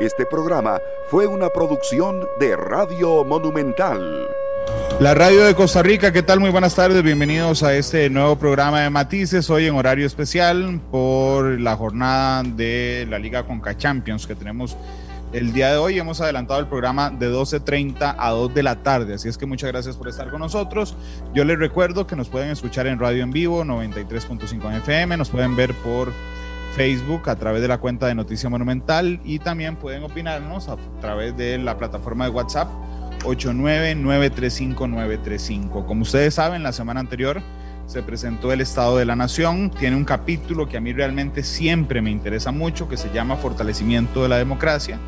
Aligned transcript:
Este 0.00 0.26
programa 0.26 0.80
fue 1.08 1.28
una 1.28 1.50
producción 1.50 2.26
de 2.40 2.56
Radio 2.56 3.22
Monumental. 3.22 4.26
La 4.98 5.14
radio 5.14 5.44
de 5.44 5.54
Costa 5.54 5.84
Rica, 5.84 6.12
¿qué 6.12 6.24
tal? 6.24 6.40
Muy 6.40 6.50
buenas 6.50 6.74
tardes, 6.74 7.00
bienvenidos 7.04 7.62
a 7.62 7.76
este 7.76 8.10
nuevo 8.10 8.34
programa 8.36 8.80
de 8.80 8.90
Matices, 8.90 9.48
hoy 9.50 9.66
en 9.66 9.76
horario 9.76 10.04
especial 10.04 10.80
por 10.90 11.60
la 11.60 11.76
jornada 11.76 12.42
de 12.42 13.06
la 13.08 13.20
Liga 13.20 13.46
Conca 13.46 13.76
Champions 13.76 14.26
que 14.26 14.34
tenemos 14.34 14.76
el 15.32 15.52
día 15.52 15.70
de 15.70 15.76
hoy. 15.76 15.96
Hemos 15.96 16.20
adelantado 16.20 16.58
el 16.58 16.66
programa 16.66 17.10
de 17.10 17.30
12.30 17.30 18.16
a 18.18 18.30
2 18.30 18.52
de 18.52 18.62
la 18.64 18.82
tarde, 18.82 19.14
así 19.14 19.28
es 19.28 19.38
que 19.38 19.46
muchas 19.46 19.70
gracias 19.70 19.96
por 19.96 20.08
estar 20.08 20.28
con 20.28 20.40
nosotros. 20.40 20.96
Yo 21.34 21.44
les 21.44 21.56
recuerdo 21.56 22.08
que 22.08 22.16
nos 22.16 22.28
pueden 22.28 22.50
escuchar 22.50 22.88
en 22.88 22.98
radio 22.98 23.22
en 23.22 23.30
vivo, 23.30 23.64
93.5 23.64 24.76
FM, 24.78 25.16
nos 25.16 25.30
pueden 25.30 25.54
ver 25.54 25.72
por 25.72 26.12
Facebook 26.74 27.30
a 27.30 27.36
través 27.36 27.62
de 27.62 27.68
la 27.68 27.78
cuenta 27.78 28.08
de 28.08 28.16
Noticia 28.16 28.50
Monumental 28.50 29.20
y 29.24 29.38
también 29.38 29.76
pueden 29.76 30.02
opinarnos 30.02 30.68
a 30.68 30.76
través 31.00 31.36
de 31.36 31.58
la 31.58 31.78
plataforma 31.78 32.24
de 32.24 32.32
WhatsApp 32.32 32.68
89935 33.24 35.86
Como 35.86 36.02
ustedes 36.02 36.34
saben, 36.34 36.64
la 36.64 36.72
semana 36.72 36.98
anterior 37.00 37.40
se 37.86 38.02
presentó 38.02 38.52
el 38.52 38.60
Estado 38.60 38.96
de 38.96 39.04
la 39.04 39.14
Nación. 39.14 39.70
Tiene 39.70 39.94
un 39.96 40.04
capítulo 40.04 40.68
que 40.68 40.76
a 40.76 40.80
mí 40.80 40.92
realmente 40.92 41.44
siempre 41.44 42.02
me 42.02 42.10
interesa 42.10 42.50
mucho, 42.50 42.88
que 42.88 42.96
se 42.96 43.12
llama 43.12 43.36
Fortalecimiento 43.36 44.24
de 44.24 44.30
la 44.30 44.38
Democracia, 44.38 44.98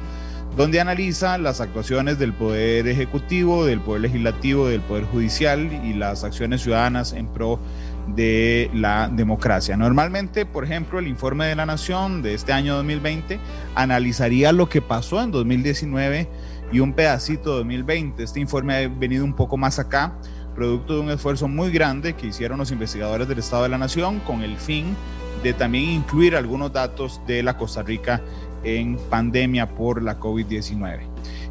donde 0.57 0.81
analiza 0.81 1.37
las 1.39 1.61
actuaciones 1.61 2.17
del 2.19 2.33
Poder 2.33 2.87
Ejecutivo, 2.87 3.65
del 3.65 3.81
Poder 3.81 4.03
Legislativo, 4.03 4.69
del 4.69 4.83
Poder 4.83 5.03
Judicial 5.05 5.69
y 5.85 5.95
las 5.95 6.23
acciones 6.23 6.63
ciudadanas 6.63 7.13
en 7.13 7.27
pro 7.27 7.59
de 7.59 7.86
la 8.15 9.09
democracia. 9.13 9.77
Normalmente, 9.77 10.47
por 10.47 10.65
ejemplo, 10.65 10.99
el 10.99 11.09
informe 11.09 11.47
de 11.47 11.57
la 11.57 11.67
Nación 11.67 12.23
de 12.23 12.35
este 12.35 12.53
año 12.53 12.77
2020 12.77 13.39
analizaría 13.75 14.53
lo 14.53 14.69
que 14.69 14.81
pasó 14.81 15.23
en 15.23 15.31
2019 15.31 16.29
y 16.73 16.81
un 16.81 16.93
pedacito 16.93 17.51
de 17.51 17.57
2020. 17.59 18.23
Este 18.23 18.41
informe 18.41 18.75
ha 18.75 18.89
venido 18.89 19.25
un 19.25 19.35
poco 19.35 19.57
más 19.57 19.79
acá, 19.79 20.15
producto 20.55 20.95
de 20.95 21.01
un 21.01 21.11
esfuerzo 21.11 21.49
muy 21.49 21.71
grande 21.71 22.15
que 22.15 22.29
hicieron 22.29 22.59
los 22.59 22.71
investigadores 22.71 23.29
del 23.29 23.39
Estado 23.39 23.65
de 23.65 23.69
la 23.69 23.79
Nación 23.79 24.21
con 24.21 24.43
el 24.43 24.57
fin 24.57 24.97
de 25.43 25.53
también 25.53 25.91
incluir 25.91 26.35
algunos 26.35 26.73
datos 26.73 27.21
de 27.27 27.43
la 27.43 27.57
Costa 27.57 27.83
Rica 27.83 28.23
en 28.65 28.97
pandemia 29.11 29.69
por 29.69 30.03
la 30.03 30.19
COVID-19. 30.19 31.01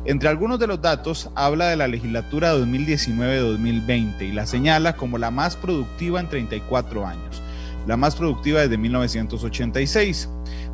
Entre 0.06 0.30
algunos 0.30 0.60
de 0.60 0.68
los 0.68 0.82
datos 0.82 1.32
habla 1.34 1.70
de 1.70 1.78
la 1.78 1.88
legislatura 1.88 2.56
2019-2020 2.56 4.22
y 4.22 4.32
la 4.34 4.46
señala 4.46 4.96
como 4.96 5.18
la 5.18 5.32
más 5.32 5.56
productiva 5.56 6.20
en 6.20 6.30
34 6.30 7.08
años, 7.08 7.42
la 7.88 7.98
más 7.98 8.16
productiva 8.16 8.62
desde 8.62 8.78
1986. 8.78 10.30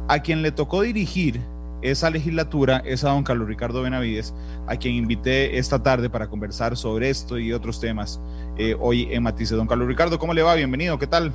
A 0.10 0.20
quien 0.20 0.42
le 0.42 0.52
tocó 0.52 0.82
dirigir 0.82 1.40
esa 1.82 2.10
legislatura 2.10 2.82
es 2.86 3.06
a 3.06 3.12
don 3.12 3.24
Carlos 3.24 3.48
Ricardo 3.48 3.82
Benavides, 3.82 4.34
a 4.68 4.76
quien 4.76 4.96
invité 4.96 5.58
esta 5.58 5.82
tarde 5.82 6.10
para 6.10 6.28
conversar 6.28 6.76
sobre 6.76 7.10
esto 7.10 7.40
y 7.40 7.54
otros 7.54 7.80
temas 7.80 8.20
eh, 8.58 8.76
hoy 8.82 9.08
en 9.12 9.24
Matice. 9.24 9.56
Don 9.56 9.66
Carlos 9.66 9.88
Ricardo, 9.88 10.20
¿cómo 10.20 10.34
le 10.34 10.44
va? 10.44 10.56
Bienvenido, 10.56 11.00
¿qué 11.00 11.08
tal? 11.08 11.34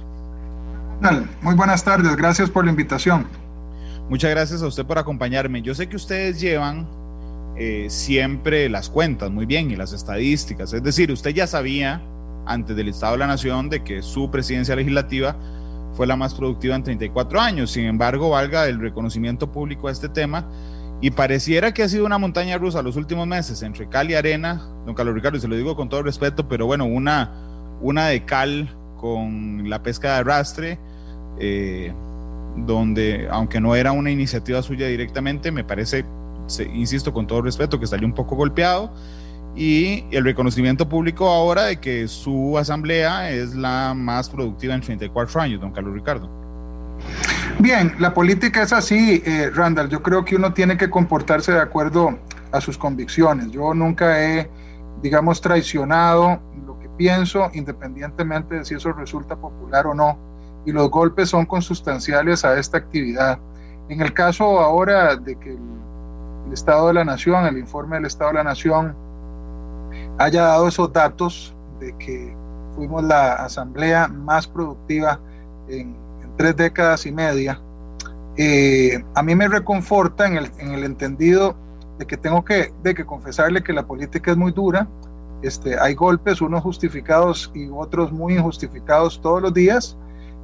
Muy 1.40 1.54
buenas 1.54 1.82
tardes, 1.82 2.14
gracias 2.14 2.50
por 2.50 2.66
la 2.66 2.70
invitación. 2.70 3.26
Muchas 4.10 4.30
gracias 4.30 4.62
a 4.62 4.66
usted 4.66 4.84
por 4.84 4.98
acompañarme. 4.98 5.62
Yo 5.62 5.74
sé 5.74 5.88
que 5.88 5.96
ustedes 5.96 6.38
llevan 6.38 6.86
eh, 7.58 7.86
siempre 7.88 8.68
las 8.68 8.90
cuentas 8.90 9.30
muy 9.30 9.46
bien 9.46 9.70
y 9.70 9.76
las 9.76 9.92
estadísticas. 9.92 10.72
Es 10.72 10.82
decir, 10.82 11.10
usted 11.10 11.30
ya 11.30 11.46
sabía 11.46 12.02
antes 12.44 12.76
del 12.76 12.88
Estado 12.88 13.12
de 13.12 13.18
la 13.18 13.26
Nación 13.26 13.68
de 13.68 13.82
que 13.82 14.02
su 14.02 14.30
presidencia 14.30 14.76
legislativa 14.76 15.36
fue 15.94 16.06
la 16.06 16.16
más 16.16 16.34
productiva 16.34 16.76
en 16.76 16.82
34 16.82 17.40
años. 17.40 17.70
Sin 17.70 17.86
embargo, 17.86 18.30
valga 18.30 18.66
el 18.68 18.78
reconocimiento 18.78 19.50
público 19.50 19.88
a 19.88 19.92
este 19.92 20.08
tema 20.08 20.46
y 21.00 21.10
pareciera 21.10 21.72
que 21.72 21.82
ha 21.82 21.88
sido 21.88 22.06
una 22.06 22.18
montaña 22.18 22.58
rusa 22.58 22.82
los 22.82 22.96
últimos 22.96 23.26
meses 23.26 23.62
entre 23.62 23.88
cal 23.88 24.10
y 24.10 24.14
arena. 24.14 24.68
Don 24.84 24.94
Carlos 24.94 25.14
Ricardo, 25.14 25.40
se 25.40 25.48
lo 25.48 25.56
digo 25.56 25.76
con 25.76 25.88
todo 25.88 26.02
respeto, 26.02 26.48
pero 26.48 26.66
bueno, 26.66 26.84
una, 26.84 27.32
una 27.80 28.06
de 28.06 28.24
cal 28.24 28.74
con 28.96 29.68
la 29.68 29.82
pesca 29.82 30.08
de 30.12 30.14
arrastre. 30.20 30.78
Eh, 31.38 31.92
donde, 32.56 33.28
aunque 33.30 33.60
no 33.60 33.76
era 33.76 33.92
una 33.92 34.10
iniciativa 34.10 34.62
suya 34.62 34.86
directamente, 34.86 35.52
me 35.52 35.62
parece 35.64 36.06
insisto 36.72 37.12
con 37.12 37.26
todo 37.26 37.42
respeto, 37.42 37.78
que 37.78 37.86
salió 37.86 38.06
un 38.06 38.14
poco 38.14 38.36
golpeado 38.36 38.92
y 39.56 40.04
el 40.10 40.22
reconocimiento 40.22 40.88
público 40.88 41.28
ahora 41.28 41.62
de 41.64 41.78
que 41.78 42.06
su 42.08 42.58
asamblea 42.58 43.30
es 43.30 43.54
la 43.54 43.94
más 43.94 44.28
productiva 44.28 44.74
en 44.74 44.82
34 44.82 45.40
años, 45.40 45.60
don 45.60 45.72
Carlos 45.72 45.94
Ricardo. 45.94 46.28
Bien, 47.58 47.94
la 47.98 48.12
política 48.12 48.62
es 48.62 48.72
así, 48.74 49.22
eh, 49.24 49.50
Randall. 49.54 49.88
Yo 49.88 50.02
creo 50.02 50.24
que 50.24 50.36
uno 50.36 50.52
tiene 50.52 50.76
que 50.76 50.90
comportarse 50.90 51.52
de 51.52 51.60
acuerdo 51.60 52.18
a 52.52 52.60
sus 52.60 52.76
convicciones. 52.76 53.50
Yo 53.50 53.72
nunca 53.72 54.22
he, 54.22 54.50
digamos, 55.02 55.40
traicionado 55.40 56.38
lo 56.66 56.78
que 56.78 56.90
pienso, 56.90 57.50
independientemente 57.54 58.56
de 58.56 58.64
si 58.64 58.74
eso 58.74 58.92
resulta 58.92 59.36
popular 59.36 59.86
o 59.86 59.94
no. 59.94 60.18
Y 60.66 60.72
los 60.72 60.90
golpes 60.90 61.30
son 61.30 61.46
consustanciales 61.46 62.44
a 62.44 62.58
esta 62.58 62.76
actividad. 62.76 63.38
En 63.88 64.02
el 64.02 64.12
caso 64.12 64.60
ahora 64.60 65.16
de 65.16 65.38
que 65.38 65.52
el 65.52 65.58
el 66.46 66.52
Estado 66.52 66.88
de 66.88 66.94
la 66.94 67.04
Nación, 67.04 67.44
el 67.46 67.58
informe 67.58 67.96
del 67.96 68.06
Estado 68.06 68.30
de 68.30 68.36
la 68.36 68.44
Nación, 68.44 68.94
haya 70.18 70.42
dado 70.42 70.68
esos 70.68 70.92
datos 70.92 71.54
de 71.80 71.96
que 71.98 72.34
fuimos 72.74 73.02
la 73.04 73.34
asamblea 73.34 74.08
más 74.08 74.46
productiva 74.46 75.18
en, 75.68 75.96
tres 76.36 76.54
décadas 76.54 77.06
y 77.06 77.12
media, 77.12 77.58
eh, 78.36 79.02
a 79.14 79.22
mí 79.22 79.34
me 79.34 79.48
reconforta 79.48 80.26
en 80.26 80.36
el, 80.36 80.50
en 80.58 80.72
el, 80.72 80.84
entendido 80.84 81.56
de 81.98 82.06
que 82.06 82.18
tengo 82.18 82.44
que, 82.44 82.74
de 82.82 82.94
que 82.94 83.06
confesarle 83.06 83.62
que 83.62 83.72
la 83.72 83.86
política 83.86 84.32
es 84.32 84.36
muy 84.36 84.52
dura, 84.52 84.86
este, 85.40 85.80
hay 85.80 85.94
golpes, 85.94 86.42
unos 86.42 86.62
justificados 86.62 87.50
y 87.54 87.70
otros 87.70 88.12
muy 88.12 88.34
injustificados 88.34 89.18
todos 89.22 89.40
los 89.40 89.54
días, 89.54 89.96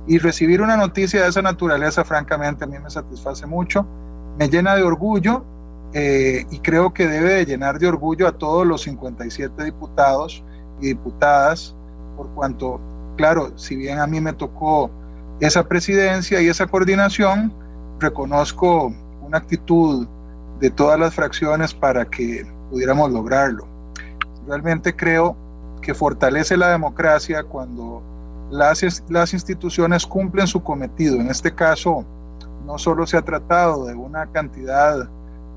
y 0.07 0.17
recibir 0.17 0.62
una 0.62 0.79
noticia 0.79 1.23
de 1.23 1.29
esa 1.29 1.43
naturaleza, 1.43 2.05
francamente, 2.05 2.65
a 2.65 2.67
mí 2.67 2.79
me 2.79 2.89
satisface 2.89 3.47
mucho, 3.47 3.87
me 4.39 4.49
llena 4.49 4.75
de 4.75 4.83
orgullo 4.83 5.45
eh, 5.95 6.47
y 6.51 6.59
creo 6.61 6.95
que 6.95 7.07
debe 7.07 7.35
de 7.35 7.45
llenar 7.45 7.79
de 7.79 7.87
orgullo 7.87 8.27
a 8.27 8.33
todos 8.33 8.67
los 8.67 8.83
57 8.83 9.65
diputados 9.65 10.43
y 10.81 10.89
diputadas, 10.89 11.75
por 12.17 12.29
cuanto, 12.31 12.81
claro, 13.17 13.57
si 13.57 13.77
bien 13.77 13.99
a 13.99 14.07
mí 14.07 14.21
me 14.21 14.33
tocó 14.33 14.91
esa 15.41 15.67
presidencia 15.69 16.41
y 16.41 16.49
esa 16.49 16.67
coordinación, 16.67 17.53
reconozco 17.99 18.93
una 19.23 19.39
actitud 19.39 20.07
de 20.61 20.71
todas 20.71 20.99
las 20.99 21.15
fracciones 21.15 21.75
para 21.75 22.05
que 22.05 22.47
pudiéramos 22.71 23.11
lograrlo. 23.11 23.67
Realmente 24.47 24.95
creo 24.95 25.37
que 25.83 25.95
fortalece 25.95 26.57
la 26.57 26.69
democracia 26.71 27.43
cuando 27.43 28.03
las, 28.51 29.03
las 29.09 29.35
instituciones 29.35 30.07
cumplen 30.07 30.47
su 30.47 30.63
cometido. 30.63 31.21
En 31.21 31.29
este 31.29 31.53
caso, 31.53 32.05
no 32.65 32.79
solo 32.79 33.07
se 33.07 33.17
ha 33.17 33.23
tratado 33.23 33.87
de 33.87 33.95
una 33.95 34.27
cantidad 34.31 35.09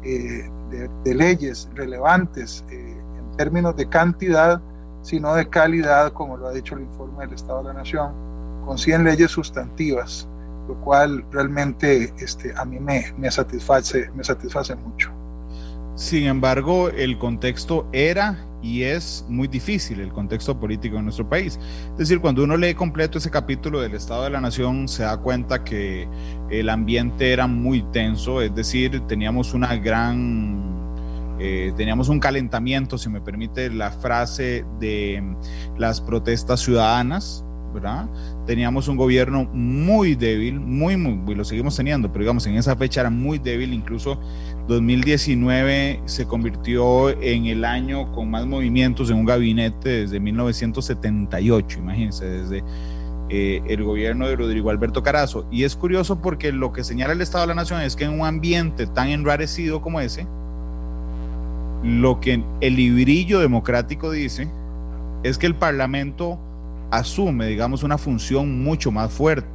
de, 0.05 1.15
leyes 1.15 1.69
relevantes 1.73 2.63
eh, 2.69 2.97
en 3.17 3.37
términos 3.37 3.75
de 3.75 3.87
cantidad, 3.87 4.61
sino 5.01 5.35
de 5.35 5.47
calidad, 5.49 6.13
como 6.13 6.37
lo 6.37 6.47
ha 6.47 6.51
dicho 6.51 6.75
el 6.75 6.81
informe 6.81 7.25
del 7.25 7.35
Estado 7.35 7.59
de 7.59 7.65
la 7.65 7.73
Nación, 7.73 8.11
con 8.65 8.77
100 8.77 9.03
leyes 9.03 9.31
sustantivas, 9.31 10.27
lo 10.67 10.75
cual 10.81 11.23
realmente 11.31 12.13
este, 12.19 12.53
a 12.57 12.65
mí 12.65 12.79
me, 12.79 13.13
me, 13.17 13.29
satisface, 13.29 14.09
me 14.15 14.23
satisface 14.23 14.75
mucho. 14.75 15.11
Sin 15.95 16.25
embargo, 16.25 16.89
el 16.89 17.17
contexto 17.17 17.87
era 17.93 18.45
y 18.65 18.81
es 18.81 19.23
muy 19.29 19.47
difícil 19.47 19.99
el 19.99 20.11
contexto 20.11 20.59
político 20.59 20.97
en 20.97 21.03
nuestro 21.03 21.29
país. 21.29 21.59
Es 21.91 21.97
decir, 21.97 22.19
cuando 22.19 22.43
uno 22.43 22.57
lee 22.57 22.73
completo 22.73 23.19
ese 23.19 23.29
capítulo 23.29 23.79
del 23.79 23.93
Estado 23.93 24.23
de 24.23 24.31
la 24.31 24.41
Nación, 24.41 24.87
se 24.87 25.03
da 25.03 25.17
cuenta 25.17 25.63
que 25.63 26.07
el 26.49 26.69
ambiente 26.69 27.31
era 27.31 27.45
muy 27.45 27.83
tenso, 27.91 28.41
es 28.41 28.53
decir, 28.55 29.01
teníamos 29.01 29.53
una 29.53 29.75
gran... 29.75 30.73
Eh, 31.37 31.73
teníamos 31.75 32.07
un 32.07 32.19
calentamiento, 32.19 32.97
si 32.97 33.09
me 33.09 33.19
permite 33.21 33.69
la 33.69 33.91
frase, 33.91 34.65
de 34.79 35.21
las 35.77 35.99
protestas 36.01 36.61
ciudadanas, 36.61 37.45
¿verdad? 37.73 38.09
Teníamos 38.47 38.87
un 38.87 38.95
gobierno 38.95 39.43
muy 39.53 40.15
débil, 40.15 40.59
muy, 40.59 40.95
muy, 40.95 41.35
lo 41.35 41.43
seguimos 41.43 41.75
teniendo, 41.75 42.11
pero 42.11 42.23
digamos, 42.23 42.47
en 42.47 42.55
esa 42.55 42.75
fecha 42.77 43.01
era 43.01 43.09
muy 43.09 43.37
débil, 43.37 43.73
incluso 43.73 44.19
2019 44.67 46.01
se 46.05 46.25
convirtió 46.25 47.09
en 47.21 47.45
el 47.45 47.65
año 47.65 48.11
con 48.11 48.31
más 48.31 48.45
movimientos 48.47 49.09
en 49.11 49.17
un 49.17 49.25
gabinete 49.25 49.89
desde 49.89 50.19
1978, 50.19 51.79
imagínense, 51.79 52.25
desde 52.25 52.63
eh, 53.29 53.61
el 53.67 53.83
gobierno 53.83 54.27
de 54.27 54.35
Rodrigo 54.35 54.71
Alberto 54.71 55.03
Carazo. 55.03 55.47
Y 55.51 55.63
es 55.63 55.75
curioso 55.75 56.21
porque 56.21 56.51
lo 56.51 56.73
que 56.73 56.83
señala 56.83 57.13
el 57.13 57.21
Estado 57.21 57.43
de 57.43 57.47
la 57.49 57.55
Nación 57.55 57.81
es 57.81 57.95
que 57.95 58.05
en 58.05 58.19
un 58.19 58.25
ambiente 58.25 58.87
tan 58.87 59.09
enrarecido 59.09 59.81
como 59.81 59.99
ese, 59.99 60.27
lo 61.83 62.19
que 62.19 62.43
el 62.61 62.75
librillo 62.75 63.39
democrático 63.39 64.09
dice 64.09 64.49
es 65.21 65.37
que 65.37 65.45
el 65.45 65.55
Parlamento 65.55 66.39
asume, 66.89 67.45
digamos, 67.45 67.83
una 67.83 67.99
función 67.99 68.63
mucho 68.63 68.91
más 68.91 69.11
fuerte. 69.11 69.47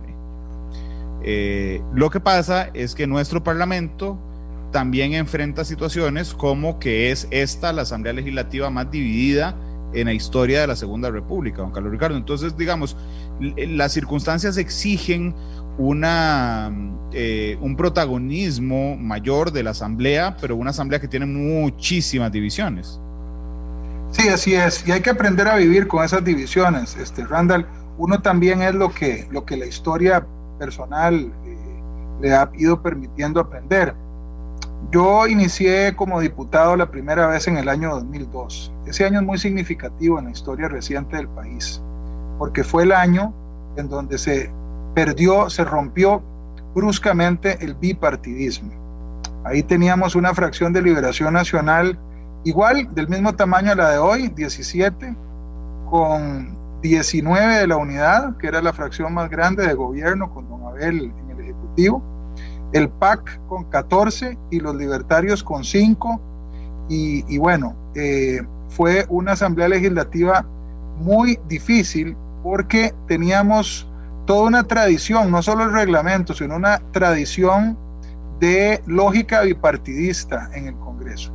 Eh, 1.23 1.83
lo 1.93 2.11
que 2.11 2.21
pasa 2.21 2.71
es 2.75 2.95
que 2.95 3.07
nuestro 3.07 3.43
Parlamento 3.43 4.19
también 4.71 5.15
enfrenta 5.15 5.65
situaciones 5.65 6.35
como 6.35 6.79
que 6.79 7.11
es 7.11 7.27
esta 7.31 7.73
la 7.73 7.83
Asamblea 7.83 8.13
Legislativa 8.13 8.71
más 8.71 8.91
dividida 8.91 9.57
en 9.93 10.07
la 10.07 10.13
historia 10.13 10.61
de 10.61 10.67
la 10.67 10.77
Segunda 10.77 11.11
República, 11.11 11.63
don 11.63 11.73
Carlos 11.73 11.93
Ricardo. 11.93 12.17
Entonces, 12.17 12.57
digamos, 12.57 12.97
las 13.41 13.93
circunstancias 13.93 14.57
exigen 14.57 15.35
una, 15.79 16.71
eh, 17.13 17.59
un 17.61 17.77
protagonismo 17.77 18.97
mayor 18.97 19.51
de 19.51 19.63
la 19.63 19.71
Asamblea, 19.71 20.37
pero 20.41 20.57
una 20.57 20.71
Asamblea 20.71 21.01
que 21.01 21.09
tiene 21.09 21.27
muchísimas 21.27 22.31
divisiones. 22.31 23.01
Sí, 24.13 24.29
así 24.29 24.55
es, 24.55 24.87
y 24.87 24.93
hay 24.93 25.01
que 25.01 25.11
aprender 25.11 25.47
a 25.49 25.57
vivir 25.57 25.87
con 25.87 26.05
esas 26.05 26.25
divisiones, 26.25 26.97
este, 26.97 27.25
Randall. 27.25 27.67
Uno 27.97 28.21
también 28.21 28.63
es 28.63 28.75
lo 28.75 28.93
que, 28.93 29.29
lo 29.31 29.45
que 29.45 29.57
la 29.57 29.67
historia 29.67 30.27
personal 30.59 31.33
eh, 31.47 31.83
le 32.21 32.35
ha 32.35 32.51
ido 32.57 32.83
permitiendo 32.83 33.41
aprender. 33.41 33.95
Yo 34.91 35.27
inicié 35.29 35.95
como 35.95 36.21
diputado 36.21 36.77
la 36.77 36.91
primera 36.91 37.27
vez 37.29 37.47
en 37.47 37.57
el 37.59 37.69
año 37.69 37.91
2002. 37.91 38.73
Ese 38.87 39.05
año 39.05 39.21
es 39.21 39.27
muy 39.27 39.39
significativo 39.39 40.19
en 40.19 40.25
la 40.27 40.31
historia 40.33 40.69
reciente 40.69 41.17
del 41.17 41.29
país, 41.29 41.81
porque 42.39 42.65
fue 42.65 42.83
el 42.83 42.93
año 42.93 43.33
en 43.77 43.89
donde 43.89 44.19
se 44.19 44.51
perdió, 44.95 45.49
se 45.49 45.65
rompió 45.65 46.23
bruscamente 46.75 47.59
el 47.65 47.75
bipartidismo. 47.75 48.73
Ahí 49.45 49.63
teníamos 49.63 50.17
una 50.17 50.35
fracción 50.35 50.73
de 50.73 50.83
liberación 50.83 51.35
nacional 51.35 51.97
igual, 52.45 52.93
del 52.95 53.09
mismo 53.09 53.35
tamaño 53.35 53.73
a 53.73 53.75
la 53.77 53.91
de 53.91 53.99
hoy, 53.99 54.29
17, 54.29 55.15
con 55.89 56.57
19 56.83 57.55
de 57.55 57.67
la 57.67 57.77
unidad, 57.77 58.37
que 58.39 58.49
era 58.49 58.63
la 58.63 58.73
fracción 58.73 59.13
más 59.15 59.31
grande 59.31 59.67
de 59.67 59.75
gobierno, 59.75 60.33
con 60.33 60.49
don 60.49 60.65
Abel 60.65 61.13
en 61.23 61.31
el 61.31 61.41
Ejecutivo, 61.45 62.03
el 62.73 62.89
PAC 62.89 63.41
con 63.49 63.65
14 63.65 64.39
y 64.51 64.61
los 64.61 64.75
libertarios 64.77 65.43
con 65.43 65.65
5. 65.65 66.21
Y, 66.89 67.39
bueno, 67.39 67.77
eh, 67.95 68.43
fue 68.69 69.07
una 69.09 69.33
asamblea 69.33 69.69
legislativa 69.69 70.45
muy 70.99 71.39
difícil 71.49 72.17
porque 72.43 72.93
teníamos 73.07 73.87
toda 74.27 74.49
una 74.49 74.65
tradición, 74.65 75.31
no 75.31 75.43
solo 75.43 75.65
el 75.65 75.73
reglamento, 75.73 76.35
sino 76.35 76.57
una 76.57 76.81
tradición 76.93 77.77
de 78.41 78.83
lógica 78.87 79.43
bipartidista 79.43 80.51
en 80.55 80.69
el 80.69 80.75
Congreso. 80.77 81.33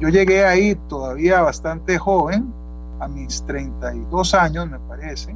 Yo 0.00 0.08
llegué 0.08 0.44
ahí 0.44 0.74
todavía 0.88 1.42
bastante 1.42 1.98
joven, 1.98 2.52
a 3.00 3.08
mis 3.08 3.44
32 3.46 4.34
años 4.34 4.68
me 4.68 4.78
parece, 4.80 5.34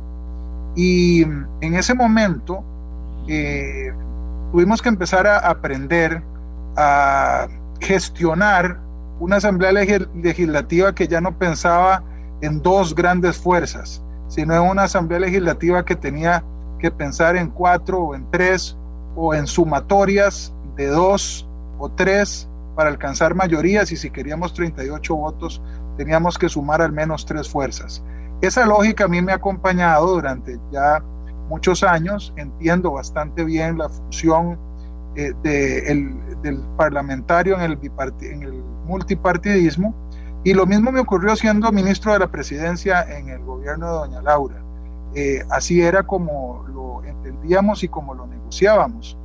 y 0.75 1.23
en 1.23 1.75
ese 1.75 1.95
momento 1.95 2.63
eh, 3.29 3.93
tuvimos 4.53 4.83
que 4.83 4.89
empezar 4.89 5.27
a 5.27 5.39
aprender 5.39 6.23
a 6.77 7.49
gestionar 7.81 8.81
una 9.19 9.37
asamblea 9.37 9.73
legislativa 9.73 10.95
que 10.95 11.09
ya 11.09 11.21
no 11.21 11.37
pensaba 11.39 12.03
en 12.43 12.61
dos 12.63 12.95
grandes 12.95 13.39
fuerzas, 13.39 14.03
sino 14.29 14.55
en 14.55 14.63
una 14.63 14.85
asamblea 14.85 15.21
legislativa 15.21 15.85
que 15.85 15.97
tenía 15.97 16.45
que 16.79 16.91
pensar 16.91 17.37
en 17.37 17.49
cuatro 17.51 18.01
o 18.01 18.15
en 18.15 18.31
tres 18.31 18.77
o 19.15 19.35
en 19.35 19.47
sumatorias 19.47 20.53
de 20.77 20.89
dos 20.89 21.49
o 21.79 21.89
tres 21.89 22.49
para 22.75 22.91
alcanzar 22.91 23.35
mayorías 23.35 23.91
y 23.91 23.97
si 23.97 24.11
queríamos 24.11 24.53
38 24.53 25.17
votos 25.17 25.63
teníamos 25.97 26.37
que 26.37 26.51
sumar 26.51 26.83
al 26.83 26.93
menos 26.93 27.25
tres 27.25 27.49
fuerzas. 27.49 28.03
Esa 28.43 28.67
lógica 28.67 29.05
a 29.05 29.09
mí 29.09 29.23
me 29.23 29.33
ha 29.33 29.37
acompañado 29.37 30.07
durante 30.09 30.61
ya 30.71 31.03
muchos 31.49 31.83
años, 31.83 32.33
entiendo 32.37 32.93
bastante 32.93 33.45
bien 33.45 33.79
la 33.79 33.89
función 33.89 34.59
eh, 35.15 35.33
del 35.43 36.61
parlamentario 36.77 37.57
en 37.57 37.63
el, 37.63 37.79
en 38.21 38.43
el 38.43 38.53
multipartidismo 38.87 39.95
y 40.47 40.55
lo 40.55 40.65
mismo 40.65 40.93
me 40.93 41.01
ocurrió 41.01 41.35
siendo 41.35 41.73
ministro 41.73 42.13
de 42.13 42.21
la 42.21 42.29
presidencia 42.29 43.03
en 43.03 43.29
el 43.31 43.41
gobierno 43.41 43.87
de 43.87 43.93
doña 43.93 44.23
Laura. 44.23 44.63
Eh, 45.15 45.43
así 45.51 45.83
era 45.83 46.05
como 46.05 46.65
lo 46.69 47.03
entendíamos 47.05 47.83
y 47.83 47.89
como 47.89 48.15
lo 48.15 48.29
negociábamos. 48.29 49.19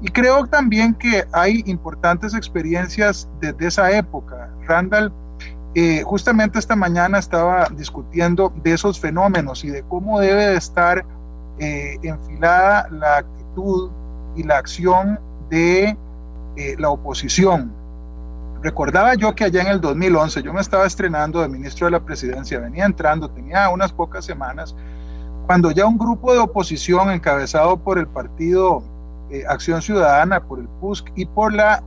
Y 0.00 0.08
creo 0.08 0.46
también 0.46 0.94
que 0.94 1.24
hay 1.32 1.64
importantes 1.66 2.34
experiencias 2.34 3.28
desde 3.40 3.66
esa 3.66 3.90
época. 3.90 4.48
Randall, 4.68 5.12
eh, 5.74 6.02
justamente 6.04 6.58
esta 6.58 6.76
mañana 6.76 7.18
estaba 7.18 7.66
discutiendo 7.76 8.52
de 8.62 8.74
esos 8.74 9.00
fenómenos 9.00 9.64
y 9.64 9.70
de 9.70 9.82
cómo 9.82 10.20
debe 10.20 10.46
de 10.46 10.56
estar 10.56 11.04
eh, 11.60 11.98
enfilada 12.02 12.88
la 12.90 13.18
actitud 13.18 13.90
y 14.34 14.42
la 14.42 14.56
acción 14.56 15.20
de 15.50 15.96
eh, 16.56 16.74
la 16.78 16.88
oposición. 16.88 17.70
Recordaba 18.62 19.14
yo 19.14 19.34
que 19.34 19.44
allá 19.44 19.60
en 19.60 19.68
el 19.68 19.80
2011 19.80 20.42
yo 20.42 20.54
me 20.54 20.62
estaba 20.62 20.86
estrenando 20.86 21.42
de 21.42 21.48
ministro 21.48 21.86
de 21.86 21.92
la 21.92 22.00
presidencia, 22.00 22.58
venía 22.60 22.86
entrando, 22.86 23.30
tenía 23.30 23.68
unas 23.68 23.92
pocas 23.92 24.24
semanas, 24.24 24.74
cuando 25.46 25.70
ya 25.70 25.84
un 25.84 25.98
grupo 25.98 26.32
de 26.32 26.38
oposición 26.38 27.10
encabezado 27.10 27.78
por 27.78 27.98
el 27.98 28.06
partido 28.06 28.82
eh, 29.30 29.44
Acción 29.46 29.82
Ciudadana, 29.82 30.42
por 30.42 30.60
el 30.60 30.68
PUSC 30.80 31.12
y 31.14 31.26
por, 31.26 31.52
la, 31.52 31.82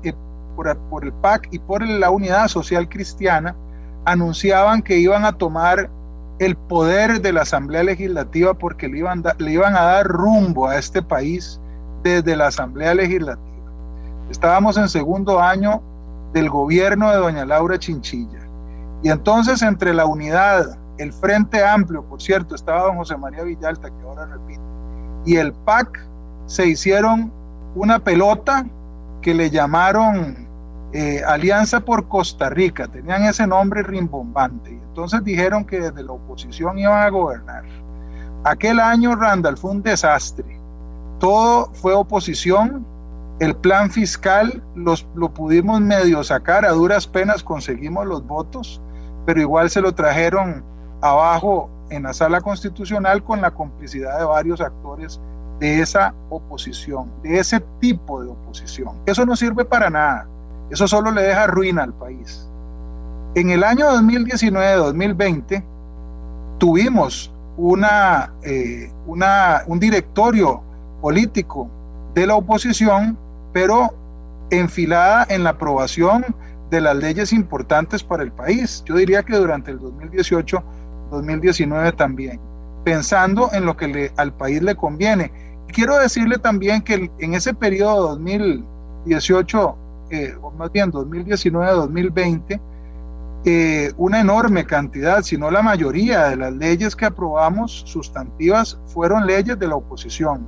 por, 0.55 0.77
por, 0.89 1.03
el 1.03 1.13
PAC 1.13 1.47
y 1.51 1.57
por 1.57 1.81
la 1.81 2.11
Unidad 2.11 2.47
Social 2.47 2.87
Cristiana, 2.87 3.55
anunciaban 4.05 4.83
que 4.83 4.97
iban 4.97 5.25
a 5.25 5.33
tomar 5.33 5.89
el 6.39 6.55
poder 6.55 7.21
de 7.21 7.33
la 7.33 7.41
Asamblea 7.41 7.83
Legislativa 7.83 8.53
porque 8.53 8.87
le 8.87 8.99
iban, 8.99 9.23
le 9.37 9.51
iban 9.51 9.75
a 9.75 9.81
dar 9.81 10.07
rumbo 10.07 10.67
a 10.67 10.77
este 10.77 11.01
país 11.01 11.59
desde 12.03 12.35
la 12.35 12.47
Asamblea 12.47 12.93
Legislativa. 12.95 13.53
Estábamos 14.29 14.77
en 14.77 14.89
segundo 14.89 15.39
año 15.39 15.81
del 16.33 16.49
gobierno 16.49 17.11
de 17.11 17.17
doña 17.17 17.45
Laura 17.45 17.77
Chinchilla. 17.77 18.39
Y 19.03 19.09
entonces 19.09 19.61
entre 19.61 19.93
la 19.93 20.05
unidad, 20.05 20.77
el 20.97 21.13
Frente 21.13 21.63
Amplio, 21.63 22.03
por 22.03 22.21
cierto, 22.21 22.55
estaba 22.55 22.83
don 22.83 22.97
José 22.97 23.17
María 23.17 23.43
Villalta, 23.43 23.89
que 23.89 24.01
ahora 24.03 24.25
repite, 24.25 24.61
y 25.25 25.35
el 25.37 25.53
PAC, 25.53 25.99
se 26.45 26.67
hicieron 26.67 27.31
una 27.75 27.99
pelota 27.99 28.65
que 29.21 29.33
le 29.33 29.49
llamaron 29.49 30.42
eh, 30.93 31.23
Alianza 31.25 31.79
por 31.79 32.07
Costa 32.07 32.49
Rica, 32.49 32.87
tenían 32.87 33.23
ese 33.23 33.47
nombre 33.47 33.81
rimbombante, 33.81 34.71
y 34.71 34.75
entonces 34.75 35.23
dijeron 35.23 35.65
que 35.65 35.79
desde 35.79 36.03
la 36.03 36.11
oposición 36.11 36.77
iban 36.77 37.01
a 37.01 37.09
gobernar. 37.09 37.63
Aquel 38.43 38.79
año, 38.79 39.15
Randall, 39.15 39.57
fue 39.57 39.71
un 39.71 39.81
desastre. 39.81 40.59
Todo 41.19 41.71
fue 41.73 41.93
oposición. 41.93 42.85
El 43.39 43.55
plan 43.55 43.89
fiscal 43.89 44.61
los, 44.75 45.07
lo 45.15 45.33
pudimos 45.33 45.81
medio 45.81 46.23
sacar, 46.23 46.65
a 46.65 46.71
duras 46.71 47.07
penas 47.07 47.43
conseguimos 47.43 48.05
los 48.05 48.25
votos, 48.27 48.79
pero 49.25 49.41
igual 49.41 49.69
se 49.69 49.81
lo 49.81 49.95
trajeron 49.95 50.63
abajo 51.01 51.69
en 51.89 52.03
la 52.03 52.13
sala 52.13 52.41
constitucional 52.41 53.23
con 53.23 53.41
la 53.41 53.51
complicidad 53.51 54.19
de 54.19 54.25
varios 54.25 54.61
actores 54.61 55.19
de 55.59 55.79
esa 55.79 56.13
oposición, 56.29 57.09
de 57.23 57.39
ese 57.39 57.59
tipo 57.79 58.21
de 58.21 58.29
oposición. 58.29 58.95
Eso 59.05 59.25
no 59.25 59.35
sirve 59.35 59.65
para 59.65 59.89
nada. 59.89 60.27
Eso 60.73 60.87
solo 60.87 61.11
le 61.11 61.21
deja 61.21 61.45
ruina 61.45 61.83
al 61.83 61.93
país. 61.93 62.49
En 63.35 63.51
el 63.51 63.63
año 63.63 63.91
2019-2020 63.91 65.63
tuvimos 66.57 67.31
una, 67.57 68.33
eh, 68.41 68.91
una, 69.05 69.61
un 69.67 69.79
directorio 69.79 70.63
político 70.99 71.69
de 72.15 72.25
la 72.25 72.33
oposición, 72.33 73.19
pero 73.53 73.93
enfilada 74.49 75.27
en 75.29 75.43
la 75.43 75.51
aprobación 75.51 76.25
de 76.71 76.81
las 76.81 76.95
leyes 76.95 77.33
importantes 77.33 78.03
para 78.03 78.23
el 78.23 78.31
país. 78.31 78.83
Yo 78.87 78.95
diría 78.95 79.21
que 79.21 79.37
durante 79.37 79.69
el 79.69 79.79
2018-2019 79.79 81.95
también, 81.95 82.39
pensando 82.83 83.51
en 83.53 83.67
lo 83.67 83.77
que 83.77 83.89
le, 83.89 84.11
al 84.17 84.33
país 84.33 84.63
le 84.63 84.75
conviene. 84.75 85.31
Quiero 85.67 85.99
decirle 85.99 86.39
también 86.39 86.81
que 86.81 87.11
en 87.19 87.35
ese 87.35 87.53
periodo 87.53 88.15
2018 88.15 89.77
eh, 90.09 90.35
o 90.41 90.51
más 90.51 90.71
bien 90.71 90.91
2019-2020, 90.91 92.59
eh, 93.45 93.91
una 93.97 94.21
enorme 94.21 94.65
cantidad, 94.65 95.21
si 95.21 95.37
no 95.37 95.51
la 95.51 95.61
mayoría 95.61 96.29
de 96.29 96.37
las 96.37 96.53
leyes 96.53 96.95
que 96.95 97.05
aprobamos 97.05 97.83
sustantivas 97.85 98.79
fueron 98.85 99.27
leyes 99.27 99.59
de 99.59 99.67
la 99.67 99.75
oposición. 99.75 100.47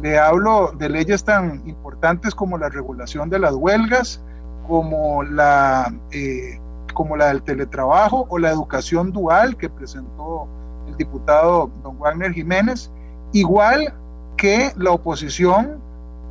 Le 0.00 0.18
hablo 0.18 0.72
de 0.78 0.88
leyes 0.88 1.24
tan 1.24 1.62
importantes 1.68 2.34
como 2.34 2.56
la 2.56 2.70
regulación 2.70 3.28
de 3.28 3.38
las 3.38 3.52
huelgas, 3.52 4.22
como 4.66 5.22
la, 5.22 5.92
eh, 6.10 6.58
como 6.94 7.16
la 7.16 7.26
del 7.26 7.42
teletrabajo 7.42 8.26
o 8.30 8.38
la 8.38 8.50
educación 8.50 9.12
dual 9.12 9.56
que 9.58 9.68
presentó 9.68 10.48
el 10.88 10.96
diputado 10.96 11.70
don 11.82 11.98
Wagner 11.98 12.32
Jiménez, 12.32 12.90
igual 13.32 13.92
que 14.38 14.72
la 14.76 14.92
oposición 14.92 15.81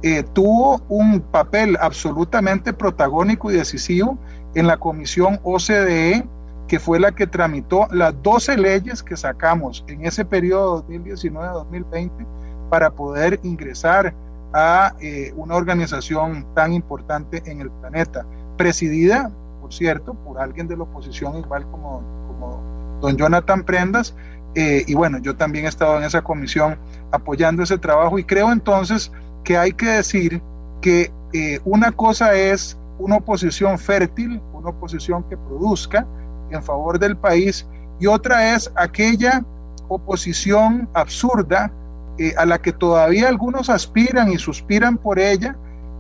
eh, 0.04 0.24
tuvo 0.34 0.82
un 0.90 1.22
papel 1.22 1.78
absolutamente 1.80 2.74
protagónico 2.74 3.52
y 3.52 3.56
decisivo 3.56 4.18
en 4.56 4.68
la 4.68 4.78
comisión 4.78 5.40
OCDE, 5.44 6.26
que 6.68 6.80
fue 6.80 7.00
la 7.00 7.12
que 7.12 7.28
tramitó 7.28 7.88
las 7.92 8.14
12 8.24 8.58
leyes 8.58 9.04
que 9.04 9.16
sacamos 9.16 9.84
en 9.88 10.06
ese 10.06 10.26
periodo 10.26 10.86
2019-2020 10.88 12.10
para 12.70 12.90
poder 12.90 13.40
ingresar 13.44 14.14
a 14.54 14.94
eh, 15.02 15.34
una 15.36 15.56
organización 15.56 16.46
tan 16.56 16.74
importante 16.74 17.44
en 17.46 17.62
el 17.62 17.70
planeta, 17.70 18.26
presidida, 18.58 19.32
por 19.62 19.74
cierto, 19.74 20.14
por 20.14 20.40
alguien 20.40 20.68
de 20.68 20.78
la 20.78 20.84
oposición, 20.84 21.38
igual 21.38 21.64
como, 21.70 22.02
como 22.28 23.00
don 23.02 23.18
Jonathan 23.18 23.64
Prendas, 23.64 24.16
eh, 24.56 24.84
y 24.86 24.96
bueno, 24.96 25.18
yo 25.20 25.36
también 25.36 25.66
he 25.66 25.70
estado 25.70 25.98
en 25.98 26.04
esa 26.04 26.22
comisión 26.22 26.78
apoyando 27.12 27.64
ese 27.64 27.78
trabajo 27.78 28.20
y 28.20 28.24
creo 28.24 28.52
entonces 28.52 29.12
que 29.44 29.58
hay 29.58 29.72
que 29.74 29.88
decir 29.88 30.42
que 30.82 31.12
eh, 31.34 31.60
una 31.64 31.92
cosa 31.92 32.34
es 32.34 32.78
una 33.00 33.18
oposición 33.18 33.78
fértil, 33.80 34.42
una 34.54 34.70
oposición 34.70 35.24
que 35.30 35.38
produzca 35.38 36.06
en 36.52 36.62
favor 36.62 37.00
del 37.00 37.18
país, 37.18 37.66
y 38.00 38.08
otra 38.08 38.56
es 38.56 38.72
aquella 38.76 39.44
oposición 39.88 40.90
absurda 40.94 41.72
eh, 42.18 42.34
a 42.38 42.46
la 42.46 42.60
que 42.60 42.72
todavía 42.72 43.30
algunos 43.30 43.70
aspiran 43.70 44.32
y 44.32 44.38
suspiran 44.38 44.98
por 44.98 45.20
ella, 45.20 45.56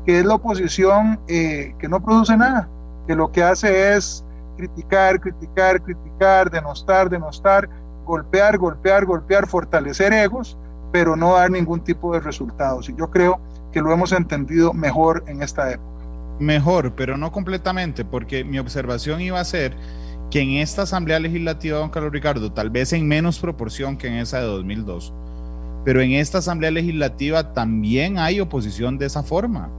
que 0.05 0.19
es 0.19 0.25
la 0.25 0.35
oposición 0.35 1.19
que 1.27 1.87
no 1.87 2.03
produce 2.03 2.35
nada, 2.35 2.67
que 3.07 3.15
lo 3.15 3.31
que 3.31 3.43
hace 3.43 3.95
es 3.95 4.25
criticar, 4.57 5.19
criticar, 5.19 5.81
criticar, 5.81 6.49
denostar, 6.49 7.09
denostar, 7.09 7.69
golpear, 8.05 8.57
golpear, 8.57 9.05
golpear, 9.05 9.47
fortalecer 9.47 10.13
egos, 10.13 10.57
pero 10.91 11.15
no 11.15 11.33
dar 11.35 11.51
ningún 11.51 11.83
tipo 11.83 12.13
de 12.13 12.19
resultados. 12.19 12.89
Y 12.89 12.95
yo 12.95 13.09
creo 13.09 13.39
que 13.71 13.81
lo 13.81 13.91
hemos 13.91 14.11
entendido 14.11 14.73
mejor 14.73 15.23
en 15.27 15.41
esta 15.41 15.71
época. 15.71 15.89
Mejor, 16.39 16.93
pero 16.95 17.17
no 17.17 17.31
completamente, 17.31 18.03
porque 18.03 18.43
mi 18.43 18.59
observación 18.59 19.21
iba 19.21 19.39
a 19.39 19.45
ser 19.45 19.75
que 20.31 20.41
en 20.41 20.51
esta 20.51 20.83
Asamblea 20.83 21.19
Legislativa, 21.19 21.77
don 21.77 21.89
Carlos 21.89 22.11
Ricardo, 22.11 22.51
tal 22.51 22.69
vez 22.69 22.93
en 22.93 23.07
menos 23.07 23.39
proporción 23.39 23.97
que 23.97 24.07
en 24.07 24.15
esa 24.15 24.39
de 24.39 24.45
2002, 24.45 25.13
pero 25.83 26.01
en 26.01 26.11
esta 26.13 26.39
Asamblea 26.39 26.71
Legislativa 26.71 27.53
también 27.53 28.17
hay 28.17 28.39
oposición 28.39 28.97
de 28.97 29.07
esa 29.07 29.23
forma, 29.23 29.69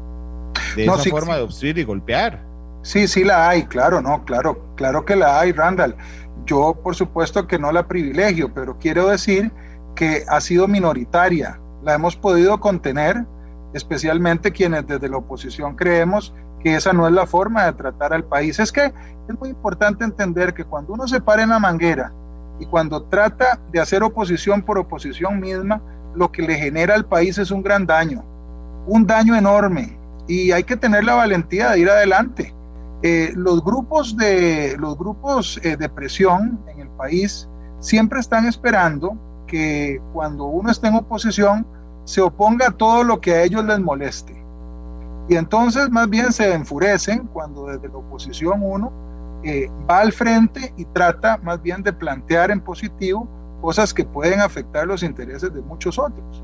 de 0.76 0.84
esa 0.84 1.10
forma 1.10 1.36
de 1.36 1.42
obstruir 1.42 1.78
y 1.78 1.84
golpear. 1.84 2.44
Sí, 2.82 3.08
sí 3.08 3.24
la 3.24 3.48
hay, 3.48 3.64
claro, 3.64 4.02
no, 4.02 4.24
claro, 4.24 4.74
claro 4.76 5.04
que 5.04 5.16
la 5.16 5.40
hay, 5.40 5.52
Randall. 5.52 5.96
Yo, 6.44 6.74
por 6.82 6.96
supuesto 6.96 7.46
que 7.46 7.58
no 7.58 7.70
la 7.72 7.86
privilegio, 7.86 8.52
pero 8.52 8.76
quiero 8.78 9.08
decir 9.08 9.52
que 9.94 10.24
ha 10.28 10.40
sido 10.40 10.68
minoritaria. 10.68 11.60
La 11.82 11.94
hemos 11.94 12.16
podido 12.16 12.60
contener, 12.60 13.24
especialmente 13.74 14.52
quienes 14.52 14.86
desde 14.86 15.08
la 15.08 15.18
oposición 15.18 15.74
creemos 15.76 16.34
que 16.62 16.76
esa 16.76 16.92
no 16.92 17.06
es 17.06 17.12
la 17.12 17.26
forma 17.26 17.64
de 17.64 17.72
tratar 17.72 18.12
al 18.12 18.24
país. 18.24 18.58
Es 18.58 18.72
que 18.72 18.86
es 18.86 19.40
muy 19.40 19.50
importante 19.50 20.04
entender 20.04 20.54
que 20.54 20.64
cuando 20.64 20.92
uno 20.94 21.06
se 21.08 21.20
para 21.20 21.42
en 21.42 21.50
la 21.50 21.58
manguera 21.58 22.12
y 22.58 22.66
cuando 22.66 23.02
trata 23.04 23.58
de 23.72 23.80
hacer 23.80 24.02
oposición 24.02 24.62
por 24.62 24.78
oposición 24.78 25.40
misma, 25.40 25.82
lo 26.14 26.30
que 26.30 26.42
le 26.42 26.56
genera 26.56 26.94
al 26.94 27.04
país 27.04 27.38
es 27.38 27.50
un 27.50 27.62
gran 27.62 27.86
daño, 27.86 28.24
un 28.86 29.06
daño 29.06 29.34
enorme. 29.34 29.98
Y 30.28 30.52
hay 30.52 30.62
que 30.62 30.76
tener 30.76 31.04
la 31.04 31.14
valentía 31.14 31.70
de 31.70 31.80
ir 31.80 31.90
adelante. 31.90 32.54
Eh, 33.02 33.32
los 33.34 33.64
grupos, 33.64 34.16
de, 34.16 34.76
los 34.78 34.96
grupos 34.96 35.58
eh, 35.64 35.76
de 35.76 35.88
presión 35.88 36.60
en 36.68 36.80
el 36.80 36.88
país 36.90 37.48
siempre 37.80 38.20
están 38.20 38.46
esperando 38.46 39.18
que 39.52 40.00
cuando 40.14 40.46
uno 40.46 40.70
está 40.70 40.88
en 40.88 40.94
oposición 40.94 41.66
se 42.04 42.22
oponga 42.22 42.68
a 42.68 42.70
todo 42.70 43.04
lo 43.04 43.20
que 43.20 43.34
a 43.34 43.42
ellos 43.42 43.62
les 43.66 43.78
moleste. 43.78 44.34
Y 45.28 45.36
entonces 45.36 45.90
más 45.90 46.08
bien 46.08 46.32
se 46.32 46.54
enfurecen 46.54 47.28
cuando 47.34 47.66
desde 47.66 47.88
la 47.88 47.98
oposición 47.98 48.62
uno 48.62 48.90
eh, 49.44 49.70
va 49.88 49.98
al 49.98 50.12
frente 50.12 50.72
y 50.78 50.86
trata 50.86 51.36
más 51.42 51.60
bien 51.60 51.82
de 51.82 51.92
plantear 51.92 52.50
en 52.50 52.60
positivo 52.62 53.28
cosas 53.60 53.92
que 53.92 54.06
pueden 54.06 54.40
afectar 54.40 54.86
los 54.86 55.02
intereses 55.02 55.52
de 55.52 55.60
muchos 55.60 55.98
otros. 55.98 56.42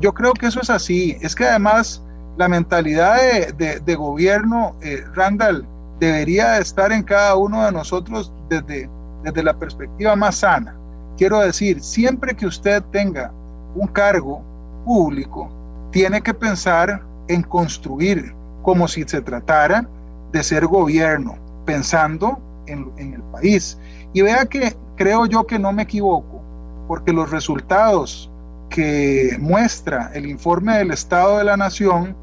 yo 0.00 0.12
creo 0.12 0.34
que 0.34 0.46
eso 0.46 0.60
es 0.60 0.68
así. 0.68 1.16
Es 1.22 1.34
que 1.34 1.46
además 1.46 2.04
la 2.36 2.46
mentalidad 2.46 3.16
de, 3.56 3.80
de 3.80 3.94
gobierno, 3.94 4.76
Randall, 5.14 5.66
debería 5.98 6.58
estar 6.58 6.92
en 6.92 7.02
cada 7.02 7.36
uno 7.36 7.64
de 7.64 7.72
nosotros 7.72 8.32
desde, 8.50 8.88
desde 9.22 9.42
la 9.42 9.58
perspectiva 9.58 10.14
más 10.14 10.36
sana. 10.36 10.76
Quiero 11.16 11.40
decir, 11.40 11.80
siempre 11.80 12.34
que 12.34 12.46
usted 12.46 12.82
tenga 12.90 13.32
un 13.74 13.86
cargo 13.88 14.42
público, 14.84 15.48
tiene 15.90 16.20
que 16.20 16.34
pensar 16.34 17.02
en 17.28 17.42
construir 17.42 18.34
como 18.62 18.88
si 18.88 19.04
se 19.04 19.20
tratara 19.20 19.88
de 20.32 20.42
ser 20.42 20.66
gobierno, 20.66 21.36
pensando 21.64 22.38
en, 22.66 22.90
el 22.98 23.22
país. 23.24 23.78
Y 24.12 24.22
vea 24.22 24.46
que 24.46 24.74
creo 24.96 25.26
yo 25.26 25.46
que 25.46 25.58
no 25.58 25.72
me 25.72 25.82
equivoco, 25.84 26.42
porque 26.88 27.12
los 27.12 27.30
resultados 27.30 28.30
que 28.70 29.36
muestra 29.38 30.10
el 30.14 30.26
informe 30.26 30.78
del 30.78 30.90
Estado 30.90 31.38
de 31.38 31.44
la 31.44 31.56
Nación 31.56 32.16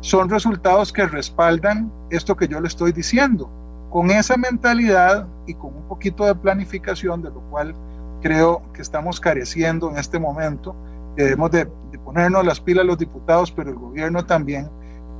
son 0.00 0.28
resultados 0.28 0.92
que 0.92 1.06
respaldan 1.06 1.90
esto 2.10 2.36
que 2.36 2.46
yo 2.46 2.60
le 2.60 2.68
estoy 2.68 2.92
diciendo. 2.92 3.50
Con 3.90 4.10
esa 4.10 4.36
mentalidad 4.36 5.26
y 5.46 5.54
con 5.54 5.74
un 5.74 5.88
poquito 5.88 6.24
de 6.24 6.34
planificación, 6.34 7.22
de 7.22 7.30
lo 7.30 7.40
cual 7.50 7.74
creo 8.26 8.60
que 8.72 8.82
estamos 8.82 9.20
careciendo 9.20 9.88
en 9.88 9.98
este 9.98 10.18
momento, 10.18 10.74
debemos 11.14 11.52
de, 11.52 11.66
ponernos 12.04 12.44
las 12.44 12.60
pilas 12.60 12.84
los 12.84 12.98
diputados, 12.98 13.52
pero 13.52 13.70
el 13.70 13.76
gobierno 13.76 14.24
también. 14.26 14.68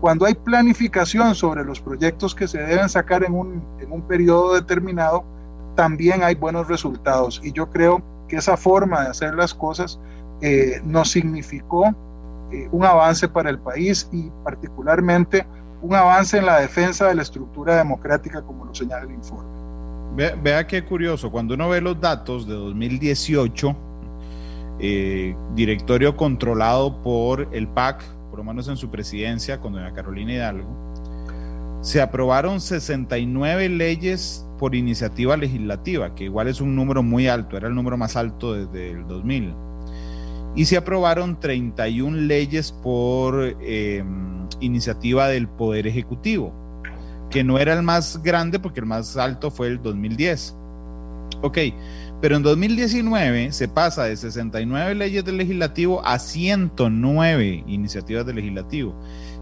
Cuando 0.00 0.26
hay 0.26 0.34
planificación 0.34 1.34
sobre 1.36 1.64
los 1.64 1.80
proyectos 1.80 2.34
que 2.34 2.48
se 2.48 2.58
deben 2.58 2.88
sacar 2.88 3.22
en 3.22 3.32
un, 3.32 3.64
en 3.80 3.92
un 3.92 4.02
periodo 4.02 4.54
determinado, 4.54 5.24
también 5.76 6.24
hay 6.24 6.34
buenos 6.34 6.66
resultados. 6.66 7.40
Y 7.44 7.52
yo 7.52 7.70
creo 7.70 8.02
que 8.28 8.36
esa 8.36 8.56
forma 8.56 9.02
de 9.04 9.10
hacer 9.10 9.34
las 9.34 9.54
cosas 9.54 10.00
eh, 10.40 10.80
nos 10.84 11.12
significó 11.12 11.94
eh, 12.50 12.68
un 12.72 12.84
avance 12.84 13.28
para 13.28 13.50
el 13.50 13.58
país 13.60 14.08
y 14.12 14.30
particularmente 14.42 15.46
un 15.80 15.94
avance 15.94 16.38
en 16.38 16.46
la 16.46 16.58
defensa 16.58 17.06
de 17.06 17.14
la 17.14 17.22
estructura 17.22 17.76
democrática 17.76 18.42
como 18.42 18.64
lo 18.64 18.74
señala 18.74 19.04
el 19.04 19.12
informe. 19.12 19.55
Vea, 20.16 20.66
qué 20.66 20.82
curioso, 20.82 21.30
cuando 21.30 21.54
uno 21.54 21.68
ve 21.68 21.82
los 21.82 22.00
datos 22.00 22.46
de 22.48 22.54
2018, 22.54 23.76
eh, 24.80 25.36
directorio 25.54 26.16
controlado 26.16 27.02
por 27.02 27.48
el 27.52 27.68
PAC, 27.68 28.02
por 28.30 28.38
lo 28.38 28.44
menos 28.44 28.66
en 28.68 28.78
su 28.78 28.90
presidencia, 28.90 29.60
con 29.60 29.74
doña 29.74 29.92
Carolina 29.92 30.32
Hidalgo, 30.32 30.74
se 31.82 32.00
aprobaron 32.00 32.62
69 32.62 33.68
leyes 33.68 34.46
por 34.58 34.74
iniciativa 34.74 35.36
legislativa, 35.36 36.14
que 36.14 36.24
igual 36.24 36.48
es 36.48 36.62
un 36.62 36.74
número 36.74 37.02
muy 37.02 37.28
alto, 37.28 37.58
era 37.58 37.68
el 37.68 37.74
número 37.74 37.98
más 37.98 38.16
alto 38.16 38.54
desde 38.54 38.92
el 38.92 39.06
2000 39.06 39.54
y 40.56 40.64
se 40.64 40.78
aprobaron 40.78 41.38
31 41.38 42.16
leyes 42.16 42.72
por 42.72 43.56
em, 43.60 44.48
iniciativa 44.60 45.28
del 45.28 45.48
Poder 45.48 45.86
Ejecutivo, 45.86 46.54
que 47.30 47.44
no 47.44 47.58
era 47.58 47.72
el 47.74 47.82
más 47.82 48.22
grande 48.22 48.58
porque 48.58 48.80
el 48.80 48.86
más 48.86 49.16
alto 49.16 49.50
fue 49.50 49.68
el 49.68 49.82
2010. 49.82 50.56
Ok, 51.42 51.58
pero 52.20 52.36
en 52.36 52.42
2019 52.42 53.52
se 53.52 53.68
pasa 53.68 54.04
de 54.04 54.16
69 54.16 54.94
leyes 54.94 55.24
del 55.24 55.36
legislativo 55.36 56.04
a 56.04 56.18
109 56.18 57.64
iniciativas 57.66 58.24
del 58.24 58.36
legislativo 58.36 58.94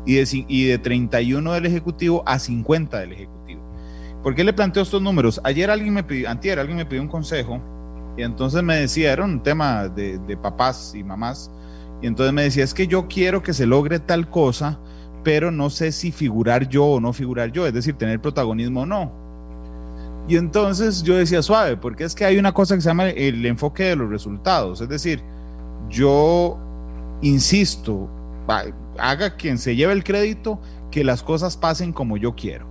y 0.05 0.14
de, 0.14 0.45
y 0.49 0.64
de 0.64 0.79
31 0.79 1.53
del 1.53 1.67
ejecutivo 1.67 2.23
a 2.26 2.38
50 2.38 2.99
del 2.99 3.12
ejecutivo. 3.12 3.62
¿Por 4.23 4.35
qué 4.35 4.43
le 4.43 4.53
planteo 4.53 4.83
estos 4.83 5.03
números? 5.03 5.41
Ayer 5.45 5.71
alguien 5.71 5.93
me 5.93 6.03
pidió, 6.03 6.31
antier 6.31 6.59
alguien 6.59 6.79
me 6.79 6.87
pidió 6.87 7.03
un 7.03 7.09
consejo 7.09 7.61
y 8.17 8.23
entonces 8.23 8.62
me 8.62 8.76
decía, 8.76 9.12
era 9.12 9.25
un 9.25 9.43
tema 9.43 9.88
de, 9.88 10.38
papás 10.41 10.95
y 10.95 11.03
mamás. 11.03 11.50
Y 12.00 12.07
entonces 12.07 12.33
me 12.33 12.43
decía, 12.43 12.64
es 12.64 12.75
que 12.75 12.87
yo 12.87 13.09
quiero 13.09 13.43
que 13.43 13.53
se 13.53 13.67
logre 13.67 13.99
tal 13.99 14.29
cosa, 14.31 14.79
pero 15.25 15.50
no 15.50 15.71
sé 15.71 15.90
si 15.90 16.12
figurar 16.12 16.69
yo 16.69 16.85
o 16.85 17.00
no 17.00 17.12
figurar 17.12 17.50
yo, 17.50 17.66
es 17.66 17.73
decir, 17.75 17.95
tener 17.95 18.21
protagonismo 18.21 18.83
o 18.83 18.87
no. 18.87 19.25
Y 20.28 20.37
entonces 20.37 21.02
yo 21.02 21.16
decía, 21.16 21.43
suave, 21.43 21.76
porque 21.76 22.04
es 22.04 22.14
que 22.14 22.25
hay 22.25 22.38
una 22.38 22.52
cosa 22.52 22.75
que 22.75 22.81
se 22.81 22.88
llama 22.88 23.09
el 23.09 23.45
enfoque 23.45 23.85
de 23.85 23.97
los 23.97 24.09
resultados. 24.09 24.81
Es 24.81 24.88
decir, 24.88 25.23
yo 25.88 26.59
insisto, 27.21 28.09
haga 28.99 29.37
quien 29.37 29.59
se 29.59 29.75
lleve 29.75 29.93
el 29.93 30.04
crédito, 30.04 30.61
que 30.90 31.04
las 31.04 31.23
cosas 31.23 31.57
pasen 31.57 31.93
como 31.93 32.16
yo 32.16 32.35
quiero, 32.35 32.66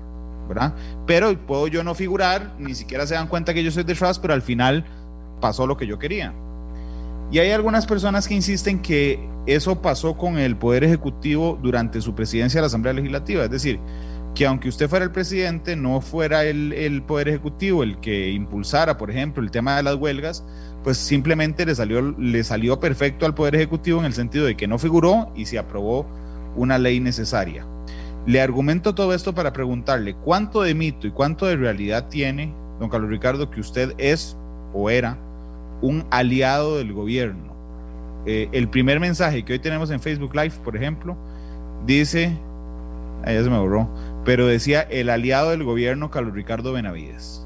¿verdad? 0.48 0.74
Pero 1.05 1.38
puedo 1.45 1.67
yo 1.67 1.83
no 1.83 1.93
figurar, 1.93 2.53
ni 2.57 2.74
siquiera 2.74 3.05
se 3.05 3.15
dan 3.15 3.27
cuenta 3.27 3.53
que 3.53 3.63
yo 3.63 3.72
soy 3.72 3.83
de 3.83 3.95
Trust, 3.95 4.22
pero 4.22 4.33
al 4.33 4.41
final 4.41 4.86
pasó 5.41 5.67
lo 5.67 5.75
que 5.75 5.86
yo 5.86 6.00
quería. 6.00 6.33
Y 7.31 7.39
hay 7.39 7.51
algunas 7.51 7.86
personas 7.86 8.27
que 8.27 8.33
insisten 8.33 8.79
que 8.79 9.19
eso 9.45 9.81
pasó 9.81 10.15
con 10.15 10.38
el 10.38 10.55
Poder 10.55 10.83
Ejecutivo 10.83 11.59
durante 11.62 12.01
su 12.01 12.15
presidencia 12.15 12.59
de 12.59 12.62
la 12.62 12.67
Asamblea 12.67 12.93
Legislativa. 12.93 13.43
Es 13.43 13.51
decir, 13.51 13.79
que 14.35 14.45
aunque 14.45 14.69
usted 14.69 14.89
fuera 14.89 15.05
el 15.05 15.12
presidente, 15.12 15.75
no 15.75 16.01
fuera 16.01 16.43
el, 16.45 17.03
Poder 17.05 17.29
Ejecutivo 17.29 17.83
el 17.83 18.00
que 18.00 18.31
impulsara, 18.31 18.97
por 18.97 19.12
ejemplo, 19.12 19.43
el 19.43 19.51
tema 19.51 19.75
de 19.75 19.83
las 19.83 19.95
huelgas, 19.95 20.43
pues 20.83 20.97
simplemente 20.97 21.65
le 21.65 21.75
salió, 21.75 22.01
le 22.01 22.43
salió 22.43 22.79
perfecto 22.79 23.25
al 23.25 23.35
Poder 23.35 23.55
Ejecutivo 23.55 24.00
en 24.00 24.05
el 24.05 24.13
sentido 24.13 24.45
de 24.45 24.55
que 24.55 24.67
no 24.67 24.79
figuró 24.79 25.31
y 25.35 25.45
se 25.45 25.59
aprobó 25.59 26.07
una 26.55 26.77
ley 26.77 27.00
necesaria. 27.00 27.65
Le 28.25 28.41
argumento 28.41 28.95
todo 28.95 29.13
esto 29.13 29.35
para 29.35 29.51
preguntarle 29.51 30.15
cuánto 30.15 30.62
de 30.62 30.73
mito 30.73 31.07
y 31.07 31.12
cuánto 31.12 31.45
de 31.45 31.57
realidad 31.57 32.07
tiene, 32.07 32.53
don 32.79 32.89
Carlos 32.89 33.09
Ricardo, 33.09 33.51
que 33.51 33.59
usted 33.59 33.93
es 33.97 34.38
o 34.73 34.89
era 34.89 35.17
un 35.81 36.05
aliado 36.09 36.77
del 36.77 36.93
gobierno. 36.93 37.52
Eh, 38.25 38.50
el 38.51 38.70
primer 38.70 39.00
mensaje 39.00 39.44
que 39.44 39.53
hoy 39.53 39.60
tenemos 39.60 39.92
en 39.92 40.00
Facebook 40.00 40.34
Live, 40.34 40.56
por 40.63 40.75
ejemplo, 40.75 41.18
dice, 41.86 42.38
ahí 43.25 43.42
se 43.44 43.50
me 43.50 43.60
borró, 43.60 43.89
pero 44.24 44.48
decía 44.48 44.82
el 44.82 45.10
aliado 45.10 45.50
del 45.50 45.63
gobierno 45.63 46.10
Carlos 46.10 46.34
Ricardo 46.34 46.72
Benavides. 46.72 47.46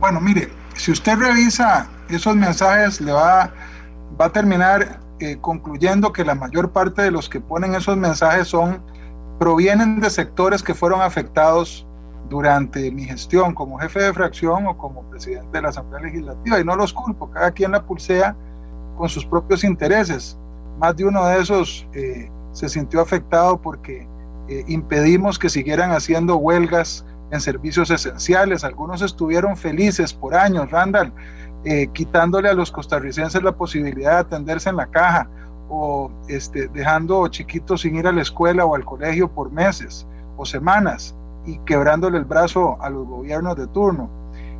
Bueno, 0.00 0.20
mire, 0.20 0.48
si 0.74 0.90
usted 0.90 1.16
revisa 1.16 1.88
esos 2.08 2.34
mensajes, 2.34 3.00
le 3.00 3.12
va, 3.12 3.52
va 4.20 4.24
a 4.24 4.32
terminar 4.32 5.00
eh, 5.20 5.36
concluyendo 5.40 6.12
que 6.12 6.24
la 6.24 6.34
mayor 6.34 6.72
parte 6.72 7.02
de 7.02 7.10
los 7.10 7.28
que 7.28 7.40
ponen 7.40 7.74
esos 7.74 7.96
mensajes 7.96 8.48
son 8.48 8.82
provienen 9.38 10.00
de 10.00 10.10
sectores 10.10 10.62
que 10.62 10.74
fueron 10.74 11.00
afectados 11.00 11.86
durante 12.28 12.90
mi 12.90 13.04
gestión 13.04 13.54
como 13.54 13.78
jefe 13.78 14.00
de 14.00 14.12
fracción 14.12 14.66
o 14.66 14.76
como 14.76 15.02
presidente 15.10 15.48
de 15.52 15.62
la 15.62 15.68
Asamblea 15.70 16.02
Legislativa 16.02 16.60
y 16.60 16.64
no 16.64 16.76
los 16.76 16.92
culpo, 16.92 17.30
cada 17.30 17.50
quien 17.50 17.72
la 17.72 17.82
pulsea 17.82 18.36
con 19.00 19.08
sus 19.08 19.24
propios 19.24 19.64
intereses. 19.64 20.36
Más 20.78 20.94
de 20.94 21.06
uno 21.06 21.24
de 21.24 21.40
esos 21.40 21.88
eh, 21.94 22.30
se 22.52 22.68
sintió 22.68 23.00
afectado 23.00 23.58
porque 23.58 24.06
eh, 24.46 24.62
impedimos 24.68 25.38
que 25.38 25.48
siguieran 25.48 25.90
haciendo 25.92 26.36
huelgas 26.36 27.06
en 27.30 27.40
servicios 27.40 27.90
esenciales. 27.90 28.62
Algunos 28.62 29.00
estuvieron 29.00 29.56
felices 29.56 30.12
por 30.12 30.34
años, 30.34 30.70
Randall, 30.70 31.14
eh, 31.64 31.86
quitándole 31.94 32.50
a 32.50 32.52
los 32.52 32.70
costarricenses 32.70 33.42
la 33.42 33.52
posibilidad 33.52 34.12
de 34.12 34.18
atenderse 34.18 34.68
en 34.68 34.76
la 34.76 34.86
caja 34.86 35.26
o 35.70 36.10
este, 36.28 36.68
dejando 36.68 37.26
chiquitos 37.28 37.80
sin 37.80 37.96
ir 37.96 38.06
a 38.06 38.12
la 38.12 38.20
escuela 38.20 38.66
o 38.66 38.74
al 38.74 38.84
colegio 38.84 39.30
por 39.30 39.50
meses 39.50 40.06
o 40.36 40.44
semanas 40.44 41.14
y 41.46 41.56
quebrándole 41.60 42.18
el 42.18 42.24
brazo 42.26 42.76
a 42.82 42.90
los 42.90 43.06
gobiernos 43.06 43.56
de 43.56 43.66
turno. 43.68 44.10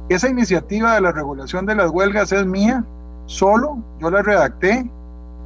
Esa 0.09 0.31
iniciativa 0.31 0.95
de 0.95 1.03
la 1.03 1.13
regulación 1.13 1.67
de 1.67 1.75
las 1.75 1.91
huelgas 1.91 2.33
es 2.33 2.47
mía, 2.47 2.87
solo, 3.27 3.79
yo 3.99 4.11
la 4.11 4.23
redacté 4.23 4.91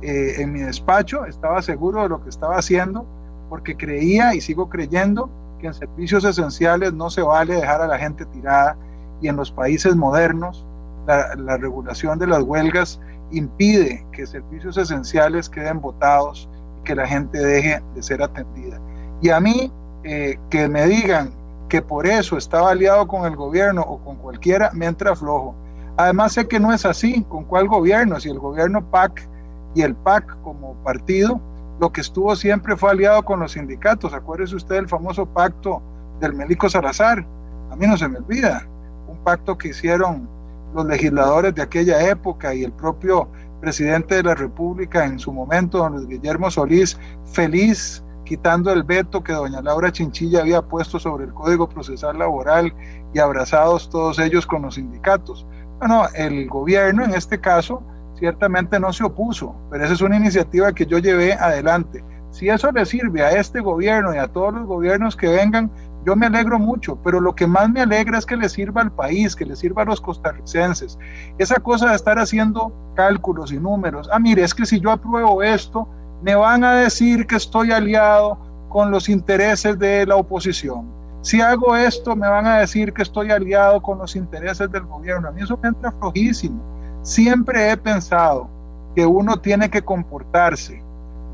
eh, 0.02 0.34
en 0.38 0.52
mi 0.52 0.60
despacho, 0.60 1.24
estaba 1.26 1.62
seguro 1.62 2.02
de 2.02 2.08
lo 2.08 2.22
que 2.22 2.30
estaba 2.30 2.56
haciendo, 2.56 3.06
porque 3.48 3.76
creía 3.76 4.34
y 4.34 4.40
sigo 4.40 4.68
creyendo 4.68 5.30
que 5.60 5.68
en 5.68 5.74
servicios 5.74 6.24
esenciales 6.24 6.92
no 6.92 7.10
se 7.10 7.22
vale 7.22 7.54
dejar 7.54 7.80
a 7.80 7.86
la 7.86 7.98
gente 7.98 8.24
tirada 8.26 8.76
y 9.20 9.28
en 9.28 9.36
los 9.36 9.50
países 9.50 9.94
modernos 9.94 10.66
la, 11.06 11.34
la 11.36 11.56
regulación 11.56 12.18
de 12.18 12.26
las 12.26 12.42
huelgas 12.42 13.00
impide 13.30 14.04
que 14.12 14.26
servicios 14.26 14.76
esenciales 14.76 15.48
queden 15.48 15.80
votados 15.80 16.48
y 16.80 16.84
que 16.84 16.94
la 16.94 17.06
gente 17.06 17.38
deje 17.38 17.82
de 17.94 18.02
ser 18.02 18.22
atendida. 18.22 18.80
Y 19.20 19.30
a 19.30 19.40
mí, 19.40 19.72
eh, 20.02 20.38
que 20.50 20.68
me 20.68 20.86
digan 20.86 21.32
que 21.68 21.80
por 21.80 22.06
eso 22.06 22.36
estaba 22.36 22.70
aliado 22.70 23.06
con 23.08 23.24
el 23.24 23.36
gobierno 23.36 23.82
o 23.82 23.98
con 23.98 24.16
cualquiera, 24.16 24.70
me 24.72 24.86
entra 24.86 25.16
flojo. 25.16 25.54
Además 25.96 26.32
sé 26.32 26.48
que 26.48 26.58
no 26.58 26.72
es 26.72 26.84
así, 26.84 27.24
¿con 27.28 27.44
cuál 27.44 27.68
gobierno? 27.68 28.18
Si 28.18 28.28
el 28.28 28.38
gobierno 28.38 28.84
PAC 28.90 29.28
y 29.74 29.82
el 29.82 29.94
PAC 29.94 30.40
como 30.42 30.74
partido, 30.82 31.40
lo 31.80 31.92
que 31.92 32.00
estuvo 32.00 32.34
siempre 32.36 32.76
fue 32.76 32.90
aliado 32.90 33.22
con 33.24 33.40
los 33.40 33.52
sindicatos. 33.52 34.12
Acuérdese 34.12 34.56
usted 34.56 34.76
del 34.76 34.88
famoso 34.88 35.26
pacto 35.26 35.82
del 36.20 36.34
Melico 36.34 36.68
Salazar. 36.68 37.24
A 37.70 37.76
mí 37.76 37.86
no 37.86 37.96
se 37.96 38.08
me 38.08 38.18
olvida. 38.18 38.66
Un 39.08 39.18
pacto 39.18 39.56
que 39.56 39.68
hicieron 39.68 40.28
los 40.74 40.86
legisladores 40.86 41.54
de 41.54 41.62
aquella 41.62 42.08
época 42.08 42.54
y 42.54 42.64
el 42.64 42.72
propio 42.72 43.28
presidente 43.60 44.16
de 44.16 44.24
la 44.24 44.34
República 44.34 45.04
en 45.04 45.18
su 45.18 45.32
momento, 45.32 45.78
don 45.78 46.08
Guillermo 46.08 46.50
Solís, 46.50 46.98
feliz 47.24 48.04
quitando 48.24 48.72
el 48.72 48.82
veto 48.82 49.22
que 49.22 49.32
doña 49.32 49.60
Laura 49.60 49.92
Chinchilla 49.92 50.40
había 50.40 50.62
puesto 50.62 50.98
sobre 50.98 51.24
el 51.24 51.34
Código 51.34 51.68
Procesal 51.68 52.18
Laboral 52.18 52.74
y 53.12 53.18
abrazados 53.18 53.88
todos 53.90 54.18
ellos 54.18 54.46
con 54.46 54.62
los 54.62 54.74
sindicatos. 54.74 55.46
Bueno, 55.78 56.06
el 56.14 56.48
gobierno 56.48 57.04
en 57.04 57.14
este 57.14 57.40
caso 57.40 57.82
ciertamente 58.18 58.78
no 58.78 58.92
se 58.92 59.04
opuso, 59.04 59.54
pero 59.70 59.84
esa 59.84 59.94
es 59.94 60.00
una 60.00 60.16
iniciativa 60.16 60.72
que 60.72 60.86
yo 60.86 60.98
llevé 60.98 61.34
adelante. 61.34 62.04
Si 62.30 62.48
eso 62.48 62.72
le 62.72 62.84
sirve 62.84 63.22
a 63.22 63.30
este 63.32 63.60
gobierno 63.60 64.14
y 64.14 64.18
a 64.18 64.28
todos 64.28 64.54
los 64.54 64.66
gobiernos 64.66 65.16
que 65.16 65.28
vengan, 65.28 65.70
yo 66.04 66.16
me 66.16 66.26
alegro 66.26 66.58
mucho, 66.58 66.96
pero 67.02 67.20
lo 67.20 67.34
que 67.34 67.46
más 67.46 67.70
me 67.70 67.80
alegra 67.80 68.18
es 68.18 68.26
que 68.26 68.36
le 68.36 68.48
sirva 68.48 68.82
al 68.82 68.92
país, 68.92 69.34
que 69.34 69.46
le 69.46 69.56
sirva 69.56 69.82
a 69.82 69.84
los 69.86 70.00
costarricenses. 70.00 70.98
Esa 71.38 71.56
cosa 71.56 71.90
de 71.90 71.96
estar 71.96 72.18
haciendo 72.18 72.72
cálculos 72.94 73.52
y 73.52 73.58
números. 73.58 74.08
Ah, 74.12 74.18
mire, 74.18 74.42
es 74.42 74.54
que 74.54 74.66
si 74.66 74.80
yo 74.80 74.90
apruebo 74.90 75.42
esto, 75.42 75.88
me 76.22 76.34
van 76.34 76.64
a 76.64 76.74
decir 76.74 77.26
que 77.26 77.36
estoy 77.36 77.70
aliado 77.72 78.38
con 78.68 78.90
los 78.90 79.08
intereses 79.08 79.78
de 79.78 80.04
la 80.04 80.16
oposición. 80.16 81.03
Si 81.24 81.40
hago 81.40 81.74
esto, 81.74 82.14
me 82.14 82.28
van 82.28 82.46
a 82.46 82.58
decir 82.58 82.92
que 82.92 83.00
estoy 83.00 83.30
aliado 83.30 83.80
con 83.80 83.96
los 83.96 84.14
intereses 84.14 84.70
del 84.70 84.82
gobierno. 84.82 85.28
A 85.28 85.30
mí 85.30 85.40
eso 85.40 85.58
me 85.62 85.70
entra 85.70 85.90
flojísimo. 85.92 86.62
Siempre 87.02 87.70
he 87.70 87.78
pensado 87.78 88.46
que 88.94 89.06
uno 89.06 89.38
tiene 89.38 89.70
que 89.70 89.80
comportarse 89.80 90.82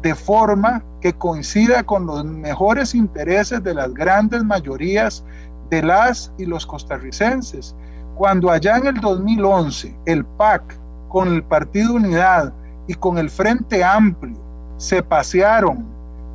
de 0.02 0.14
forma 0.14 0.84
que 1.00 1.12
coincida 1.12 1.82
con 1.82 2.06
los 2.06 2.24
mejores 2.24 2.94
intereses 2.94 3.64
de 3.64 3.74
las 3.74 3.92
grandes 3.92 4.44
mayorías 4.44 5.24
de 5.70 5.82
las 5.82 6.32
y 6.38 6.46
los 6.46 6.64
costarricenses. 6.64 7.74
Cuando 8.14 8.48
allá 8.48 8.76
en 8.76 8.86
el 8.86 9.00
2011 9.00 9.92
el 10.06 10.24
PAC 10.24 10.62
con 11.08 11.34
el 11.34 11.42
Partido 11.42 11.94
Unidad 11.94 12.52
y 12.86 12.94
con 12.94 13.18
el 13.18 13.28
Frente 13.28 13.82
Amplio 13.82 14.38
se 14.76 15.02
pasearon 15.02 15.84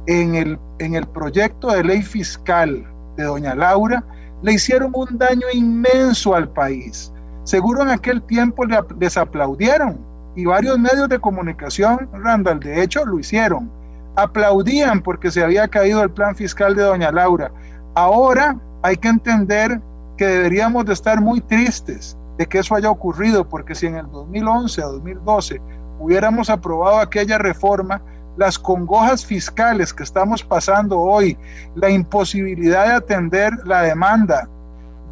en 0.07 0.35
el, 0.35 0.59
en 0.79 0.95
el 0.95 1.07
proyecto 1.07 1.69
de 1.69 1.85
ley 1.85 2.01
fiscal 2.01 2.85
de 3.15 3.23
doña 3.23 3.55
Laura, 3.55 4.03
le 4.41 4.53
hicieron 4.53 4.91
un 4.93 5.17
daño 5.17 5.47
inmenso 5.53 6.35
al 6.35 6.49
país. 6.49 7.11
Seguro 7.43 7.83
en 7.83 7.89
aquel 7.89 8.21
tiempo 8.23 8.63
les 8.99 9.17
aplaudieron 9.17 9.97
y 10.35 10.45
varios 10.45 10.77
medios 10.77 11.07
de 11.09 11.19
comunicación, 11.19 12.09
Randall, 12.13 12.59
de 12.59 12.81
hecho, 12.81 13.05
lo 13.05 13.19
hicieron. 13.19 13.71
Aplaudían 14.15 15.01
porque 15.01 15.31
se 15.31 15.43
había 15.43 15.67
caído 15.67 16.01
el 16.03 16.09
plan 16.09 16.35
fiscal 16.35 16.75
de 16.75 16.83
doña 16.83 17.11
Laura. 17.11 17.51
Ahora 17.95 18.57
hay 18.81 18.97
que 18.97 19.07
entender 19.07 19.79
que 20.17 20.25
deberíamos 20.25 20.85
de 20.85 20.93
estar 20.93 21.21
muy 21.21 21.41
tristes 21.41 22.17
de 22.37 22.45
que 22.45 22.59
eso 22.59 22.75
haya 22.75 22.89
ocurrido, 22.89 23.47
porque 23.47 23.75
si 23.75 23.87
en 23.87 23.95
el 23.95 24.11
2011 24.11 24.81
a 24.81 24.85
2012 24.85 25.61
hubiéramos 25.99 26.49
aprobado 26.49 26.99
aquella 26.99 27.37
reforma, 27.37 28.01
las 28.37 28.59
congojas 28.59 29.25
fiscales 29.25 29.93
que 29.93 30.03
estamos 30.03 30.43
pasando 30.43 30.99
hoy, 30.99 31.37
la 31.75 31.89
imposibilidad 31.89 32.87
de 32.87 32.93
atender 32.93 33.53
la 33.65 33.81
demanda 33.81 34.49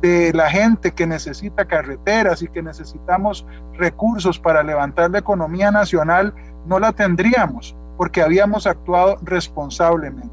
de 0.02 0.34
la 0.34 0.50
gente 0.50 0.92
que 0.92 1.08
necesita 1.08 1.66
carreteras 1.66 2.42
y 2.42 2.50
que 2.50 2.62
necesitamos 2.62 3.46
recursos 3.78 4.38
para 4.38 4.62
levantar 4.62 5.10
la 5.12 5.20
economía 5.20 5.72
nacional, 5.72 6.34
no 6.66 6.80
la 6.80 6.92
tendríamos 6.92 7.76
porque 7.98 8.22
habíamos 8.22 8.68
actuado 8.68 9.18
responsablemente. 9.24 10.30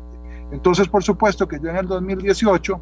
Entonces, 0.50 0.88
por 0.88 1.04
supuesto 1.04 1.46
que 1.46 1.60
yo 1.60 1.70
en 1.70 1.76
el 1.76 1.86
2018 1.86 2.80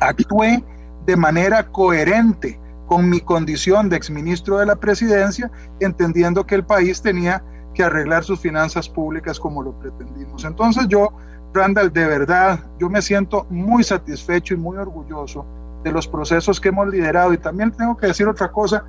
actué 0.00 0.64
de 1.04 1.16
manera 1.16 1.66
coherente 1.66 2.58
con 2.86 3.10
mi 3.10 3.20
condición 3.20 3.90
de 3.90 3.96
exministro 3.96 4.58
de 4.58 4.66
la 4.66 4.76
presidencia, 4.76 5.50
entendiendo 5.80 6.46
que 6.46 6.54
el 6.54 6.64
país 6.64 7.02
tenía 7.02 7.42
que 7.78 7.84
arreglar 7.84 8.24
sus 8.24 8.40
finanzas 8.40 8.88
públicas 8.88 9.38
como 9.38 9.62
lo 9.62 9.70
pretendimos. 9.78 10.44
Entonces 10.44 10.88
yo, 10.88 11.12
Randall, 11.54 11.92
de 11.92 12.06
verdad, 12.06 12.58
yo 12.80 12.90
me 12.90 13.00
siento 13.00 13.46
muy 13.50 13.84
satisfecho 13.84 14.54
y 14.54 14.56
muy 14.56 14.76
orgulloso 14.78 15.46
de 15.84 15.92
los 15.92 16.08
procesos 16.08 16.60
que 16.60 16.70
hemos 16.70 16.88
liderado. 16.88 17.32
Y 17.32 17.38
también 17.38 17.70
tengo 17.70 17.96
que 17.96 18.08
decir 18.08 18.26
otra 18.26 18.50
cosa 18.50 18.84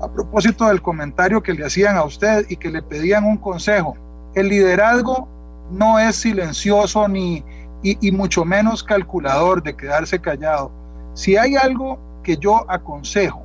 a 0.00 0.08
propósito 0.08 0.68
del 0.68 0.80
comentario 0.80 1.42
que 1.42 1.52
le 1.52 1.66
hacían 1.66 1.96
a 1.96 2.04
usted 2.04 2.46
y 2.48 2.54
que 2.54 2.70
le 2.70 2.80
pedían 2.80 3.24
un 3.24 3.38
consejo. 3.38 3.96
El 4.36 4.50
liderazgo 4.50 5.26
no 5.72 5.98
es 5.98 6.14
silencioso 6.14 7.08
ni 7.08 7.44
y, 7.82 8.12
mucho 8.12 8.44
menos 8.44 8.84
calculador 8.84 9.64
de 9.64 9.74
quedarse 9.74 10.20
callado. 10.20 10.70
Si 11.14 11.36
hay 11.36 11.56
algo 11.56 11.98
que 12.22 12.36
yo 12.36 12.70
aconsejo 12.70 13.41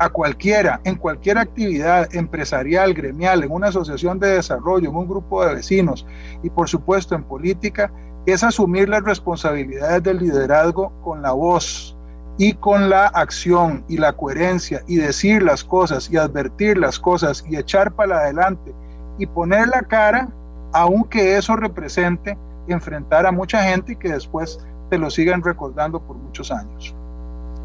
a 0.00 0.08
cualquiera, 0.08 0.80
en 0.84 0.96
cualquier 0.96 1.38
actividad 1.38 2.12
empresarial, 2.14 2.94
gremial, 2.94 3.44
en 3.44 3.52
una 3.52 3.68
asociación 3.68 4.18
de 4.18 4.32
desarrollo, 4.32 4.88
en 4.88 4.96
un 4.96 5.06
grupo 5.06 5.44
de 5.44 5.54
vecinos 5.54 6.06
y 6.42 6.50
por 6.50 6.68
supuesto 6.68 7.14
en 7.14 7.22
política, 7.22 7.92
es 8.26 8.42
asumir 8.42 8.88
las 8.88 9.04
responsabilidades 9.04 10.02
del 10.02 10.18
liderazgo 10.18 10.92
con 11.02 11.22
la 11.22 11.32
voz, 11.32 11.96
y 12.40 12.54
con 12.54 12.88
la 12.88 13.08
acción 13.08 13.84
y 13.86 13.98
la 13.98 14.14
coherencia 14.14 14.82
y 14.86 14.96
decir 14.96 15.42
las 15.42 15.62
cosas 15.62 16.10
y 16.10 16.16
advertir 16.16 16.78
las 16.78 16.98
cosas 16.98 17.44
y 17.46 17.56
echar 17.56 17.92
para 17.92 18.20
adelante 18.20 18.74
y 19.18 19.26
poner 19.26 19.68
la 19.68 19.82
cara, 19.82 20.26
aunque 20.72 21.36
eso 21.36 21.54
represente 21.54 22.38
enfrentar 22.66 23.26
a 23.26 23.30
mucha 23.30 23.62
gente 23.64 23.92
y 23.92 23.96
que 23.96 24.08
después 24.08 24.58
te 24.88 24.96
lo 24.96 25.10
sigan 25.10 25.42
recordando 25.42 26.00
por 26.00 26.16
muchos 26.16 26.50
años. 26.50 26.94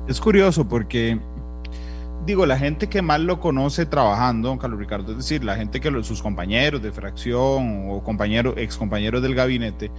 Es 0.10 0.19
curioso 0.19 0.67
porque, 0.67 1.21
digo, 2.26 2.46
la 2.46 2.58
gente 2.58 2.88
que 2.88 3.02
más 3.02 3.20
lo 3.20 3.40
conoce 3.40 3.86
trabajando, 3.86 4.50
don 4.50 4.58
Carlos 4.58 4.80
Ricardo, 4.80 5.12
es 5.12 5.18
decir, 5.18 5.44
la 5.44 5.56
gente 5.56 5.80
que 5.80 5.92
sus 6.04 6.22
compañeros 6.22 6.82
de 6.82 6.92
fracción 6.92 7.86
o 7.90 8.04
compañeros, 8.04 8.56
ex 8.58 8.78
compañeros 8.78 9.22
del 9.22 9.36
gabinete, 9.36 9.92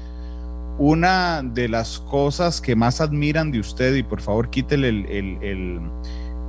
una 0.79 1.43
de 1.43 1.69
las 1.69 2.01
cosas 2.01 2.61
que 2.61 2.77
más 2.77 3.01
admiran 3.01 3.51
de 3.51 3.61
usted, 3.61 3.95
y 3.95 4.03
por 4.03 4.21
favor 4.21 4.51
quítele 4.51 4.89
el, 4.89 5.81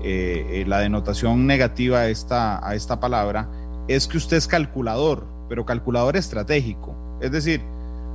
eh, 0.03 0.65
la 0.67 0.79
denotación 0.79 1.45
negativa 1.45 1.99
a 1.99 2.09
esta, 2.09 2.67
a 2.67 2.75
esta 2.75 2.99
palabra, 2.99 3.49
es 3.87 4.07
que 4.07 4.17
usted 4.17 4.37
es 4.37 4.47
calculador, 4.47 5.27
pero 5.47 5.65
calculador 5.65 6.17
estratégico. 6.17 6.95
Es 7.21 7.31
decir, 7.31 7.61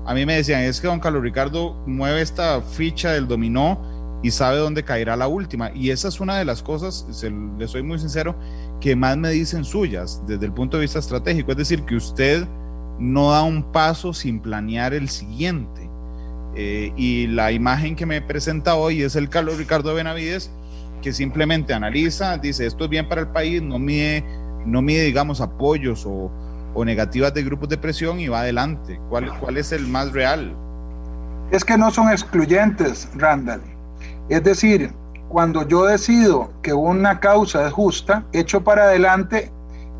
a 0.04 0.14
mí 0.14 0.26
me 0.26 0.34
decían, 0.34 0.62
es 0.62 0.80
que 0.80 0.88
don 0.88 1.00
Carlos 1.00 1.22
Ricardo 1.22 1.74
mueve 1.86 2.20
esta 2.20 2.60
ficha 2.60 3.12
del 3.12 3.28
dominó 3.28 3.80
y 4.22 4.30
sabe 4.30 4.58
dónde 4.58 4.84
caerá 4.84 5.16
la 5.16 5.28
última. 5.28 5.70
Y 5.74 5.90
esa 5.90 6.08
es 6.08 6.20
una 6.20 6.36
de 6.36 6.44
las 6.44 6.62
cosas, 6.62 7.06
le 7.58 7.68
soy 7.68 7.82
muy 7.82 7.98
sincero, 7.98 8.36
que 8.80 8.94
más 8.96 9.16
me 9.16 9.30
dicen 9.30 9.64
suyas 9.64 10.22
desde 10.26 10.46
el 10.46 10.52
punto 10.52 10.76
de 10.76 10.82
vista 10.82 10.98
estratégico. 10.98 11.50
Es 11.52 11.58
decir, 11.58 11.82
que 11.82 11.96
usted 11.96 12.46
no 12.98 13.32
da 13.32 13.42
un 13.42 13.72
paso 13.72 14.12
sin 14.12 14.40
planear 14.40 14.94
el 14.94 15.08
siguiente. 15.08 15.90
Eh, 16.54 16.92
y 16.96 17.26
la 17.28 17.50
imagen 17.50 17.96
que 17.96 18.06
me 18.06 18.20
presenta 18.20 18.76
hoy 18.76 19.02
es 19.02 19.16
el 19.16 19.28
Carlos 19.28 19.58
Ricardo 19.58 19.94
Benavides, 19.94 20.50
que 21.00 21.12
simplemente 21.12 21.74
analiza, 21.74 22.38
dice, 22.38 22.66
esto 22.66 22.84
es 22.84 22.90
bien 22.90 23.08
para 23.08 23.22
el 23.22 23.28
país, 23.28 23.60
no 23.60 23.78
mide, 23.78 24.24
no 24.66 24.82
mide 24.82 25.02
digamos, 25.04 25.40
apoyos 25.40 26.06
o, 26.06 26.30
o 26.74 26.84
negativas 26.84 27.34
de 27.34 27.42
grupos 27.42 27.68
de 27.68 27.78
presión 27.78 28.20
y 28.20 28.28
va 28.28 28.40
adelante. 28.40 29.00
¿Cuál, 29.08 29.36
¿Cuál 29.40 29.56
es 29.56 29.72
el 29.72 29.86
más 29.88 30.12
real? 30.12 30.54
Es 31.50 31.64
que 31.64 31.76
no 31.76 31.90
son 31.90 32.10
excluyentes, 32.10 33.08
Randall. 33.16 33.71
Es 34.32 34.42
decir, 34.42 34.90
cuando 35.28 35.68
yo 35.68 35.84
decido 35.84 36.50
que 36.62 36.72
una 36.72 37.20
causa 37.20 37.66
es 37.66 37.72
justa, 37.74 38.24
echo 38.32 38.64
para 38.64 38.84
adelante 38.84 39.52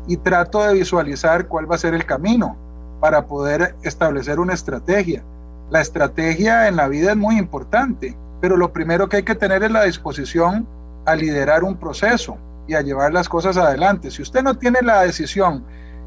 y 0.07 0.17
trato 0.17 0.63
de 0.63 0.73
visualizar 0.73 1.47
cuál 1.47 1.69
va 1.69 1.75
a 1.75 1.77
ser 1.77 1.93
el 1.93 2.07
camino 2.07 2.57
para 2.99 3.27
poder 3.27 3.75
establecer 3.83 4.39
una 4.39 4.55
estrategia. 4.55 5.23
La 5.69 5.81
estrategia 5.81 6.67
en 6.67 6.77
la 6.77 6.87
vida 6.87 7.11
es 7.11 7.15
muy 7.15 7.37
importante, 7.37 8.17
pero 8.41 8.57
lo 8.57 8.73
primero 8.73 9.07
que 9.07 9.17
hay 9.17 9.23
que 9.23 9.35
tener 9.35 9.61
es 9.61 9.69
la 9.69 9.83
disposición 9.83 10.67
a 11.05 11.15
liderar 11.15 11.63
un 11.63 11.77
proceso 11.77 12.35
y 12.67 12.73
a 12.73 12.81
llevar 12.81 13.13
las 13.13 13.29
cosas 13.29 13.55
adelante. 13.55 14.09
Si 14.09 14.23
usted 14.23 14.41
no 14.41 14.57
tiene 14.57 14.81
la 14.81 15.01
decisión 15.01 15.63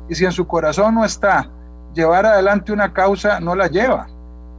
y 0.09 0.17
si 0.17 0.25
en 0.25 0.33
su 0.33 0.49
corazón 0.49 0.97
no 0.97 1.05
está 1.05 1.49
llevar 1.95 2.27
adelante 2.27 2.73
una 2.73 2.93
causa, 2.93 3.39
no 3.39 3.55
la 3.55 3.69
lleva. 3.69 4.09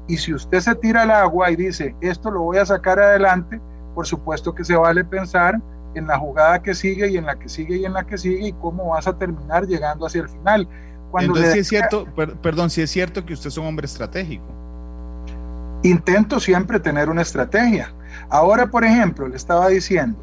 Y 0.08 0.17
si 0.17 0.34
usted 0.34 0.60
se 0.60 0.76
tira 0.76 1.04
al 1.04 1.12
agua 1.12 1.52
y 1.52 1.56
dice, 1.56 1.96
esto 2.02 2.32
lo 2.32 2.41
voy 2.41 2.58
a 2.58 2.65
sacar 2.65 3.00
adelante, 3.00 3.60
por 3.93 4.08
supuesto 4.08 4.54
que 4.56 4.63
se 4.63 4.76
vale 4.76 5.04
pensar 5.04 5.60
en 5.96 6.08
la 6.08 6.17
jugada 6.17 6.62
que 6.62 6.74
sigue 6.74 7.10
y 7.10 7.17
en 7.17 7.26
la 7.26 7.38
que 7.38 7.50
sigue 7.50 7.78
y 7.78 7.86
en 7.86 7.93
la 7.93 8.06
que 8.06 8.17
sigue 8.17 8.48
y 8.48 8.54
cómo 8.54 8.89
vas 8.89 9.08
a 9.08 9.17
terminar 9.17 9.65
llegando 9.65 10.06
hacia 10.06 10.22
el 10.22 10.30
final. 10.30 10.67
Cuando 11.12 11.36
Entonces, 11.36 11.54
si 11.54 11.60
es 11.60 11.67
cierto, 11.67 12.06
perdón, 12.41 12.70
si 12.70 12.82
es 12.82 12.91
cierto 12.91 13.26
que 13.26 13.34
usted 13.34 13.48
es 13.48 13.58
un 13.58 13.65
hombre 13.65 13.86
estratégico. 13.86 14.46
Intento 15.84 16.39
siempre 16.39 16.80
tener 16.80 17.10
una 17.10 17.22
estrategia. 17.22 17.93
Ahora, 18.30 18.67
por 18.67 18.84
ejemplo, 18.84 19.28
le 19.28 19.36
estaba 19.36 19.67
diciendo 19.70 20.20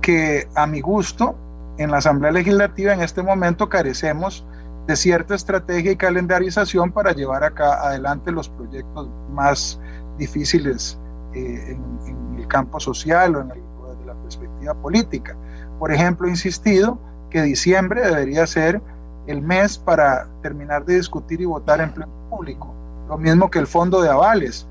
que 0.00 0.48
a 0.54 0.66
mi 0.66 0.80
gusto, 0.80 1.36
en 1.78 1.90
la 1.90 1.98
Asamblea 1.98 2.32
Legislativa 2.32 2.92
en 2.92 3.02
este 3.02 3.22
momento 3.22 3.68
carecemos 3.68 4.44
de 4.86 4.96
cierta 4.96 5.34
estrategia 5.34 5.92
y 5.92 5.96
calendarización 5.96 6.90
para 6.90 7.12
llevar 7.12 7.44
acá 7.44 7.86
adelante 7.86 8.32
los 8.32 8.48
proyectos 8.48 9.08
más 9.30 9.80
difíciles 10.18 10.98
eh, 11.34 11.76
en, 12.06 12.38
el 12.38 12.48
campo 12.48 12.80
social 12.80 13.36
o 13.36 13.40
en 13.40 13.48
desde 13.48 14.06
la 14.06 14.14
perspectiva 14.14 14.74
política. 14.74 15.36
Por 15.78 15.92
ejemplo, 15.92 16.26
he 16.26 16.30
insistido 16.30 16.98
que 17.30 17.42
diciembre 17.42 18.02
debería 18.02 18.46
ser 18.46 18.80
el 19.26 19.40
mes 19.40 19.78
para 19.78 20.28
terminar 20.42 20.84
de 20.84 20.96
discutir 20.96 21.40
y 21.40 21.44
votar 21.44 21.80
en 21.80 21.92
pleno 21.92 22.12
público. 22.28 22.74
Lo 23.08 23.16
mismo 23.16 23.50
que 23.50 23.58
el 23.58 23.66
fondo 23.66 24.02
de 24.02 24.10
avales. 24.10 24.66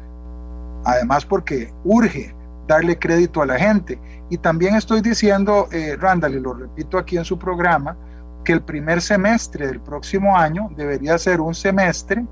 Además 0.83 1.25
porque 1.25 1.73
urge 1.83 2.35
darle 2.67 2.97
crédito 2.97 3.41
a 3.41 3.45
la 3.45 3.57
gente. 3.57 3.99
Y 4.29 4.37
también 4.37 4.75
estoy 4.75 5.01
diciendo, 5.01 5.67
eh, 5.71 5.95
Randall, 5.99 6.35
y 6.35 6.39
lo 6.39 6.53
repito 6.53 6.97
aquí 6.97 7.17
en 7.17 7.25
su 7.25 7.37
programa, 7.37 7.95
que 8.43 8.53
el 8.53 8.61
primer 8.61 9.01
semestre 9.01 9.67
del 9.67 9.79
próximo 9.79 10.37
año 10.37 10.69
debería 10.75 11.17
ser 11.17 11.41
un 11.41 11.53
semestre 11.53 12.25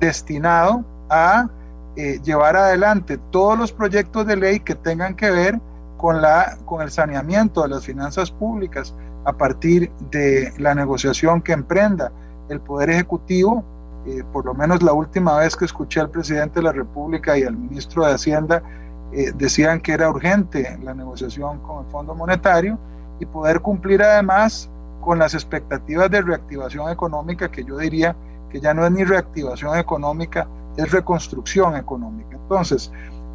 destinado 0.00 0.84
a 1.10 1.48
eh, 1.96 2.20
llevar 2.22 2.56
adelante 2.56 3.18
todos 3.30 3.58
los 3.58 3.72
proyectos 3.72 4.26
de 4.26 4.36
ley 4.36 4.60
que 4.60 4.74
tengan 4.74 5.14
que 5.14 5.30
ver 5.30 5.60
con, 5.96 6.22
la, 6.22 6.56
con 6.64 6.80
el 6.80 6.90
saneamiento 6.90 7.62
de 7.62 7.68
las 7.68 7.84
finanzas 7.84 8.30
públicas 8.30 8.94
a 9.24 9.32
partir 9.32 9.90
de 10.10 10.52
la 10.58 10.74
negociación 10.74 11.42
que 11.42 11.52
emprenda 11.52 12.12
el 12.48 12.60
Poder 12.60 12.90
Ejecutivo. 12.90 13.64
Eh, 14.06 14.22
por 14.32 14.46
lo 14.46 14.54
menos 14.54 14.82
la 14.82 14.92
última 14.92 15.38
vez 15.38 15.56
que 15.56 15.64
escuché 15.64 16.00
al 16.00 16.08
presidente 16.08 16.60
de 16.60 16.62
la 16.62 16.72
República 16.72 17.36
y 17.36 17.42
al 17.42 17.56
ministro 17.56 18.06
de 18.06 18.14
Hacienda, 18.14 18.62
eh, 19.12 19.32
decían 19.34 19.80
que 19.80 19.92
era 19.92 20.08
urgente 20.08 20.78
la 20.82 20.94
negociación 20.94 21.58
con 21.60 21.84
el 21.84 21.90
Fondo 21.90 22.14
Monetario 22.14 22.78
y 23.18 23.26
poder 23.26 23.60
cumplir 23.60 24.02
además 24.02 24.70
con 25.00 25.18
las 25.18 25.34
expectativas 25.34 26.10
de 26.10 26.22
reactivación 26.22 26.90
económica, 26.90 27.50
que 27.50 27.64
yo 27.64 27.78
diría 27.78 28.16
que 28.50 28.60
ya 28.60 28.74
no 28.74 28.84
es 28.86 28.92
ni 28.92 29.04
reactivación 29.04 29.78
económica, 29.78 30.48
es 30.76 30.90
reconstrucción 30.90 31.76
económica. 31.76 32.36
Entonces, 32.36 32.90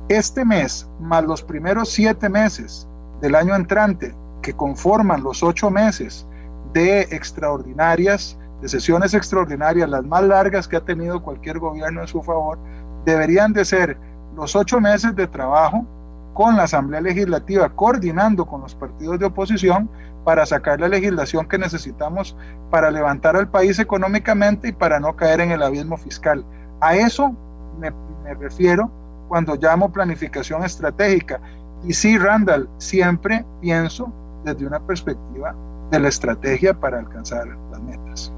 este 0.10 0.44
mes, 0.44 0.90
más 1.00 1.24
los 1.24 1.44
primeros 1.44 1.90
siete 1.90 2.30
meses 2.30 2.88
del 3.22 3.36
año 3.36 3.56
entrante, 3.56 4.16
que 4.42 4.54
conforman 4.54 5.24
los 5.24 5.44
ocho 5.44 5.70
meses 5.70 6.28
de 6.74 7.02
extraordinarias, 7.02 8.38
de 8.62 8.70
sesiones 8.70 9.14
extraordinarias, 9.14 9.90
las 9.90 10.04
más 10.04 10.24
largas 10.24 10.68
que 10.68 10.78
ha 10.78 10.86
tenido 10.86 11.22
cualquier 11.22 11.60
gobierno 11.60 12.02
en 12.02 12.08
su 12.08 12.22
favor, 12.22 12.58
deberían 13.06 13.54
de 13.54 13.66
ser 13.66 13.98
los 14.36 14.56
ocho 14.56 14.82
meses 14.82 15.16
de 15.16 15.28
trabajo 15.28 15.86
con 16.34 16.56
la 16.58 16.64
Asamblea 16.64 17.02
Legislativa, 17.02 17.70
coordinando 17.70 18.46
con 18.46 18.62
los 18.62 18.76
partidos 18.76 19.20
de 19.20 19.26
oposición 19.26 19.90
para 20.24 20.46
sacar 20.46 20.80
la 20.80 20.88
legislación 20.88 21.48
que 21.48 21.58
necesitamos 21.58 22.36
para 22.72 22.90
levantar 22.90 23.36
al 23.36 23.50
país 23.50 23.80
económicamente 23.80 24.70
y 24.70 24.72
para 24.72 25.00
no 25.00 25.16
caer 25.16 25.42
en 25.42 25.52
el 25.52 25.62
abismo 25.62 25.98
fiscal. 25.98 26.46
A 26.82 26.96
eso 26.96 27.36
me, 27.80 27.92
refiero 28.36 28.90
cuando 29.28 29.56
llamo 29.56 29.92
planificación 29.92 30.64
estratégica. 30.64 31.42
Y 31.86 31.94
sí, 31.94 32.18
Randall, 32.18 32.70
siempre 32.78 33.46
pienso 33.62 34.12
desde 34.46 34.66
una 34.66 34.80
perspectiva 34.80 35.56
de 35.92 36.00
la 36.00 36.08
estrategia 36.08 36.74
para 36.74 37.00
alcanzar 37.00 37.48
las 37.72 37.82
metas. 37.82 38.32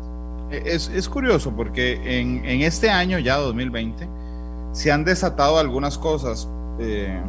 Es, 0.50 0.90
es 0.90 1.10
curioso 1.10 1.56
porque 1.56 2.20
en, 2.20 2.46
en, 2.46 2.62
este 2.62 2.90
año 2.90 3.20
ya 3.20 3.38
2020 3.38 4.08
se 4.72 4.92
han 4.92 5.04
desatado 5.04 5.60
algunas 5.60 5.98
cosas. 5.98 6.50
Eh, 6.80 7.20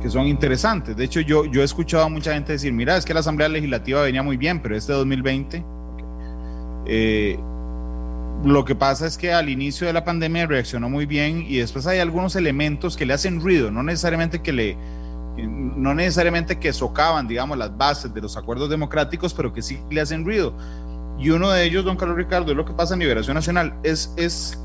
que 0.00 0.10
son 0.10 0.26
interesantes. 0.26 0.96
De 0.96 1.04
hecho, 1.04 1.20
yo, 1.20 1.44
yo 1.46 1.62
he 1.62 1.64
escuchado 1.64 2.04
a 2.04 2.08
mucha 2.08 2.34
gente 2.34 2.52
decir, 2.52 2.72
mira, 2.72 2.96
es 2.96 3.04
que 3.04 3.14
la 3.14 3.20
Asamblea 3.20 3.48
Legislativa 3.48 4.02
venía 4.02 4.22
muy 4.22 4.36
bien, 4.36 4.60
pero 4.60 4.76
este 4.76 4.92
2020, 4.92 5.64
eh, 6.86 7.38
lo 8.44 8.64
que 8.64 8.74
pasa 8.74 9.06
es 9.06 9.16
que 9.16 9.32
al 9.32 9.48
inicio 9.48 9.86
de 9.86 9.92
la 9.92 10.04
pandemia 10.04 10.46
reaccionó 10.46 10.88
muy 10.88 11.06
bien 11.06 11.44
y 11.46 11.56
después 11.56 11.86
hay 11.86 11.98
algunos 11.98 12.36
elementos 12.36 12.96
que 12.96 13.06
le 13.06 13.14
hacen 13.14 13.40
ruido, 13.40 13.70
no 13.70 13.82
necesariamente 13.82 14.42
que 14.42 14.52
le 14.52 14.76
no 15.44 15.94
necesariamente 15.94 16.58
que 16.58 16.72
socavan, 16.72 17.28
digamos, 17.28 17.58
las 17.58 17.76
bases 17.76 18.12
de 18.14 18.22
los 18.22 18.36
acuerdos 18.38 18.70
democráticos, 18.70 19.34
pero 19.34 19.52
que 19.52 19.60
sí 19.60 19.78
le 19.90 20.00
hacen 20.00 20.24
ruido. 20.24 20.54
Y 21.18 21.30
uno 21.30 21.50
de 21.50 21.64
ellos, 21.64 21.84
don 21.84 21.96
Carlos 21.96 22.16
Ricardo, 22.16 22.50
es 22.50 22.56
lo 22.56 22.64
que 22.64 22.72
pasa 22.72 22.94
en 22.94 23.00
Liberación 23.00 23.34
Nacional. 23.34 23.74
Es, 23.82 24.12
es, 24.16 24.58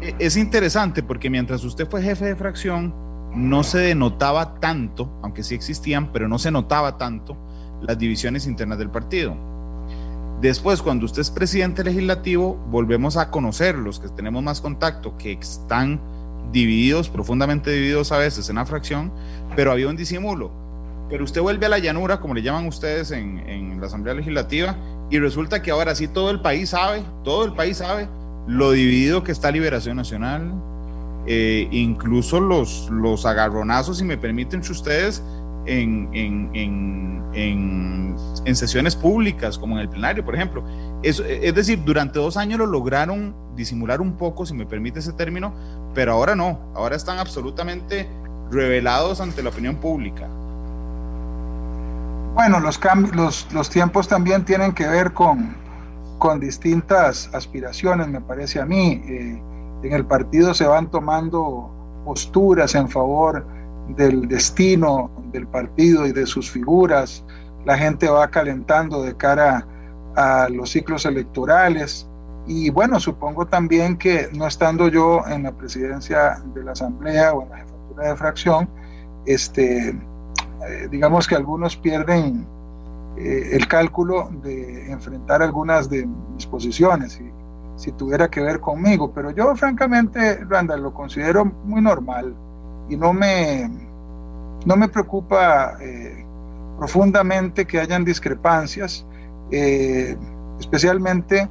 es 0.00 0.36
interesante 0.36 1.02
porque 1.02 1.30
mientras 1.30 1.64
usted 1.64 1.88
fue 1.88 2.02
jefe 2.02 2.26
de 2.26 2.36
fracción, 2.36 2.94
no 3.36 3.62
se 3.62 3.78
denotaba 3.78 4.58
tanto, 4.60 5.10
aunque 5.22 5.42
sí 5.42 5.54
existían, 5.54 6.10
pero 6.12 6.26
no 6.26 6.38
se 6.38 6.50
notaba 6.50 6.96
tanto 6.96 7.36
las 7.82 7.98
divisiones 7.98 8.46
internas 8.46 8.78
del 8.78 8.90
partido. 8.90 9.36
Después, 10.40 10.82
cuando 10.82 11.06
usted 11.06 11.20
es 11.20 11.30
presidente 11.30 11.84
legislativo, 11.84 12.56
volvemos 12.70 13.16
a 13.16 13.30
conocer 13.30 13.76
los 13.76 14.00
que 14.00 14.08
tenemos 14.08 14.42
más 14.42 14.60
contacto, 14.60 15.16
que 15.18 15.32
están 15.32 16.00
divididos, 16.52 17.08
profundamente 17.08 17.70
divididos 17.70 18.12
a 18.12 18.18
veces 18.18 18.48
en 18.48 18.56
la 18.56 18.66
fracción, 18.66 19.12
pero 19.54 19.70
había 19.70 19.88
un 19.88 19.96
disimulo. 19.96 20.50
Pero 21.08 21.24
usted 21.24 21.40
vuelve 21.40 21.66
a 21.66 21.68
la 21.68 21.78
llanura, 21.78 22.20
como 22.20 22.34
le 22.34 22.42
llaman 22.42 22.66
ustedes 22.66 23.10
en, 23.10 23.38
en 23.48 23.80
la 23.80 23.86
Asamblea 23.86 24.14
Legislativa, 24.14 24.76
y 25.10 25.18
resulta 25.18 25.62
que 25.62 25.70
ahora 25.70 25.94
sí 25.94 26.08
todo 26.08 26.30
el 26.30 26.40
país 26.40 26.70
sabe, 26.70 27.02
todo 27.22 27.44
el 27.44 27.52
país 27.52 27.78
sabe 27.78 28.08
lo 28.46 28.72
dividido 28.72 29.24
que 29.24 29.32
está 29.32 29.50
Liberación 29.50 29.96
Nacional, 29.96 30.52
eh, 31.26 31.68
incluso 31.70 32.40
los, 32.40 32.88
los 32.90 33.26
agarronazos, 33.26 33.98
si 33.98 34.04
me 34.04 34.16
permiten 34.16 34.60
ustedes, 34.60 35.22
en, 35.66 36.08
en, 36.12 36.50
en, 36.54 38.16
en, 38.44 38.56
sesiones 38.56 38.94
públicas, 38.94 39.58
como 39.58 39.76
en 39.76 39.82
el 39.82 39.88
plenario, 39.88 40.24
por 40.24 40.34
ejemplo. 40.34 40.64
Es, 41.02 41.20
es 41.20 41.54
decir, 41.54 41.82
durante 41.84 42.18
dos 42.18 42.36
años 42.36 42.58
lo 42.58 42.66
lograron 42.66 43.34
disimular 43.56 44.00
un 44.00 44.16
poco, 44.16 44.46
si 44.46 44.54
me 44.54 44.66
permite 44.66 45.00
ese 45.00 45.12
término, 45.12 45.52
pero 45.94 46.12
ahora 46.12 46.36
no, 46.36 46.60
ahora 46.74 46.96
están 46.96 47.18
absolutamente 47.18 48.08
revelados 48.50 49.20
ante 49.20 49.42
la 49.42 49.50
opinión 49.50 49.76
pública. 49.76 50.28
Bueno, 52.34 52.60
los, 52.60 52.78
los, 53.14 53.52
los 53.52 53.70
tiempos 53.70 54.08
también 54.08 54.44
tienen 54.44 54.72
que 54.72 54.86
ver 54.86 55.12
con, 55.12 55.56
con 56.18 56.38
distintas 56.38 57.30
aspiraciones, 57.32 58.08
me 58.08 58.20
parece 58.20 58.60
a 58.60 58.66
mí. 58.66 59.02
Eh, 59.06 59.42
en 59.82 59.92
el 59.92 60.06
partido 60.06 60.54
se 60.54 60.66
van 60.66 60.90
tomando 60.90 61.70
posturas 62.04 62.74
en 62.74 62.88
favor 62.88 63.46
del 63.96 64.26
destino 64.28 65.10
del 65.32 65.46
partido 65.46 66.06
y 66.06 66.12
de 66.12 66.26
sus 66.26 66.50
figuras. 66.50 67.24
La 67.64 67.76
gente 67.76 68.08
va 68.08 68.28
calentando 68.28 69.02
de 69.02 69.16
cara 69.16 69.66
a 70.16 70.48
los 70.48 70.70
ciclos 70.70 71.04
electorales 71.04 72.08
Y 72.46 72.70
bueno, 72.70 73.00
supongo 73.00 73.46
también 73.46 73.96
que 73.96 74.28
no 74.32 74.46
estando 74.46 74.86
yo 74.88 75.24
en 75.26 75.42
la 75.42 75.52
presidencia 75.52 76.40
de 76.54 76.62
la 76.62 76.72
Asamblea 76.72 77.34
o 77.34 77.42
en 77.42 77.50
la 77.50 77.56
jefatura 77.58 78.08
de 78.08 78.16
fracción, 78.16 78.68
este, 79.26 79.88
eh, 79.88 80.88
digamos 80.88 81.26
que 81.26 81.34
algunos 81.34 81.76
pierden 81.76 82.46
eh, 83.16 83.50
el 83.52 83.66
cálculo 83.66 84.30
de 84.44 84.92
enfrentar 84.92 85.42
algunas 85.42 85.90
de 85.90 86.06
mis 86.06 86.46
posiciones, 86.46 87.20
si 87.76 87.92
tuviera 87.92 88.28
que 88.28 88.40
ver 88.40 88.60
conmigo. 88.60 89.12
Pero 89.14 89.30
yo 89.30 89.54
francamente, 89.56 90.44
Randall, 90.44 90.82
lo 90.82 90.92
considero 90.92 91.44
muy 91.44 91.80
normal 91.80 92.34
y 92.88 92.96
no 92.96 93.12
me, 93.12 93.70
no 94.64 94.76
me 94.76 94.88
preocupa 94.88 95.76
eh, 95.80 96.24
profundamente 96.78 97.66
que 97.66 97.80
hayan 97.80 98.04
discrepancias, 98.04 99.06
especialmente 100.58 101.48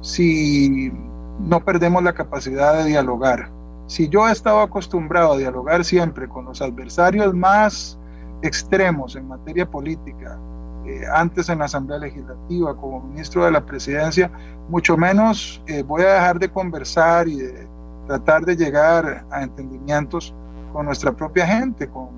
si 0.00 0.92
no 1.40 1.64
perdemos 1.64 2.02
la 2.02 2.12
capacidad 2.12 2.76
de 2.76 2.84
dialogar. 2.84 3.50
Si 3.86 4.08
yo 4.08 4.28
he 4.28 4.32
estado 4.32 4.60
acostumbrado 4.60 5.34
a 5.34 5.36
dialogar 5.36 5.84
siempre 5.84 6.28
con 6.28 6.44
los 6.44 6.60
adversarios 6.60 7.34
más 7.34 7.98
extremos 8.42 9.16
en 9.16 9.28
materia 9.28 9.68
política, 9.70 10.38
eh, 10.86 11.02
antes 11.12 11.48
en 11.48 11.58
la 11.58 11.66
Asamblea 11.66 11.98
Legislativa 11.98 12.76
como 12.76 13.00
ministro 13.00 13.44
de 13.44 13.50
la 13.50 13.64
Presidencia, 13.64 14.30
mucho 14.68 14.96
menos 14.96 15.62
eh, 15.66 15.82
voy 15.82 16.02
a 16.02 16.14
dejar 16.14 16.38
de 16.38 16.48
conversar 16.48 17.28
y 17.28 17.36
de 17.36 17.68
tratar 18.06 18.44
de 18.44 18.56
llegar 18.56 19.24
a 19.30 19.42
entendimientos 19.42 20.34
con 20.72 20.86
nuestra 20.86 21.12
propia 21.12 21.46
gente, 21.46 21.88
con, 21.88 22.08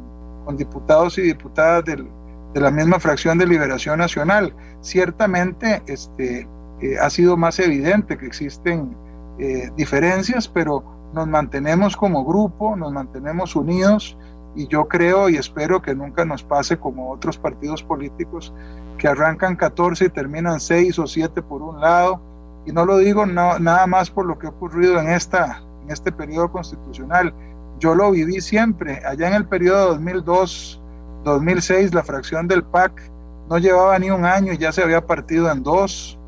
con 0.44 0.56
diputados 0.56 1.16
y 1.18 1.22
diputadas 1.22 1.84
del, 1.84 2.08
de 2.54 2.60
la 2.60 2.70
misma 2.70 2.98
fracción 2.98 3.38
de 3.38 3.46
Liberación 3.46 3.98
Nacional. 3.98 4.54
Ciertamente, 4.80 5.82
este, 5.86 6.48
eh, 6.80 6.96
ha 7.00 7.10
sido 7.10 7.36
más 7.36 7.58
evidente 7.58 8.16
que 8.16 8.26
existen 8.26 8.96
eh, 9.38 9.70
diferencias, 9.76 10.48
pero 10.48 10.84
nos 11.12 11.26
mantenemos 11.26 11.96
como 11.96 12.24
grupo, 12.24 12.76
nos 12.76 12.92
mantenemos 12.92 13.56
unidos 13.56 14.16
y 14.54 14.66
yo 14.68 14.88
creo 14.88 15.28
y 15.28 15.36
espero 15.36 15.80
que 15.82 15.94
nunca 15.94 16.24
nos 16.24 16.42
pase 16.42 16.76
como 16.76 17.10
otros 17.10 17.38
partidos 17.38 17.82
políticos 17.82 18.52
que 18.98 19.08
arrancan 19.08 19.56
14 19.56 20.06
y 20.06 20.08
terminan 20.08 20.60
6 20.60 20.98
o 20.98 21.06
7 21.06 21.42
por 21.42 21.62
un 21.62 21.80
lado. 21.80 22.20
Y 22.66 22.72
no 22.72 22.84
lo 22.84 22.98
digo 22.98 23.24
nada 23.24 23.86
más 23.86 24.10
por 24.10 24.26
lo 24.26 24.38
que 24.38 24.46
ha 24.46 24.50
ocurrido 24.50 25.00
en, 25.00 25.08
esta, 25.08 25.62
en 25.84 25.90
este 25.90 26.12
periodo 26.12 26.50
constitucional. 26.50 27.32
Yo 27.78 27.94
lo 27.94 28.10
viví 28.10 28.40
siempre. 28.40 29.00
Allá 29.06 29.28
en 29.28 29.34
el 29.34 29.46
periodo 29.46 29.98
2002-2006, 29.98 31.92
la 31.92 32.02
fracción 32.02 32.48
del 32.48 32.64
PAC 32.64 33.10
no 33.48 33.58
llevaba 33.58 33.98
ni 33.98 34.10
un 34.10 34.24
año 34.24 34.52
y 34.52 34.58
ya 34.58 34.72
se 34.72 34.82
había 34.82 35.06
partido 35.06 35.50
en 35.50 35.62
dos 35.62 36.18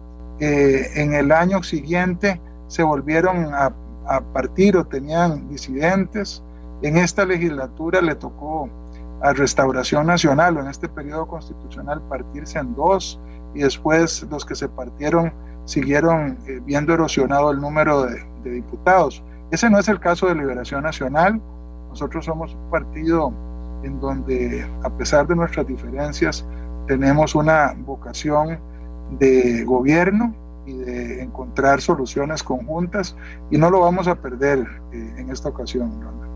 en 0.41 1.13
el 1.15 1.33
año 1.33 1.63
siguiente 1.63 2.41
se 2.69 2.83
volvieron 2.83 3.53
a, 3.55 3.75
partir 4.33 4.77
o 4.77 4.85
tenían 4.85 5.49
disidentes. 5.49 6.43
En 6.83 6.97
esta 6.97 7.27
legislatura 7.27 8.01
le 8.01 8.15
tocó 8.15 8.69
a 9.23 9.33
Restauración 9.35 10.07
Nacional 10.07 10.57
o 10.57 10.61
en 10.61 10.69
este 10.69 10.89
periodo 10.89 11.27
constitucional 11.27 12.01
partirse 12.09 12.59
en 12.59 12.75
dos 12.75 13.21
y 13.55 13.61
después 13.61 14.27
los 14.31 14.47
que 14.47 14.55
se 14.55 14.69
partieron 14.69 15.33
siguieron 15.67 16.39
eh, 16.47 16.61
viendo 16.65 16.95
erosionado 16.95 17.51
el 17.51 17.61
número 17.61 18.05
de, 18.05 18.25
diputados. 18.51 19.23
Ese 19.51 19.69
no 19.69 19.79
es 19.79 19.89
el 19.89 20.01
caso 20.01 20.27
de 20.27 20.35
Liberación 20.35 20.83
Nacional. 20.83 21.41
Nosotros 21.91 22.25
somos 22.25 22.55
un 22.55 22.71
partido 22.71 23.33
en 23.83 24.01
donde, 24.01 24.67
a 24.83 24.91
pesar 24.91 25.27
de 25.27 25.37
nuestras 25.37 25.67
diferencias, 25.67 26.47
tenemos 26.87 27.35
una 27.35 27.75
vocación 27.77 28.59
de 29.19 29.65
gobierno 29.65 30.35
y 30.65 30.79
de 30.79 31.23
encontrar 31.23 31.81
soluciones 31.81 32.43
conjuntas 32.43 33.17
y 33.51 33.59
no 33.59 33.71
lo 33.71 33.81
vamos 33.81 34.09
a 34.09 34.15
perder 34.15 34.61
eh, 34.93 35.15
en 35.19 35.31
esta 35.31 35.51
ocasión. 35.51 36.30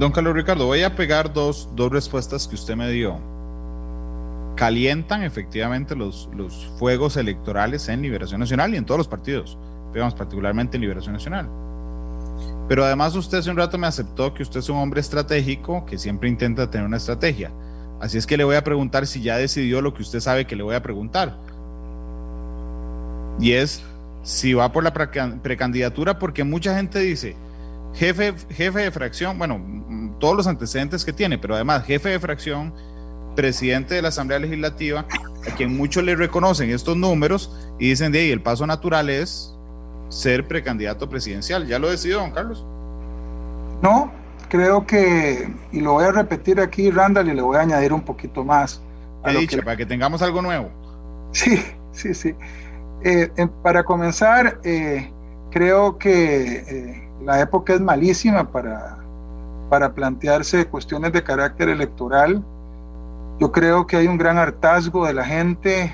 Don 0.00 0.12
Carlos 0.12 0.32
Ricardo, 0.32 0.64
voy 0.64 0.82
a 0.82 0.96
pegar 0.96 1.30
dos, 1.30 1.68
dos 1.76 1.92
respuestas 1.92 2.48
que 2.48 2.54
usted 2.54 2.74
me 2.74 2.90
dio. 2.90 3.20
Calientan 4.56 5.22
efectivamente 5.24 5.94
los, 5.94 6.30
los 6.34 6.72
fuegos 6.78 7.18
electorales 7.18 7.86
en 7.90 8.00
Liberación 8.00 8.40
Nacional 8.40 8.72
y 8.72 8.78
en 8.78 8.86
todos 8.86 8.96
los 8.96 9.08
partidos, 9.08 9.58
digamos 9.92 10.14
particularmente 10.14 10.78
en 10.78 10.80
Liberación 10.80 11.12
Nacional. 11.12 11.50
Pero 12.66 12.82
además 12.82 13.14
usted 13.14 13.40
hace 13.40 13.50
un 13.50 13.58
rato 13.58 13.76
me 13.76 13.88
aceptó 13.88 14.32
que 14.32 14.42
usted 14.42 14.60
es 14.60 14.70
un 14.70 14.78
hombre 14.78 15.02
estratégico 15.02 15.84
que 15.84 15.98
siempre 15.98 16.30
intenta 16.30 16.70
tener 16.70 16.86
una 16.86 16.96
estrategia. 16.96 17.52
Así 18.00 18.16
es 18.16 18.26
que 18.26 18.38
le 18.38 18.44
voy 18.44 18.56
a 18.56 18.64
preguntar 18.64 19.06
si 19.06 19.20
ya 19.20 19.36
decidió 19.36 19.82
lo 19.82 19.92
que 19.92 20.00
usted 20.00 20.20
sabe 20.20 20.46
que 20.46 20.56
le 20.56 20.62
voy 20.62 20.76
a 20.76 20.82
preguntar. 20.82 21.36
Y 23.38 23.52
es 23.52 23.84
si 24.22 24.54
va 24.54 24.72
por 24.72 24.82
la 24.82 24.94
precandidatura, 24.94 26.18
porque 26.18 26.42
mucha 26.42 26.74
gente 26.74 27.00
dice, 27.00 27.36
jefe, 27.94 28.34
jefe 28.50 28.80
de 28.80 28.90
fracción, 28.90 29.38
bueno, 29.38 29.60
todos 30.18 30.36
los 30.36 30.46
antecedentes 30.46 31.04
que 31.04 31.12
tiene, 31.12 31.38
pero 31.38 31.54
además 31.54 31.84
jefe 31.84 32.10
de 32.10 32.20
fracción, 32.20 32.72
presidente 33.34 33.94
de 33.94 34.02
la 34.02 34.08
Asamblea 34.08 34.38
Legislativa, 34.38 35.06
a 35.50 35.54
quien 35.56 35.76
muchos 35.76 36.04
le 36.04 36.16
reconocen 36.16 36.70
estos 36.70 36.96
números 36.96 37.56
y 37.78 37.88
dicen, 37.88 38.12
de 38.12 38.20
ahí, 38.20 38.30
el 38.30 38.42
paso 38.42 38.66
natural 38.66 39.08
es 39.08 39.54
ser 40.08 40.46
precandidato 40.46 41.08
presidencial. 41.08 41.66
¿Ya 41.66 41.78
lo 41.78 41.88
decidió, 41.88 42.18
don 42.18 42.32
Carlos? 42.32 42.66
No, 43.80 44.12
creo 44.48 44.86
que, 44.86 45.50
y 45.72 45.80
lo 45.80 45.92
voy 45.92 46.04
a 46.04 46.12
repetir 46.12 46.60
aquí, 46.60 46.90
Randall, 46.90 47.28
y 47.28 47.34
le 47.34 47.42
voy 47.42 47.56
a 47.56 47.60
añadir 47.60 47.92
un 47.92 48.02
poquito 48.02 48.44
más. 48.44 48.82
A 49.22 49.30
dicho, 49.30 49.58
para 49.62 49.76
que 49.76 49.86
tengamos 49.86 50.20
algo 50.22 50.42
nuevo. 50.42 50.70
Sí, 51.32 51.62
sí, 51.92 52.12
sí. 52.12 52.34
Eh, 53.02 53.30
para 53.62 53.84
comenzar, 53.84 54.60
eh, 54.64 55.10
creo 55.50 55.96
que 55.96 56.56
eh, 56.56 57.09
la 57.24 57.40
época 57.40 57.74
es 57.74 57.80
malísima 57.80 58.50
para, 58.50 58.98
para 59.68 59.92
plantearse 59.92 60.66
cuestiones 60.66 61.12
de 61.12 61.22
carácter 61.22 61.68
electoral. 61.68 62.42
Yo 63.38 63.52
creo 63.52 63.86
que 63.86 63.96
hay 63.96 64.06
un 64.06 64.18
gran 64.18 64.38
hartazgo 64.38 65.06
de 65.06 65.14
la 65.14 65.24
gente, 65.24 65.92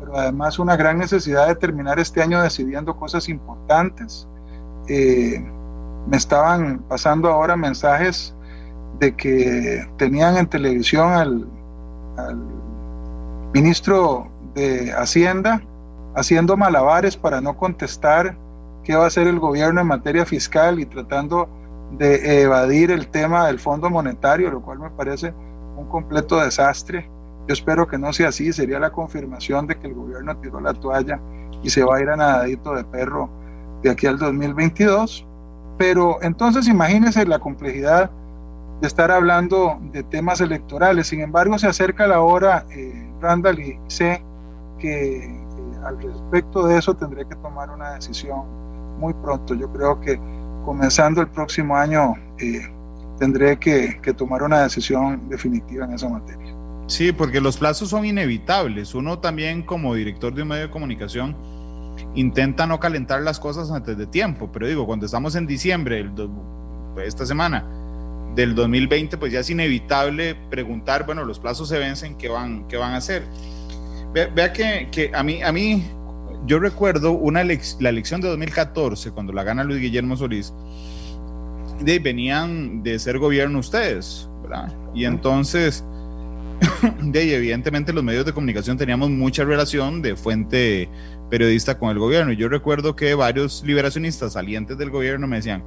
pero 0.00 0.16
además 0.16 0.58
una 0.58 0.76
gran 0.76 0.98
necesidad 0.98 1.48
de 1.48 1.54
terminar 1.54 1.98
este 1.98 2.22
año 2.22 2.42
decidiendo 2.42 2.96
cosas 2.96 3.28
importantes 3.28 4.26
me 6.06 6.16
estaban 6.16 6.80
pasando 6.88 7.30
ahora 7.30 7.56
mensajes 7.56 8.34
de 8.98 9.14
que 9.14 9.86
tenían 9.96 10.36
en 10.36 10.46
televisión 10.46 11.12
al, 11.12 11.46
ministro 13.54 14.28
de 14.54 14.92
Hacienda 14.92 15.62
haciendo 16.14 16.56
malabares 16.56 17.16
para 17.16 17.40
no 17.40 17.56
contestar 17.56 18.34
qué 18.84 18.96
va 18.96 19.04
a 19.04 19.06
hacer 19.06 19.26
el 19.26 19.38
gobierno 19.38 19.80
en 19.80 19.86
materia 19.86 20.24
fiscal 20.24 20.80
y 20.80 20.86
tratando 20.86 21.48
de 21.92 22.42
evadir 22.42 22.90
el 22.90 23.08
tema 23.08 23.46
del 23.46 23.58
Fondo 23.58 23.90
Monetario, 23.90 24.50
lo 24.50 24.62
cual 24.62 24.78
me 24.78 24.90
parece 24.90 25.34
un 25.76 25.86
completo 25.88 26.40
desastre. 26.40 27.08
Yo 27.46 27.52
espero 27.52 27.86
que 27.86 27.98
no 27.98 28.12
sea 28.12 28.28
así, 28.28 28.52
sería 28.52 28.78
la 28.78 28.90
confirmación 28.90 29.66
de 29.66 29.78
que 29.78 29.88
el 29.88 29.94
gobierno 29.94 30.36
tiró 30.38 30.60
la 30.60 30.74
toalla 30.74 31.20
y 31.62 31.70
se 31.70 31.84
va 31.84 31.96
a 31.96 32.00
ir 32.00 32.08
a 32.08 32.16
nadadito 32.16 32.74
de 32.74 32.84
perro 32.84 33.28
de 33.82 33.90
aquí 33.90 34.06
al 34.06 34.18
2022. 34.18 35.26
Pero 35.78 36.18
entonces 36.22 36.68
imagínense 36.68 37.26
la 37.26 37.38
complejidad 37.38 38.10
de 38.80 38.86
estar 38.86 39.10
hablando 39.10 39.78
de 39.92 40.02
temas 40.02 40.40
electorales. 40.40 41.08
Sin 41.08 41.20
embargo, 41.20 41.58
se 41.58 41.66
acerca 41.66 42.06
la 42.06 42.20
hora, 42.20 42.66
eh, 42.70 43.10
Randall, 43.20 43.60
y 43.60 43.78
sé 43.88 44.22
que 44.78 45.24
eh, 45.26 45.44
al 45.84 46.00
respecto 46.00 46.66
de 46.66 46.78
eso 46.78 46.94
tendré 46.94 47.26
que 47.26 47.34
tomar 47.36 47.70
una 47.70 47.92
decisión 47.94 48.61
muy 49.02 49.12
pronto. 49.14 49.54
Yo 49.54 49.70
creo 49.72 50.00
que 50.00 50.18
comenzando 50.64 51.20
el 51.20 51.28
próximo 51.28 51.76
año 51.76 52.14
eh, 52.38 52.62
tendré 53.18 53.58
que, 53.58 54.00
que 54.00 54.14
tomar 54.14 54.42
una 54.42 54.62
decisión 54.62 55.28
definitiva 55.28 55.84
en 55.84 55.92
esa 55.92 56.08
materia. 56.08 56.54
Sí, 56.86 57.12
porque 57.12 57.40
los 57.40 57.56
plazos 57.58 57.90
son 57.90 58.04
inevitables. 58.04 58.94
Uno 58.94 59.18
también 59.18 59.62
como 59.62 59.94
director 59.94 60.32
de 60.32 60.42
un 60.42 60.48
medio 60.48 60.62
de 60.62 60.70
comunicación 60.70 61.36
intenta 62.14 62.66
no 62.66 62.80
calentar 62.80 63.22
las 63.22 63.38
cosas 63.38 63.70
antes 63.70 63.96
de 63.98 64.06
tiempo, 64.06 64.50
pero 64.52 64.66
digo, 64.66 64.86
cuando 64.86 65.06
estamos 65.06 65.34
en 65.34 65.46
diciembre, 65.46 66.10
esta 67.04 67.26
semana 67.26 67.64
del 68.34 68.54
2020, 68.54 69.18
pues 69.18 69.32
ya 69.32 69.40
es 69.40 69.50
inevitable 69.50 70.34
preguntar, 70.50 71.04
bueno, 71.04 71.24
los 71.24 71.38
plazos 71.38 71.68
se 71.68 71.78
vencen, 71.78 72.16
¿qué 72.16 72.28
van, 72.28 72.66
qué 72.68 72.76
van 72.76 72.94
a 72.94 72.96
hacer? 72.96 73.24
Vea, 74.12 74.52
que, 74.52 74.88
que, 74.90 75.10
a, 75.14 75.22
mí, 75.22 75.42
a 75.42 75.52
mí, 75.52 75.84
yo 76.46 76.58
recuerdo 76.58 77.12
una 77.12 77.44
la 77.44 77.88
elección 77.88 78.20
de 78.20 78.28
2014, 78.28 79.10
cuando 79.12 79.32
la 79.32 79.44
gana 79.44 79.64
Luis 79.64 79.80
Guillermo 79.80 80.16
Solís, 80.16 80.52
de, 81.80 81.98
venían 81.98 82.82
de 82.82 82.98
ser 82.98 83.18
gobierno 83.18 83.58
ustedes, 83.58 84.28
¿verdad? 84.42 84.72
Y 84.94 85.04
entonces, 85.04 85.84
de, 87.02 87.36
evidentemente 87.36 87.92
los 87.92 88.02
medios 88.02 88.24
de 88.24 88.32
comunicación 88.32 88.76
teníamos 88.76 89.10
mucha 89.10 89.44
relación 89.44 90.02
de 90.02 90.16
fuente 90.16 90.88
periodista 91.30 91.78
con 91.78 91.90
el 91.90 91.98
gobierno. 91.98 92.32
Y 92.32 92.36
yo 92.36 92.48
recuerdo 92.48 92.96
que 92.96 93.14
varios 93.14 93.62
liberacionistas 93.64 94.34
salientes 94.34 94.76
del 94.78 94.90
gobierno 94.90 95.26
me 95.26 95.36
decían, 95.36 95.64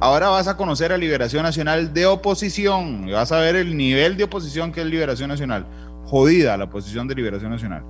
ahora 0.00 0.28
vas 0.28 0.48
a 0.48 0.56
conocer 0.56 0.92
a 0.92 0.96
Liberación 0.96 1.42
Nacional 1.42 1.92
de 1.92 2.06
oposición 2.06 3.08
y 3.08 3.12
vas 3.12 3.32
a 3.32 3.40
ver 3.40 3.56
el 3.56 3.76
nivel 3.76 4.16
de 4.16 4.24
oposición 4.24 4.72
que 4.72 4.80
es 4.80 4.86
Liberación 4.86 5.28
Nacional. 5.28 5.66
Jodida 6.04 6.56
la 6.56 6.64
oposición 6.64 7.08
de 7.08 7.16
Liberación 7.16 7.50
Nacional. 7.50 7.82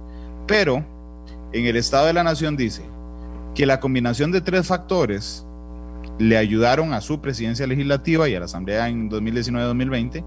Pero 0.46 0.84
en 1.52 1.66
el 1.66 1.76
Estado 1.76 2.06
de 2.06 2.12
la 2.12 2.22
Nación 2.22 2.56
dice 2.56 2.82
que 3.54 3.66
la 3.66 3.80
combinación 3.80 4.32
de 4.32 4.40
tres 4.40 4.66
factores 4.66 5.46
le 6.18 6.36
ayudaron 6.36 6.92
a 6.92 7.00
su 7.00 7.20
presidencia 7.20 7.66
legislativa 7.66 8.28
y 8.28 8.34
a 8.34 8.38
la 8.38 8.46
Asamblea 8.46 8.88
en 8.88 9.10
2019-2020 9.10 10.24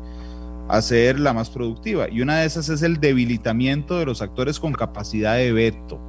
a 0.68 0.82
ser 0.82 1.20
la 1.20 1.34
más 1.34 1.50
productiva. 1.50 2.10
Y 2.10 2.22
una 2.22 2.40
de 2.40 2.46
esas 2.46 2.70
es 2.70 2.84
el 2.84 3.00
debilitamiento 3.00 3.98
de 3.98 4.06
los 4.06 4.22
actores 4.22 4.60
con 4.60 4.74
capacidad 4.74 5.36
de 5.36 5.52
veto. 5.52 6.00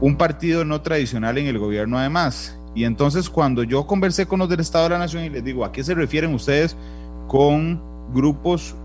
Un 0.00 0.16
partido 0.16 0.64
no 0.64 0.80
tradicional 0.80 1.36
en 1.36 1.46
el 1.46 1.58
gobierno 1.58 1.98
además. 1.98 2.56
Y 2.74 2.84
entonces 2.84 3.28
cuando 3.28 3.64
yo 3.64 3.86
conversé 3.86 4.26
con 4.26 4.38
los 4.38 4.48
del 4.48 4.60
Estado 4.60 4.84
de 4.84 4.90
la 4.90 4.98
Nación 4.98 5.24
y 5.24 5.30
les 5.30 5.42
digo, 5.42 5.64
¿a 5.64 5.72
qué 5.72 5.82
se 5.82 5.94
refieren 5.94 6.32
ustedes 6.32 6.76
con 7.26 7.82
grupos 8.14 8.76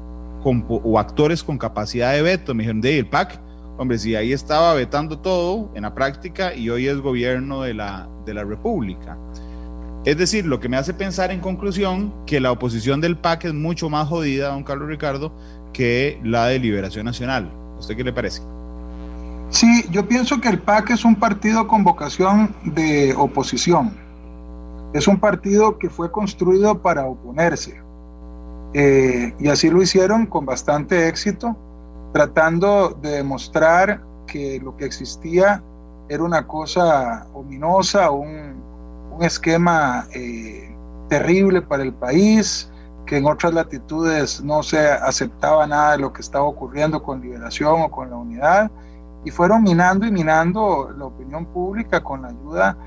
o 0.43 0.99
actores 0.99 1.43
con 1.43 1.59
capacidad 1.59 2.13
de 2.13 2.23
veto? 2.23 2.55
Me 2.55 2.63
dijeron, 2.63 2.81
de 2.81 2.97
el 2.97 3.07
PAC, 3.07 3.39
hombre, 3.77 3.97
si 3.97 4.15
ahí 4.15 4.31
estaba 4.31 4.73
vetando 4.73 5.19
todo 5.19 5.71
en 5.75 5.83
la 5.83 5.93
práctica 5.93 6.53
y 6.53 6.69
hoy 6.69 6.87
es 6.87 6.99
gobierno 6.99 7.61
de 7.61 7.73
la, 7.73 8.07
de 8.25 8.33
la 8.33 8.43
República. 8.43 9.17
Es 10.05 10.17
decir, 10.17 10.45
lo 10.45 10.59
que 10.59 10.69
me 10.69 10.77
hace 10.77 10.93
pensar 10.93 11.31
en 11.31 11.39
conclusión 11.39 12.13
que 12.27 12.39
la 12.39 12.51
oposición 12.51 13.01
del 13.01 13.17
PAC 13.17 13.45
es 13.45 13.53
mucho 13.53 13.89
más 13.89 14.07
jodida, 14.07 14.49
don 14.49 14.63
Carlos 14.63 14.87
Ricardo, 14.87 15.33
que 15.73 16.19
la 16.23 16.45
de 16.47 16.59
Liberación 16.59 17.05
Nacional. 17.05 17.51
¿Usted 17.79 17.97
qué 17.97 18.03
le 18.03 18.13
parece? 18.13 18.41
Sí, 19.49 19.85
yo 19.91 20.07
pienso 20.07 20.39
que 20.39 20.49
el 20.49 20.59
PAC 20.59 20.91
es 20.91 21.05
un 21.05 21.15
partido 21.15 21.67
con 21.67 21.83
vocación 21.83 22.55
de 22.63 23.13
oposición. 23.17 23.97
Es 24.93 25.07
un 25.07 25.17
partido 25.17 25.77
que 25.77 25.89
fue 25.89 26.11
construido 26.11 26.81
para 26.81 27.05
oponerse. 27.05 27.81
Eh, 28.73 29.33
y 29.39 29.47
así 29.47 29.69
lo 29.69 29.81
hicieron 29.81 30.25
con 30.25 30.45
bastante 30.45 31.07
éxito, 31.07 31.57
tratando 32.15 32.97
de 33.01 33.17
demostrar 33.17 34.01
que 34.25 34.57
lo 34.63 34.77
que 34.77 34.85
existía 34.85 35.61
era 36.07 36.23
una 36.23 36.47
cosa 36.47 37.27
ominosa, 37.33 38.09
un, 38.09 38.63
esquema 39.19 40.07
eh, 40.13 40.73
terrible 41.09 41.61
para 41.61 41.83
el 41.83 41.93
país, 41.93 42.69
que 43.05 43.17
en 43.17 43.25
otras 43.25 43.53
latitudes 43.53 44.41
no 44.41 44.63
se 44.63 44.91
aceptaba 44.91 45.67
nada 45.67 45.91
de 45.93 45.97
lo 45.99 46.13
que 46.13 46.21
estaba 46.21 46.45
ocurriendo 46.45 47.03
con 47.03 47.19
Liberación 47.21 47.81
o 47.81 47.91
con 47.91 48.09
la 48.09 48.15
unidad, 48.15 48.71
y 49.25 49.31
fueron 49.31 49.63
minando 49.63 50.05
y 50.05 50.11
minando 50.11 50.93
la 50.97 51.05
opinión 51.05 51.45
pública 51.45 52.01
con 52.01 52.21
la 52.21 52.29
ayuda 52.29 52.77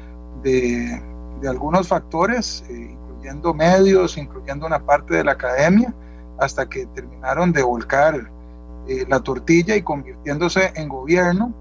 de, 0.43 1.03
de 1.43 1.49
algunos 1.49 1.89
factores, 1.89 2.65
eh, 2.71 2.93
incluyendo 2.93 3.53
medios, 3.53 4.17
incluyendo 4.17 4.67
una 4.67 4.79
parte 4.79 5.17
de 5.17 5.25
la 5.25 5.33
academia, 5.33 5.93
hasta 6.39 6.67
que 6.67 6.87
terminaron 6.87 7.53
de 7.53 7.63
volcar 7.63 8.38
eh, 8.89 9.05
la 9.09 9.21
tortilla 9.21 9.77
y 9.77 9.83
convirtiéndose 9.83 10.73
en 10.75 10.89
gobierno, 10.89 11.55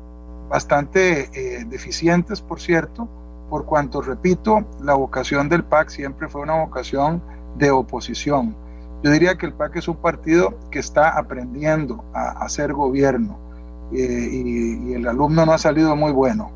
bastante 0.50 1.30
deficientes, 1.68 2.42
por 2.42 2.62
cierto, 2.62 3.10
por 3.50 3.66
cuanto, 3.66 4.02
repito, 4.02 4.66
la 4.82 4.94
vocación 4.94 5.50
del 5.50 5.64
PAC 5.64 5.90
siempre 5.90 6.28
fue 6.30 6.42
una 6.42 6.64
vocación 6.64 7.22
de 7.58 7.72
oposición. 7.72 8.56
Yo 9.04 9.12
diría 9.12 9.38
que 9.38 9.46
el 9.46 9.54
PAC 9.54 9.78
es 9.78 9.88
un 9.88 9.98
partido 9.98 10.58
que 10.72 10.80
está 10.80 11.18
aprendiendo 11.18 12.04
a 12.14 12.44
hacer 12.44 12.74
gobierno 12.74 13.38
eh, 13.94 14.30
y, 14.32 14.94
el 14.94 15.08
alumno 15.08 15.46
no 15.46 15.54
ha 15.54 15.58
salido 15.58 15.96
muy 15.96 16.12
bueno. 16.12 16.52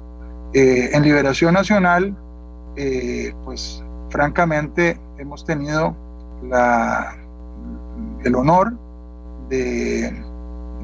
Eh, 0.54 0.90
en 0.94 1.04
Liberación 1.04 1.54
Nacional, 1.54 2.16
eh, 2.76 3.34
pues 3.46 3.84
francamente 4.10 5.00
hemos 5.18 5.46
tenido 5.46 5.96
la, 6.44 7.16
el 8.24 8.36
honor 8.36 8.74
de, 9.50 10.14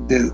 de 0.08 0.32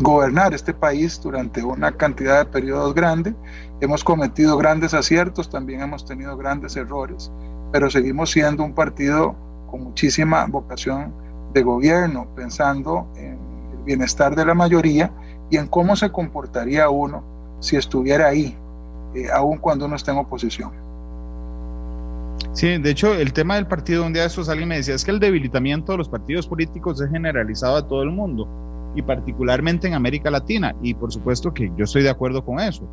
gobernar 0.00 0.54
este 0.54 0.74
país 0.74 1.20
durante 1.22 1.62
una 1.62 1.92
cantidad 1.92 2.40
de 2.40 2.50
periodos 2.50 2.94
grande. 2.94 3.34
Hemos 3.80 4.02
cometido 4.02 4.56
grandes 4.56 4.94
aciertos, 4.94 5.48
también 5.48 5.82
hemos 5.82 6.04
tenido 6.04 6.36
grandes 6.36 6.76
errores, 6.76 7.30
pero 7.72 7.90
seguimos 7.90 8.30
siendo 8.30 8.64
un 8.64 8.74
partido 8.74 9.36
con 9.70 9.84
muchísima 9.84 10.46
vocación 10.46 11.12
de 11.52 11.62
gobierno, 11.62 12.26
pensando 12.34 13.06
en 13.16 13.38
el 13.72 13.84
bienestar 13.84 14.34
de 14.34 14.44
la 14.44 14.54
mayoría 14.54 15.12
y 15.50 15.56
en 15.56 15.68
cómo 15.68 15.94
se 15.94 16.10
comportaría 16.10 16.88
uno 16.88 17.22
si 17.60 17.76
estuviera 17.76 18.28
ahí, 18.28 18.56
eh, 19.14 19.28
aun 19.32 19.58
cuando 19.58 19.86
uno 19.86 19.96
está 19.96 20.12
en 20.12 20.18
oposición. 20.18 20.72
Sí, 22.52 22.78
de 22.78 22.90
hecho, 22.90 23.14
el 23.14 23.32
tema 23.32 23.56
del 23.56 23.66
partido, 23.66 24.04
un 24.04 24.12
día 24.12 24.22
de 24.22 24.28
estos 24.28 24.48
alguien 24.48 24.68
me 24.68 24.76
decía, 24.76 24.94
es 24.94 25.04
que 25.04 25.10
el 25.10 25.18
debilitamiento 25.18 25.92
de 25.92 25.98
los 25.98 26.08
partidos 26.08 26.46
políticos 26.46 27.00
es 27.00 27.10
generalizado 27.10 27.76
a 27.76 27.86
todo 27.86 28.02
el 28.02 28.10
mundo 28.10 28.48
y 28.94 29.02
particularmente 29.02 29.88
en 29.88 29.94
América 29.94 30.30
Latina. 30.30 30.74
Y 30.82 30.94
por 30.94 31.12
supuesto 31.12 31.52
que 31.52 31.70
yo 31.76 31.84
estoy 31.84 32.02
de 32.02 32.10
acuerdo 32.10 32.44
con 32.44 32.60
eso, 32.60 32.88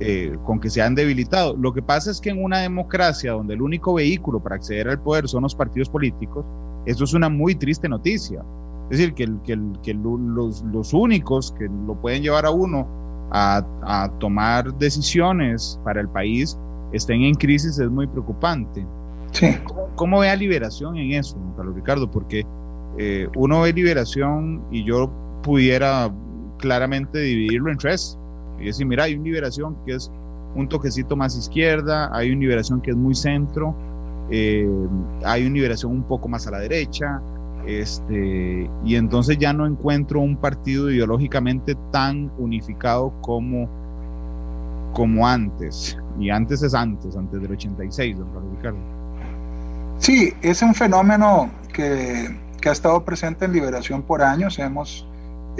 eh, 0.00 0.36
con 0.44 0.60
que 0.60 0.70
se 0.70 0.82
han 0.82 0.94
debilitado. 0.94 1.56
Lo 1.56 1.72
que 1.72 1.82
pasa 1.82 2.10
es 2.10 2.20
que 2.20 2.30
en 2.30 2.42
una 2.42 2.58
democracia 2.58 3.32
donde 3.32 3.54
el 3.54 3.62
único 3.62 3.94
vehículo 3.94 4.40
para 4.40 4.56
acceder 4.56 4.88
al 4.88 5.00
poder 5.00 5.28
son 5.28 5.42
los 5.42 5.54
partidos 5.54 5.88
políticos, 5.88 6.44
eso 6.86 7.04
es 7.04 7.14
una 7.14 7.28
muy 7.28 7.54
triste 7.54 7.88
noticia. 7.88 8.42
Es 8.90 8.98
decir, 8.98 9.14
que, 9.14 9.28
que, 9.44 9.58
que 9.82 9.94
los, 9.94 10.62
los, 10.64 10.92
únicos 10.92 11.52
que 11.52 11.68
lo 11.86 11.94
pueden 11.94 12.22
llevar 12.22 12.44
a 12.44 12.50
uno 12.50 12.88
a, 13.30 13.64
a 13.82 14.10
tomar 14.18 14.74
decisiones 14.78 15.78
para 15.84 16.00
el 16.00 16.08
país 16.08 16.58
estén 16.92 17.22
en 17.22 17.34
crisis 17.34 17.78
es 17.78 17.88
muy 17.88 18.06
preocupante. 18.06 18.84
Sí. 19.32 19.46
¿Cómo, 19.94 20.20
ve 20.20 20.30
a 20.30 20.36
Liberación 20.36 20.96
en 20.96 21.12
eso, 21.12 21.36
Carlos 21.56 21.74
Ricardo? 21.74 22.10
Porque 22.10 22.44
eh, 22.98 23.28
uno 23.36 23.60
ve 23.60 23.72
Liberación 23.72 24.62
y 24.70 24.84
yo 24.84 25.10
pudiera 25.42 26.10
claramente 26.58 27.18
dividirlo 27.18 27.70
en 27.70 27.78
tres. 27.78 28.18
Y 28.58 28.66
decir, 28.66 28.86
mira, 28.86 29.04
hay 29.04 29.14
una 29.14 29.24
liberación 29.24 29.76
que 29.86 29.94
es 29.94 30.10
un 30.54 30.68
toquecito 30.68 31.16
más 31.16 31.36
izquierda, 31.36 32.10
hay 32.12 32.30
una 32.30 32.40
liberación 32.40 32.80
que 32.80 32.90
es 32.90 32.96
muy 32.96 33.14
centro, 33.14 33.74
eh, 34.30 34.68
hay 35.24 35.46
una 35.46 35.54
liberación 35.54 35.92
un 35.92 36.02
poco 36.02 36.28
más 36.28 36.46
a 36.46 36.50
la 36.50 36.58
derecha, 36.58 37.20
este, 37.66 38.70
y 38.84 38.94
entonces 38.96 39.38
ya 39.38 39.52
no 39.52 39.66
encuentro 39.66 40.20
un 40.20 40.36
partido 40.36 40.90
ideológicamente 40.90 41.76
tan 41.90 42.30
unificado 42.38 43.12
como, 43.20 43.68
como 44.92 45.26
antes. 45.26 45.96
Y 46.18 46.30
antes 46.30 46.62
es 46.62 46.74
antes, 46.74 47.16
antes 47.16 47.40
del 47.40 47.52
86, 47.52 48.18
don 48.18 48.28
Carlos 48.32 48.50
Ricardo. 48.56 48.78
Sí, 49.98 50.32
es 50.42 50.62
un 50.62 50.74
fenómeno 50.74 51.50
que, 51.72 52.36
que 52.60 52.68
ha 52.68 52.72
estado 52.72 53.04
presente 53.04 53.44
en 53.44 53.52
Liberación 53.52 54.02
por 54.02 54.22
años. 54.22 54.58
Hemos 54.58 55.06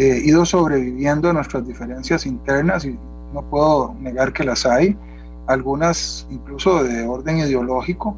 eh, 0.00 0.22
ido 0.24 0.46
sobreviviendo 0.46 1.30
nuestras 1.30 1.66
diferencias 1.66 2.24
internas 2.24 2.86
y 2.86 2.98
no 3.34 3.42
puedo 3.50 3.94
negar 4.00 4.32
que 4.32 4.44
las 4.44 4.64
hay, 4.64 4.96
algunas 5.46 6.26
incluso 6.30 6.82
de 6.82 7.06
orden 7.06 7.36
ideológico, 7.36 8.16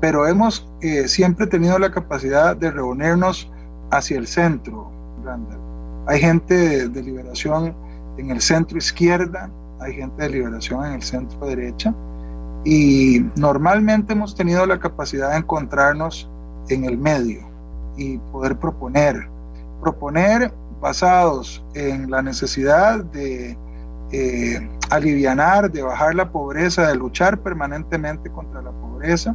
pero 0.00 0.28
hemos 0.28 0.70
eh, 0.80 1.08
siempre 1.08 1.48
tenido 1.48 1.76
la 1.80 1.90
capacidad 1.90 2.56
de 2.56 2.70
reunirnos 2.70 3.50
hacia 3.90 4.16
el 4.16 4.28
centro. 4.28 4.92
Hay 6.06 6.20
gente 6.20 6.88
de, 6.88 7.02
liberación 7.02 7.74
en 8.16 8.30
el 8.30 8.40
centro 8.40 8.78
izquierda, 8.78 9.50
hay 9.80 9.94
gente 9.94 10.22
de 10.22 10.28
liberación 10.28 10.86
en 10.86 10.92
el 10.92 11.02
centro 11.02 11.44
derecha 11.46 11.92
y 12.64 13.26
normalmente 13.34 14.12
hemos 14.12 14.36
tenido 14.36 14.64
la 14.66 14.78
capacidad 14.78 15.32
de 15.32 15.38
encontrarnos 15.38 16.30
en 16.68 16.84
el 16.84 16.96
medio 16.96 17.40
y 17.96 18.18
poder 18.30 18.56
proponer. 18.56 19.28
Proponer 19.80 20.52
basados 20.84 21.64
en 21.72 22.10
la 22.10 22.20
necesidad 22.20 23.02
de 23.04 23.56
eh, 24.12 24.68
alivianar, 24.90 25.72
de 25.72 25.80
bajar 25.80 26.14
la 26.14 26.30
pobreza, 26.30 26.86
de 26.88 26.94
luchar 26.94 27.38
permanentemente 27.38 28.30
contra 28.30 28.60
la 28.60 28.70
pobreza, 28.70 29.34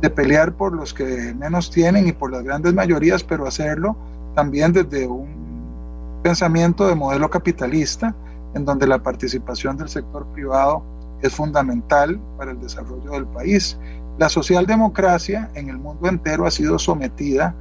de 0.00 0.08
pelear 0.08 0.52
por 0.56 0.72
los 0.72 0.94
que 0.94 1.34
menos 1.34 1.68
tienen 1.72 2.06
y 2.06 2.12
por 2.12 2.30
las 2.30 2.44
grandes 2.44 2.74
mayorías, 2.74 3.24
pero 3.24 3.44
hacerlo 3.44 3.96
también 4.36 4.72
desde 4.72 5.08
un 5.08 6.20
pensamiento 6.22 6.86
de 6.86 6.94
modelo 6.94 7.28
capitalista, 7.28 8.14
en 8.54 8.64
donde 8.64 8.86
la 8.86 9.02
participación 9.02 9.76
del 9.76 9.88
sector 9.88 10.24
privado 10.32 10.84
es 11.22 11.34
fundamental 11.34 12.20
para 12.38 12.52
el 12.52 12.60
desarrollo 12.60 13.10
del 13.10 13.26
país. 13.26 13.76
La 14.18 14.28
socialdemocracia 14.28 15.50
en 15.54 15.70
el 15.70 15.76
mundo 15.76 16.08
entero 16.08 16.46
ha 16.46 16.52
sido 16.52 16.78
sometida 16.78 17.52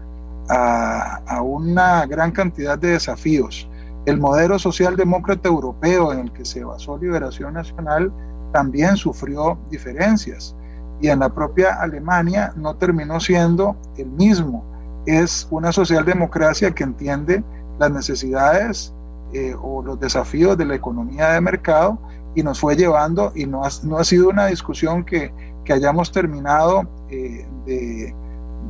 a, 0.49 1.41
una 1.41 2.05
gran 2.05 2.31
cantidad 2.31 2.77
de 2.77 2.89
desafíos. 2.89 3.69
El 4.05 4.19
modelo 4.19 4.59
socialdemócrata 4.59 5.47
europeo 5.47 6.11
en 6.11 6.19
el 6.19 6.31
que 6.33 6.45
se 6.45 6.63
basó 6.63 6.97
Liberación 6.97 7.53
Nacional 7.53 8.11
también 8.51 8.97
sufrió 8.97 9.57
diferencias 9.69 10.55
y 11.01 11.07
en 11.07 11.19
la 11.19 11.29
propia 11.29 11.81
Alemania 11.81 12.53
no 12.55 12.75
terminó 12.75 13.19
siendo 13.19 13.75
el 13.97 14.07
mismo. 14.07 14.63
Es 15.05 15.47
una 15.51 15.71
socialdemocracia 15.71 16.71
que 16.71 16.83
entiende 16.83 17.43
las 17.79 17.91
necesidades 17.91 18.93
eh, 19.33 19.55
o 19.61 19.81
los 19.81 19.99
desafíos 19.99 20.57
de 20.57 20.65
la 20.65 20.75
economía 20.75 21.29
de 21.29 21.41
mercado 21.41 21.97
y 22.35 22.43
nos 22.43 22.59
fue 22.59 22.75
llevando 22.75 23.31
y 23.35 23.45
no 23.45 23.63
ha, 23.63 23.69
no 23.83 23.97
ha 23.97 24.03
sido 24.03 24.29
una 24.29 24.47
discusión 24.47 25.03
que, 25.03 25.33
que 25.65 25.73
hayamos 25.73 26.11
terminado 26.11 26.83
eh, 27.09 27.45
de, 27.65 28.15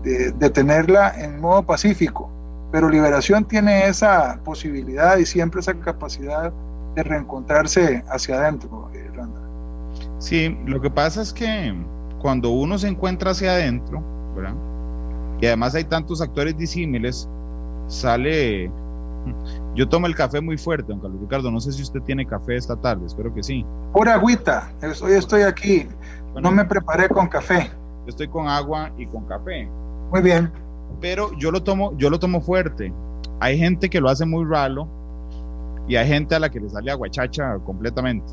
de, 0.03 0.49
tenerla 0.49 1.13
en 1.17 1.39
modo 1.39 1.63
pacífico. 1.63 2.29
Pero 2.71 2.89
Liberación 2.89 3.45
tiene 3.45 3.87
esa 3.87 4.39
posibilidad 4.43 5.17
y 5.17 5.25
siempre 5.25 5.61
esa 5.61 5.73
capacidad 5.75 6.51
de 6.95 7.03
reencontrarse 7.03 8.03
hacia 8.09 8.37
adentro, 8.37 8.89
eh, 8.93 9.03
Sí, 10.19 10.57
lo 10.65 10.81
que 10.81 10.89
pasa 10.89 11.21
es 11.21 11.33
que 11.33 11.75
cuando 12.21 12.49
uno 12.49 12.77
se 12.77 12.87
encuentra 12.87 13.31
hacia 13.31 13.51
adentro, 13.51 14.01
¿verdad? 14.35 14.55
Y 15.41 15.45
además 15.45 15.75
hay 15.75 15.83
tantos 15.83 16.21
actores 16.21 16.57
disímiles, 16.57 17.27
sale... 17.87 18.71
Yo 19.75 19.89
tomo 19.89 20.07
el 20.07 20.15
café 20.15 20.39
muy 20.39 20.57
fuerte, 20.57 20.85
don 20.87 20.99
Carlos 20.99 21.19
Ricardo. 21.19 21.51
No 21.51 21.59
sé 21.59 21.71
si 21.71 21.81
usted 21.81 21.99
tiene 22.01 22.25
café 22.25 22.55
esta 22.55 22.75
tarde, 22.75 23.05
espero 23.05 23.33
que 23.33 23.43
sí. 23.43 23.65
Pura 23.91 24.13
agüita, 24.13 24.71
hoy 25.01 25.13
estoy 25.13 25.41
aquí. 25.41 25.87
no 26.41 26.51
me 26.51 26.63
preparé 26.63 27.09
con 27.09 27.27
café. 27.27 27.69
Yo 28.05 28.09
estoy 28.09 28.27
con 28.27 28.47
agua 28.47 28.91
y 28.97 29.05
con 29.07 29.25
café. 29.25 29.67
Muy 30.13 30.21
bien. 30.21 30.51
Pero 31.01 31.35
yo 31.39 31.51
lo 31.51 31.63
tomo, 31.63 31.97
yo 31.97 32.09
lo 32.11 32.19
tomo 32.19 32.39
fuerte. 32.39 32.93
Hay 33.39 33.57
gente 33.57 33.89
que 33.89 33.99
lo 33.99 34.09
hace 34.09 34.25
muy 34.25 34.45
ralo 34.45 34.87
y 35.87 35.95
hay 35.95 36.07
gente 36.07 36.35
a 36.35 36.39
la 36.39 36.49
que 36.49 36.59
le 36.59 36.69
sale 36.69 36.91
aguachacha 36.91 37.57
completamente. 37.65 38.31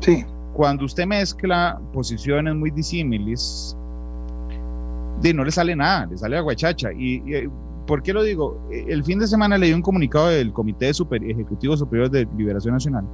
Sí. 0.00 0.24
Cuando 0.54 0.84
usted 0.84 1.04
mezcla 1.04 1.80
posiciones 1.92 2.54
muy 2.54 2.70
disímiles, 2.70 3.76
no 5.34 5.44
le 5.44 5.50
sale 5.50 5.74
nada, 5.74 6.06
le 6.06 6.16
sale 6.16 6.38
aguachacha. 6.38 6.92
Y, 6.92 7.16
y, 7.26 7.50
¿por 7.88 8.04
qué 8.04 8.12
lo 8.12 8.22
digo? 8.22 8.60
El 8.70 9.02
fin 9.02 9.18
de 9.18 9.26
semana 9.26 9.58
leí 9.58 9.72
un 9.72 9.82
comunicado 9.82 10.28
del 10.28 10.52
Comité 10.52 10.94
Super, 10.94 11.24
Ejecutivo 11.24 11.76
Superior 11.76 12.08
de 12.08 12.28
Liberación 12.36 12.74
Nacional 12.74 13.04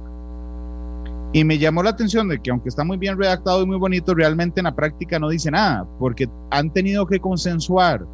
y 1.33 1.43
me 1.43 1.57
llamó 1.57 1.81
la 1.81 1.89
atención 1.89 2.29
de 2.29 2.39
que 2.39 2.51
aunque 2.51 2.69
está 2.69 2.83
muy 2.83 2.97
bien 2.97 3.17
redactado 3.17 3.63
y 3.63 3.65
muy 3.65 3.77
bonito, 3.77 4.13
realmente 4.13 4.59
en 4.59 4.65
la 4.65 4.75
práctica 4.75 5.17
no 5.17 5.29
dice 5.29 5.49
nada, 5.49 5.85
porque 5.99 6.29
han 6.51 6.71
tenido 6.71 7.07
que 7.07 7.19
consensuar 7.19 8.05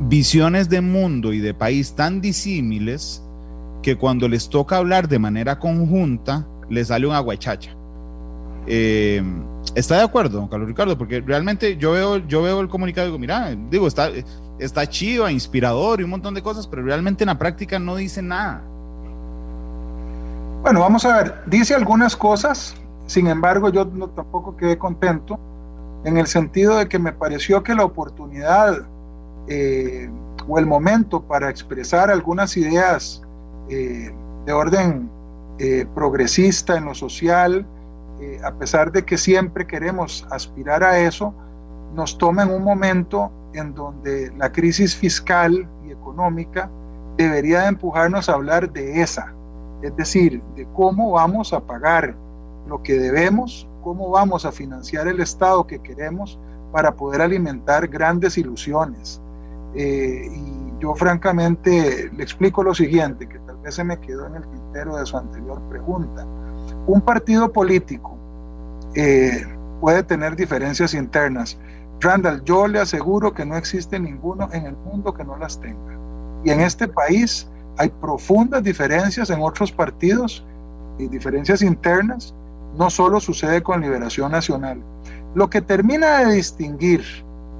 visiones 0.00 0.68
de 0.68 0.82
mundo 0.82 1.32
y 1.32 1.38
de 1.38 1.54
país 1.54 1.94
tan 1.94 2.20
disímiles 2.20 3.24
que 3.82 3.96
cuando 3.96 4.28
les 4.28 4.50
toca 4.50 4.76
hablar 4.76 5.08
de 5.08 5.18
manera 5.18 5.58
conjunta, 5.58 6.46
les 6.68 6.88
sale 6.88 7.06
un 7.06 7.14
aguachacha. 7.14 7.74
Eh, 8.66 9.22
¿Está 9.74 9.96
de 9.96 10.02
acuerdo, 10.02 10.38
don 10.38 10.48
Carlos 10.48 10.68
Ricardo? 10.68 10.98
Porque 10.98 11.22
realmente 11.22 11.78
yo 11.78 11.92
veo, 11.92 12.18
yo 12.28 12.42
veo 12.42 12.60
el 12.60 12.68
comunicado 12.68 13.06
y 13.06 13.10
digo, 13.10 13.18
mira, 13.18 13.56
digo, 13.70 13.86
está, 13.86 14.10
está 14.58 14.86
chido, 14.86 15.28
inspirador 15.30 16.00
y 16.00 16.04
un 16.04 16.10
montón 16.10 16.34
de 16.34 16.42
cosas, 16.42 16.66
pero 16.66 16.82
realmente 16.82 17.24
en 17.24 17.28
la 17.28 17.38
práctica 17.38 17.78
no 17.78 17.96
dice 17.96 18.20
nada. 18.20 18.62
Bueno, 20.64 20.80
vamos 20.80 21.04
a 21.04 21.14
ver, 21.18 21.34
dice 21.44 21.74
algunas 21.74 22.16
cosas, 22.16 22.74
sin 23.04 23.26
embargo 23.26 23.68
yo 23.68 23.84
no, 23.84 24.08
tampoco 24.08 24.56
quedé 24.56 24.78
contento 24.78 25.38
en 26.06 26.16
el 26.16 26.26
sentido 26.26 26.78
de 26.78 26.88
que 26.88 26.98
me 26.98 27.12
pareció 27.12 27.62
que 27.62 27.74
la 27.74 27.84
oportunidad 27.84 28.78
eh, 29.46 30.08
o 30.48 30.58
el 30.58 30.64
momento 30.64 31.20
para 31.20 31.50
expresar 31.50 32.10
algunas 32.10 32.56
ideas 32.56 33.22
eh, 33.68 34.10
de 34.46 34.52
orden 34.54 35.10
eh, 35.58 35.86
progresista 35.94 36.78
en 36.78 36.86
lo 36.86 36.94
social, 36.94 37.66
a 38.42 38.52
pesar 38.52 38.90
de 38.90 39.04
que 39.04 39.18
siempre 39.18 39.66
queremos 39.66 40.26
aspirar 40.30 40.82
a 40.82 40.98
eso, 40.98 41.34
nos 41.94 42.16
toma 42.16 42.44
en 42.44 42.52
un 42.52 42.64
momento 42.64 43.30
en 43.52 43.74
donde 43.74 44.32
la 44.38 44.50
crisis 44.50 44.96
fiscal 44.96 45.68
y 45.86 45.90
económica 45.90 46.70
debería 47.18 47.60
de 47.60 47.66
empujarnos 47.66 48.30
a 48.30 48.32
hablar 48.32 48.72
de 48.72 49.02
esa, 49.02 49.34
es 49.84 49.94
decir, 49.96 50.42
de 50.56 50.66
cómo 50.74 51.12
vamos 51.12 51.52
a 51.52 51.60
pagar 51.60 52.14
lo 52.66 52.82
que 52.82 52.94
debemos, 52.94 53.68
cómo 53.82 54.08
vamos 54.08 54.46
a 54.46 54.52
financiar 54.52 55.06
el 55.08 55.20
Estado 55.20 55.66
que 55.66 55.78
queremos 55.80 56.38
para 56.72 56.94
poder 56.94 57.20
alimentar 57.20 57.86
grandes 57.88 58.38
ilusiones. 58.38 59.20
Eh, 59.74 60.26
y 60.32 60.80
yo 60.80 60.94
francamente 60.94 62.10
le 62.16 62.22
explico 62.22 62.62
lo 62.62 62.74
siguiente, 62.74 63.28
que 63.28 63.38
tal 63.40 63.58
vez 63.58 63.74
se 63.74 63.84
me 63.84 64.00
quedó 64.00 64.26
en 64.26 64.36
el 64.36 64.48
tintero 64.48 64.96
de 64.96 65.04
su 65.04 65.18
anterior 65.18 65.60
pregunta. 65.68 66.26
Un 66.86 67.02
partido 67.02 67.52
político 67.52 68.16
eh, 68.94 69.44
puede 69.80 70.02
tener 70.02 70.34
diferencias 70.34 70.94
internas. 70.94 71.58
Randall, 72.00 72.42
yo 72.44 72.66
le 72.66 72.80
aseguro 72.80 73.34
que 73.34 73.44
no 73.44 73.56
existe 73.56 74.00
ninguno 74.00 74.48
en 74.52 74.64
el 74.64 74.76
mundo 74.76 75.12
que 75.12 75.24
no 75.24 75.36
las 75.36 75.60
tenga. 75.60 75.98
Y 76.42 76.50
en 76.50 76.60
este 76.60 76.88
país 76.88 77.48
hay 77.78 77.88
profundas 78.00 78.62
diferencias 78.62 79.30
en 79.30 79.40
otros 79.42 79.72
partidos 79.72 80.44
y 80.98 81.08
diferencias 81.08 81.62
internas. 81.62 82.34
No 82.76 82.90
solo 82.90 83.20
sucede 83.20 83.62
con 83.62 83.80
Liberación 83.80 84.32
Nacional. 84.32 84.82
Lo 85.34 85.48
que 85.48 85.60
termina 85.60 86.20
de 86.20 86.34
distinguir 86.34 87.04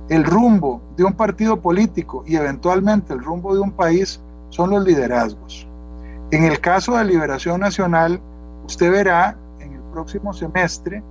el 0.08 0.24
rumbo 0.24 0.80
de 0.96 1.04
un 1.04 1.14
partido 1.14 1.60
político 1.60 2.24
y 2.26 2.36
eventualmente 2.36 3.12
el 3.12 3.22
rumbo 3.22 3.54
de 3.54 3.60
un 3.60 3.72
país 3.72 4.20
son 4.50 4.70
los 4.70 4.84
liderazgos. 4.84 5.66
En 6.30 6.44
el 6.44 6.60
caso 6.60 6.96
de 6.96 7.04
Liberación 7.04 7.60
Nacional, 7.60 8.20
usted 8.66 8.90
verá 8.90 9.36
en 9.60 9.72
el 9.72 9.80
próximo 9.92 10.32
semestre, 10.32 11.02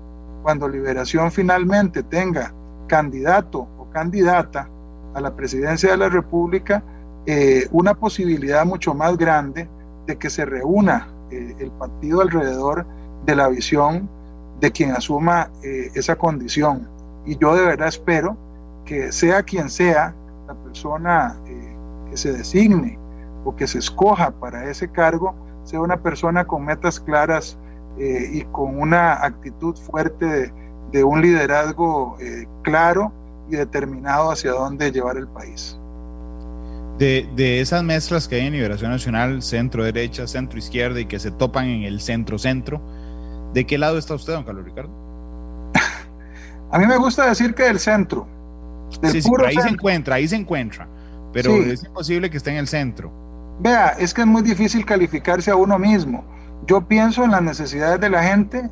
cuando 0.43 0.67
Liberación 0.67 1.31
finalmente 1.31 2.03
tenga 2.03 2.53
candidato 2.87 3.67
o 3.77 3.89
candidata 3.91 4.67
a 5.13 5.21
la 5.21 5.35
presidencia 5.35 5.91
de 5.91 5.97
la 5.97 6.09
República, 6.09 6.83
eh, 7.25 7.67
una 7.71 7.93
posibilidad 7.93 8.65
mucho 8.65 8.93
más 8.93 9.17
grande 9.17 9.69
de 10.07 10.17
que 10.17 10.29
se 10.29 10.43
reúna 10.43 11.07
eh, 11.31 11.55
el 11.59 11.71
partido 11.71 12.19
alrededor 12.19 12.85
de 13.25 13.35
la 13.35 13.47
visión 13.47 14.09
de 14.59 14.71
quien 14.71 14.91
asuma 14.91 15.49
eh, 15.63 15.89
esa 15.95 16.17
condición. 16.17 16.87
Y 17.25 17.37
yo 17.37 17.55
de 17.55 17.65
verdad 17.65 17.87
espero 17.87 18.35
que 18.83 19.13
sea 19.13 19.41
quien 19.43 19.69
sea 19.69 20.13
la 20.47 20.53
persona 20.53 21.37
que 22.09 22.17
se 22.17 22.33
designe 22.33 22.99
o 23.45 23.55
que 23.55 23.67
se 23.67 23.79
escoja 23.79 24.31
para 24.31 24.69
ese 24.69 24.89
cargo, 24.89 25.33
sea 25.63 25.79
una 25.79 26.01
persona 26.01 26.45
con 26.45 26.65
metas 26.65 26.99
claras 26.99 27.57
y 27.97 28.41
con 28.51 28.77
una 28.81 29.23
actitud 29.23 29.75
fuerte 29.77 30.25
de, 30.25 30.53
de 30.91 31.03
un 31.03 31.21
liderazgo 31.21 32.17
claro 32.63 33.13
y 33.49 33.55
determinado 33.55 34.31
hacia 34.31 34.51
dónde 34.51 34.91
llevar 34.91 35.15
el 35.15 35.27
país 35.29 35.79
de, 36.97 37.61
esas 37.61 37.83
mezclas 37.83 38.27
que 38.27 38.35
hay 38.35 38.47
en 38.47 38.53
Liberación 38.53 38.91
Nacional, 38.91 39.41
centro 39.41 39.83
derecha, 39.83 40.27
centro 40.27 40.59
izquierda 40.59 40.99
y 40.99 41.05
que 41.05 41.19
se 41.19 41.31
topan 41.31 41.65
en 41.65 41.83
el 41.83 41.99
centro 41.99 42.37
centro, 42.37 42.81
¿de 43.53 43.65
qué 43.65 43.77
lado 43.77 43.97
está 43.97 44.15
usted, 44.15 44.33
don 44.33 44.43
Carlos 44.43 44.65
Ricardo? 44.65 44.91
A 46.71 46.77
mí 46.77 46.85
me 46.85 46.97
gusta 46.97 47.27
decir 47.27 47.53
que 47.53 47.63
del 47.63 47.79
centro. 47.79 48.27
sí, 49.03 49.21
sí, 49.21 49.31
ahí 49.45 49.55
se 49.55 49.69
encuentra, 49.69 50.15
ahí 50.15 50.27
se 50.27 50.35
encuentra, 50.35 50.87
pero 51.31 51.55
es 51.55 51.83
imposible 51.83 52.29
que 52.29 52.37
esté 52.37 52.51
en 52.51 52.57
el 52.57 52.67
centro. 52.67 53.11
Vea, 53.59 53.89
es 53.99 54.13
que 54.13 54.21
es 54.21 54.27
muy 54.27 54.41
difícil 54.41 54.85
calificarse 54.85 55.51
a 55.51 55.55
uno 55.55 55.77
mismo. 55.77 56.23
Yo 56.65 56.87
pienso 56.87 57.23
en 57.23 57.31
las 57.31 57.41
necesidades 57.41 57.99
de 57.99 58.09
la 58.09 58.23
gente 58.23 58.69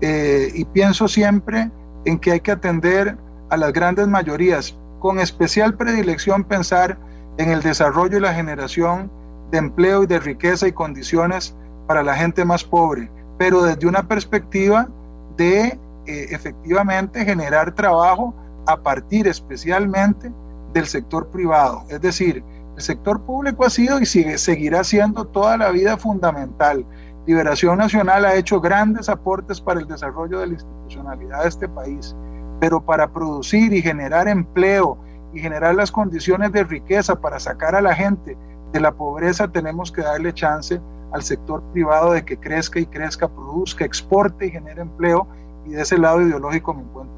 eh, 0.00 0.50
y 0.54 0.64
pienso 0.64 1.08
siempre 1.08 1.70
en 2.04 2.18
que 2.18 2.32
hay 2.32 2.40
que 2.40 2.52
atender 2.52 3.16
a 3.50 3.56
las 3.56 3.72
grandes 3.72 4.08
mayorías, 4.08 4.76
con 4.98 5.20
especial 5.20 5.76
predilección 5.76 6.44
pensar 6.44 6.98
en 7.38 7.50
el 7.50 7.62
desarrollo 7.62 8.18
y 8.18 8.20
la 8.20 8.34
generación 8.34 9.10
de 9.50 9.58
empleo 9.58 10.04
y 10.04 10.06
de 10.06 10.20
riqueza 10.20 10.68
y 10.68 10.72
condiciones 10.72 11.56
para 11.86 12.02
la 12.02 12.14
gente 12.14 12.44
más 12.44 12.64
pobre, 12.64 13.10
pero 13.38 13.62
desde 13.62 13.86
una 13.86 14.06
perspectiva 14.06 14.88
de 15.36 15.78
eh, 16.06 16.26
efectivamente 16.30 17.24
generar 17.24 17.74
trabajo 17.74 18.34
a 18.66 18.76
partir 18.76 19.26
especialmente 19.26 20.32
del 20.72 20.86
sector 20.86 21.28
privado. 21.28 21.84
Es 21.88 22.00
decir, 22.00 22.42
el 22.76 22.82
sector 22.82 23.20
público 23.22 23.64
ha 23.64 23.70
sido 23.70 24.00
y 24.00 24.06
sigue, 24.06 24.38
seguirá 24.38 24.82
siendo 24.82 25.26
toda 25.26 25.56
la 25.56 25.70
vida 25.70 25.96
fundamental. 25.96 26.84
Liberación 27.26 27.78
Nacional 27.78 28.24
ha 28.24 28.34
hecho 28.34 28.60
grandes 28.60 29.08
aportes 29.08 29.60
para 29.60 29.80
el 29.80 29.86
desarrollo 29.86 30.40
de 30.40 30.48
la 30.48 30.52
institucionalidad 30.54 31.42
de 31.42 31.48
este 31.48 31.68
país, 31.68 32.14
pero 32.60 32.84
para 32.84 33.08
producir 33.08 33.72
y 33.72 33.80
generar 33.80 34.28
empleo 34.28 34.98
y 35.34 35.40
generar 35.40 35.74
las 35.74 35.90
condiciones 35.90 36.52
de 36.52 36.64
riqueza 36.64 37.20
para 37.20 37.40
sacar 37.40 37.74
a 37.74 37.82
la 37.82 37.94
gente 37.94 38.36
de 38.72 38.80
la 38.80 38.92
pobreza, 38.92 39.48
tenemos 39.48 39.90
que 39.92 40.02
darle 40.02 40.32
chance 40.32 40.80
al 41.12 41.22
sector 41.22 41.62
privado 41.72 42.12
de 42.12 42.24
que 42.24 42.36
crezca 42.36 42.80
y 42.80 42.86
crezca, 42.86 43.28
produzca, 43.28 43.84
exporte 43.84 44.46
y 44.46 44.50
genere 44.50 44.82
empleo. 44.82 45.26
Y 45.66 45.70
de 45.70 45.82
ese 45.82 45.96
lado 45.96 46.20
ideológico 46.20 46.74
me 46.74 46.82
encuentro. 46.82 47.14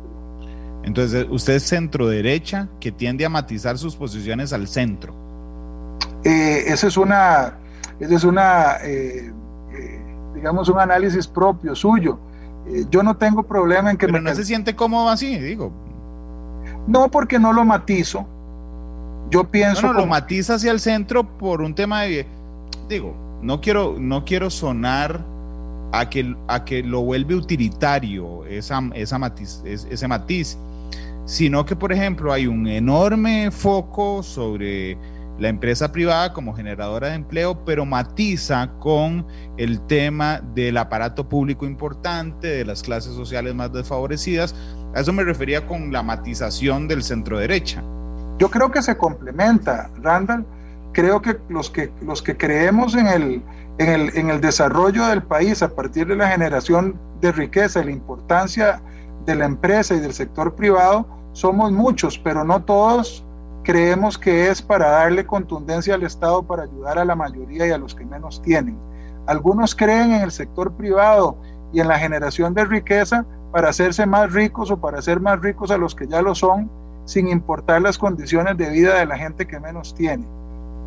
Entonces, 0.84 1.26
usted 1.30 1.54
es 1.54 1.64
centro 1.64 2.06
derecha 2.06 2.68
que 2.78 2.92
tiende 2.92 3.24
a 3.24 3.28
matizar 3.28 3.76
sus 3.76 3.96
posiciones 3.96 4.52
al 4.52 4.68
centro. 4.68 5.14
Eh, 6.22 6.64
esa 6.66 6.86
es 6.86 6.96
una, 6.96 7.54
esa 7.98 8.14
es 8.14 8.24
una 8.24 8.76
eh, 8.84 9.32
eh, 9.72 10.00
digamos, 10.34 10.68
un 10.68 10.78
análisis 10.78 11.26
propio 11.26 11.74
suyo. 11.74 12.18
yo 12.90 13.02
no 13.02 13.16
tengo 13.16 13.44
problema 13.44 13.90
en 13.90 13.96
que... 13.96 14.06
Pero 14.06 14.20
no 14.20 14.34
se 14.34 14.44
siente 14.44 14.76
cómodo 14.76 15.08
así, 15.08 15.38
digo. 15.38 15.72
No 16.86 17.10
porque 17.10 17.38
no 17.38 17.52
lo 17.52 17.64
matizo. 17.64 18.26
Yo 19.30 19.44
pienso. 19.44 19.82
No, 19.82 19.92
lo 19.92 20.06
matiza 20.06 20.54
hacia 20.54 20.70
el 20.70 20.80
centro 20.80 21.24
por 21.38 21.60
un 21.60 21.74
tema 21.74 22.02
de. 22.02 22.26
Digo, 22.88 23.14
no 23.42 23.60
quiero, 23.60 23.96
no 23.98 24.24
quiero 24.24 24.50
sonar 24.50 25.24
a 25.92 26.08
que, 26.08 26.36
a 26.48 26.64
que 26.64 26.82
lo 26.82 27.02
vuelve 27.02 27.34
utilitario 27.34 28.44
esa, 28.46 28.80
esa 28.94 29.18
matiz, 29.18 29.62
ese 29.64 30.08
matiz, 30.08 30.56
sino 31.24 31.64
que, 31.64 31.74
por 31.74 31.92
ejemplo, 31.92 32.32
hay 32.32 32.46
un 32.46 32.66
enorme 32.66 33.50
foco 33.50 34.22
sobre 34.22 34.96
la 35.38 35.48
empresa 35.48 35.92
privada 35.92 36.32
como 36.32 36.54
generadora 36.54 37.08
de 37.08 37.14
empleo, 37.14 37.64
pero 37.64 37.84
matiza 37.84 38.70
con 38.78 39.26
el 39.58 39.80
tema 39.86 40.40
del 40.54 40.78
aparato 40.78 41.28
público 41.28 41.66
importante, 41.66 42.48
de 42.48 42.64
las 42.64 42.82
clases 42.82 43.14
sociales 43.14 43.54
más 43.54 43.72
desfavorecidas. 43.72 44.54
A 44.96 45.00
eso 45.00 45.12
me 45.12 45.24
refería 45.24 45.66
con 45.66 45.92
la 45.92 46.02
matización 46.02 46.88
del 46.88 47.02
centro 47.02 47.38
derecha. 47.38 47.82
Yo 48.38 48.50
creo 48.50 48.70
que 48.70 48.80
se 48.80 48.96
complementa, 48.96 49.90
Randall. 50.00 50.46
Creo 50.92 51.20
que 51.20 51.36
los 51.50 51.68
que, 51.68 51.92
los 52.00 52.22
que 52.22 52.34
creemos 52.34 52.94
en 52.94 53.06
el, 53.06 53.42
en, 53.76 53.88
el, 53.90 54.16
en 54.16 54.30
el 54.30 54.40
desarrollo 54.40 55.04
del 55.04 55.22
país 55.22 55.62
a 55.62 55.68
partir 55.68 56.06
de 56.06 56.16
la 56.16 56.28
generación 56.28 56.98
de 57.20 57.30
riqueza 57.30 57.82
y 57.82 57.84
la 57.84 57.90
importancia 57.90 58.80
de 59.26 59.34
la 59.34 59.44
empresa 59.44 59.94
y 59.94 60.00
del 60.00 60.14
sector 60.14 60.54
privado, 60.54 61.06
somos 61.34 61.72
muchos, 61.72 62.18
pero 62.18 62.42
no 62.42 62.64
todos 62.64 63.22
creemos 63.64 64.16
que 64.16 64.48
es 64.48 64.62
para 64.62 64.88
darle 64.88 65.26
contundencia 65.26 65.94
al 65.94 66.04
Estado 66.04 66.42
para 66.42 66.62
ayudar 66.62 66.98
a 66.98 67.04
la 67.04 67.14
mayoría 67.14 67.66
y 67.66 67.70
a 67.70 67.76
los 67.76 67.94
que 67.94 68.06
menos 68.06 68.40
tienen. 68.40 68.78
Algunos 69.26 69.74
creen 69.74 70.12
en 70.12 70.22
el 70.22 70.30
sector 70.30 70.72
privado 70.72 71.36
y 71.74 71.80
en 71.80 71.88
la 71.88 71.98
generación 71.98 72.54
de 72.54 72.64
riqueza 72.64 73.26
para 73.56 73.70
hacerse 73.70 74.04
más 74.04 74.34
ricos 74.34 74.70
o 74.70 74.76
para 74.76 74.98
hacer 74.98 75.18
más 75.18 75.40
ricos 75.40 75.70
a 75.70 75.78
los 75.78 75.94
que 75.94 76.06
ya 76.06 76.20
lo 76.20 76.34
son, 76.34 76.70
sin 77.06 77.26
importar 77.26 77.80
las 77.80 77.96
condiciones 77.96 78.58
de 78.58 78.68
vida 78.68 78.98
de 78.98 79.06
la 79.06 79.16
gente 79.16 79.46
que 79.46 79.58
menos 79.58 79.94
tiene. 79.94 80.26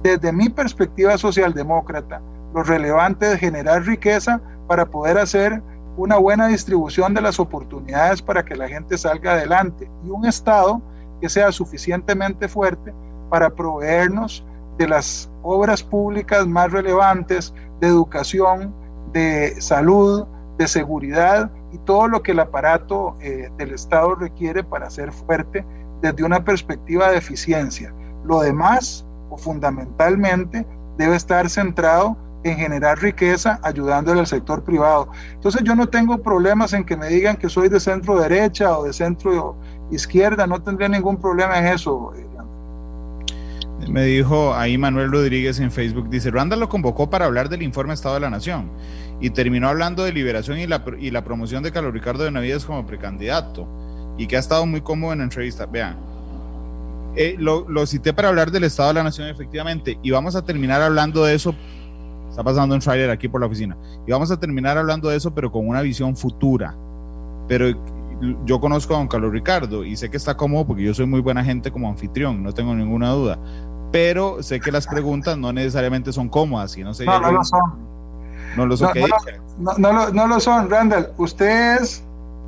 Desde 0.03 0.31
mi 0.31 0.49
perspectiva 0.49 1.17
socialdemócrata, 1.17 2.21
lo 2.53 2.61
relevante 2.61 3.33
es 3.33 3.39
generar 3.39 3.81
riqueza 3.87 4.39
para 4.67 4.85
poder 4.85 5.17
hacer 5.17 5.63
una 5.97 6.17
buena 6.17 6.45
distribución 6.45 7.15
de 7.15 7.21
las 7.21 7.39
oportunidades 7.39 8.21
para 8.21 8.45
que 8.45 8.55
la 8.55 8.67
gente 8.67 8.99
salga 8.99 9.31
adelante 9.31 9.89
y 10.05 10.11
un 10.11 10.27
Estado 10.27 10.79
que 11.21 11.27
sea 11.27 11.51
suficientemente 11.51 12.47
fuerte 12.47 12.93
para 13.31 13.49
proveernos 13.49 14.45
de 14.77 14.87
las 14.87 15.27
obras 15.41 15.81
públicas 15.81 16.45
más 16.45 16.71
relevantes, 16.71 17.51
de 17.79 17.87
educación, 17.87 18.71
de 19.11 19.59
salud, 19.59 20.27
de 20.59 20.67
seguridad 20.67 21.49
y 21.71 21.77
todo 21.79 22.07
lo 22.09 22.21
que 22.21 22.33
el 22.33 22.39
aparato 22.41 23.15
eh, 23.21 23.49
del 23.57 23.71
Estado 23.73 24.13
requiere 24.13 24.61
para 24.61 24.89
ser 24.89 25.11
fuerte 25.13 25.65
desde 26.01 26.23
una 26.23 26.43
perspectiva 26.43 27.09
de 27.09 27.17
eficiencia. 27.17 27.93
Lo 28.25 28.41
demás, 28.41 29.05
o 29.29 29.37
fundamentalmente, 29.37 30.67
debe 30.97 31.15
estar 31.15 31.49
centrado 31.49 32.17
en 32.43 32.57
generar 32.57 32.99
riqueza 32.99 33.59
ayudándole 33.63 34.19
al 34.19 34.27
sector 34.27 34.63
privado. 34.63 35.09
Entonces 35.33 35.63
yo 35.63 35.75
no 35.75 35.87
tengo 35.87 36.21
problemas 36.21 36.73
en 36.73 36.83
que 36.83 36.97
me 36.97 37.07
digan 37.07 37.37
que 37.37 37.47
soy 37.47 37.69
de 37.69 37.79
centro 37.79 38.19
derecha 38.19 38.77
o 38.77 38.83
de 38.83 38.91
centro 38.91 39.55
izquierda, 39.91 40.45
no 40.45 40.61
tendría 40.61 40.89
ningún 40.89 41.17
problema 41.17 41.57
en 41.57 41.67
eso. 41.67 42.11
Eh, 42.17 42.25
me 43.87 44.03
dijo 44.03 44.53
ahí 44.53 44.77
Manuel 44.77 45.09
Rodríguez 45.09 45.59
en 45.61 45.71
Facebook, 45.71 46.09
dice, 46.09 46.31
Randa 46.31 46.57
lo 46.57 46.67
convocó 46.67 47.09
para 47.09 47.25
hablar 47.25 47.47
del 47.47 47.63
informe 47.63 47.93
Estado 47.93 48.15
de 48.15 48.21
la 48.21 48.29
Nación 48.29 48.69
y 49.19 49.29
terminó 49.31 49.67
hablando 49.67 50.03
de 50.03 50.13
liberación 50.13 50.59
y 50.59 50.67
la, 50.67 50.83
y 50.99 51.11
la 51.11 51.23
promoción 51.23 51.63
de 51.63 51.71
Carlos 51.71 51.93
Ricardo 51.93 52.23
de 52.23 52.31
Navides 52.31 52.65
como 52.65 52.85
precandidato 52.85 53.67
y 54.17 54.27
que 54.27 54.37
ha 54.37 54.39
estado 54.39 54.65
muy 54.65 54.81
cómodo 54.81 55.13
en 55.13 55.19
la 55.19 55.23
entrevista. 55.25 55.65
Vean, 55.65 55.97
eh, 57.15 57.35
lo, 57.37 57.67
lo 57.67 57.85
cité 57.85 58.13
para 58.13 58.29
hablar 58.29 58.51
del 58.51 58.63
Estado 58.63 58.89
de 58.89 58.95
la 58.95 59.03
Nación 59.03 59.27
efectivamente 59.27 59.97
y 60.01 60.11
vamos 60.11 60.35
a 60.35 60.43
terminar 60.45 60.81
hablando 60.81 61.23
de 61.23 61.35
eso 61.35 61.55
Está 62.29 62.43
pasando 62.43 62.75
un 62.75 62.81
trailer 62.81 63.09
aquí 63.09 63.27
por 63.27 63.41
la 63.41 63.47
oficina. 63.47 63.75
Y 64.05 64.11
vamos 64.11 64.31
a 64.31 64.39
terminar 64.39 64.77
hablando 64.77 65.09
de 65.09 65.17
eso, 65.17 65.33
pero 65.33 65.51
con 65.51 65.67
una 65.67 65.81
visión 65.81 66.15
futura. 66.15 66.75
Pero 67.47 67.67
yo 68.45 68.59
conozco 68.59 68.93
a 68.93 68.97
don 68.97 69.07
Carlos 69.07 69.31
Ricardo 69.31 69.83
y 69.83 69.95
sé 69.95 70.09
que 70.09 70.17
está 70.17 70.37
cómodo 70.37 70.67
porque 70.67 70.83
yo 70.83 70.93
soy 70.93 71.05
muy 71.05 71.21
buena 71.21 71.43
gente 71.43 71.71
como 71.71 71.89
anfitrión, 71.89 72.43
no 72.43 72.53
tengo 72.53 72.75
ninguna 72.75 73.09
duda. 73.09 73.39
Pero 73.91 74.43
sé 74.43 74.59
que 74.59 74.71
las 74.71 74.85
preguntas 74.85 75.37
no 75.37 75.51
necesariamente 75.51 76.13
son 76.13 76.29
cómodas 76.29 76.77
y 76.77 76.83
no. 76.83 76.91
No, 76.91 77.43
son. 77.43 77.88
No 78.55 78.65
lo 78.65 78.77
son. 78.77 78.91
No, 79.59 79.73
no, 79.77 79.93
lo, 79.93 80.11
no 80.11 80.27
lo 80.27 80.39
son, 80.39 80.69
Randall. 80.69 81.11
Usted 81.17 81.81
es 81.81 82.03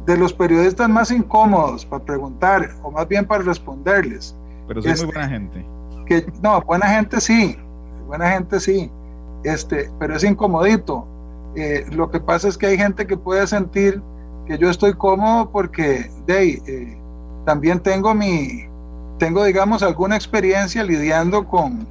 de 0.05 0.17
los 0.17 0.33
periodistas 0.33 0.89
más 0.89 1.11
incómodos 1.11 1.85
para 1.85 2.03
preguntar 2.03 2.69
o 2.83 2.91
más 2.91 3.07
bien 3.07 3.25
para 3.25 3.43
responderles. 3.43 4.35
Pero 4.67 4.81
soy 4.81 4.93
muy 4.93 5.05
buena 5.05 5.29
gente. 5.29 5.65
Que, 6.07 6.25
no, 6.41 6.61
buena 6.61 6.87
gente 6.87 7.21
sí. 7.21 7.57
Buena 8.07 8.31
gente 8.31 8.59
sí 8.59 8.91
este, 9.43 9.89
pero 9.99 10.15
es 10.15 10.23
incomodito. 10.23 11.05
Eh, 11.55 11.85
lo 11.91 12.09
que 12.09 12.19
pasa 12.19 12.47
es 12.47 12.57
que 12.57 12.67
hay 12.67 12.77
gente 12.77 13.07
que 13.07 13.17
puede 13.17 13.45
sentir 13.47 14.01
que 14.47 14.57
yo 14.57 14.69
estoy 14.69 14.93
cómodo 14.93 15.49
porque 15.51 16.09
de, 16.25 16.53
eh, 16.65 16.97
también 17.45 17.79
tengo 17.79 18.13
mi, 18.13 18.65
tengo 19.17 19.43
digamos 19.43 19.83
alguna 19.83 20.15
experiencia 20.15 20.83
lidiando 20.83 21.45
con, 21.47 21.87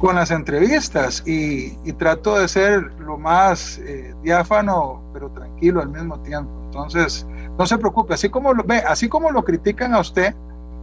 con 0.00 0.16
las 0.16 0.30
entrevistas 0.30 1.22
y, 1.26 1.70
trato 1.94 2.38
de 2.38 2.48
ser 2.48 2.92
lo 3.00 3.16
más 3.16 3.78
eh, 3.78 4.14
diáfano 4.22 5.02
pero 5.12 5.30
tranquilo 5.30 5.80
al 5.80 5.88
mismo 5.88 6.18
tiempo. 6.20 6.50
Entonces, 6.66 7.26
no 7.58 7.66
se 7.66 7.78
preocupe, 7.78 8.14
así 8.14 8.28
como 8.28 8.52
lo 8.52 8.62
ve, 8.64 8.78
así 8.78 9.08
como 9.08 9.30
lo 9.30 9.42
critican 9.42 9.94
a 9.94 10.00
usted, 10.00 10.34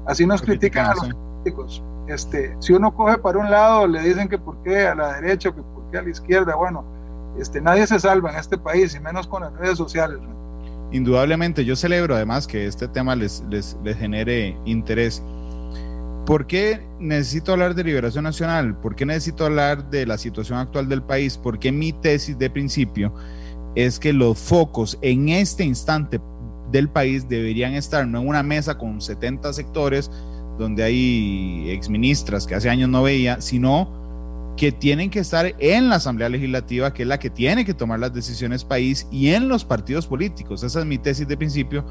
así 0.08 0.26
nos 0.26 0.42
critican 0.42 0.88
a 0.88 0.96
los 0.96 1.14
políticos. 1.14 1.84
Este, 2.08 2.56
si 2.60 2.74
uno 2.74 2.94
coge 2.94 3.18
para 3.18 3.38
un 3.38 3.50
lado, 3.50 3.88
le 3.88 4.02
dicen 4.02 4.28
que 4.28 4.38
por 4.38 4.62
qué 4.64 4.88
a 4.88 4.96
la 4.96 5.14
derecha, 5.14 5.52
que 5.52 5.62
por 5.62 5.90
qué 5.92 6.00
a 6.00 6.02
la 6.02 6.10
izquierda, 6.10 6.56
bueno, 6.56 6.84
este, 7.40 7.62
nadie 7.62 7.86
se 7.88 8.00
salva 8.00 8.32
en 8.32 8.38
este 8.38 8.58
país, 8.58 8.96
y 8.96 9.00
menos 9.00 9.28
con 9.28 9.44
las 9.44 9.54
redes 9.54 9.78
sociales. 9.78 10.20
Indudablemente, 10.92 11.64
yo 11.66 11.76
celebro 11.76 12.16
además 12.16 12.46
que 12.46 12.68
este 12.68 12.88
tema 12.88 13.16
les, 13.16 13.44
les, 13.50 13.78
les 13.84 13.98
genere 13.98 14.58
interés. 14.66 15.24
¿Por 16.26 16.48
qué 16.48 16.82
necesito 17.00 17.52
hablar 17.52 17.76
de 17.76 17.84
liberación 17.84 18.24
nacional? 18.24 18.80
¿Por 18.80 18.96
qué 18.96 19.06
necesito 19.06 19.46
hablar 19.46 19.90
de 19.90 20.06
la 20.06 20.18
situación 20.18 20.58
actual 20.58 20.88
del 20.88 21.04
país? 21.04 21.38
Porque 21.38 21.72
mi 21.72 21.92
tesis 21.92 22.38
de 22.38 22.50
principio 22.50 23.14
es 23.76 24.00
que 24.00 24.14
los 24.14 24.38
focos 24.40 24.98
en 25.02 25.28
este 25.28 25.66
instante 25.66 26.22
del 26.72 26.88
país 26.90 27.28
deberían 27.28 27.74
estar 27.74 28.08
no 28.08 28.22
en 28.22 28.28
una 28.28 28.42
mesa 28.42 28.78
con 28.78 29.02
70 29.02 29.52
sectores, 29.52 30.10
donde 30.58 30.84
hay 30.84 31.70
exministras 31.70 32.48
que 32.48 32.56
hace 32.56 32.70
años 32.70 32.90
no 32.90 33.04
veía, 33.04 33.42
sino 33.42 34.54
que 34.56 34.72
tienen 34.72 35.10
que 35.10 35.20
estar 35.20 35.54
en 35.60 35.90
la 35.90 35.96
Asamblea 35.96 36.30
Legislativa, 36.30 36.94
que 36.94 37.04
es 37.04 37.08
la 37.08 37.20
que 37.20 37.30
tiene 37.30 37.66
que 37.66 37.74
tomar 37.74 38.00
las 38.00 38.14
decisiones 38.14 38.64
país, 38.64 39.08
y 39.12 39.30
en 39.30 39.50
los 39.50 39.66
partidos 39.66 40.08
políticos. 40.08 40.64
Esa 40.64 40.80
es 40.80 40.86
mi 40.86 40.98
tesis 40.98 41.28
de 41.28 41.36
principio, 41.36 41.84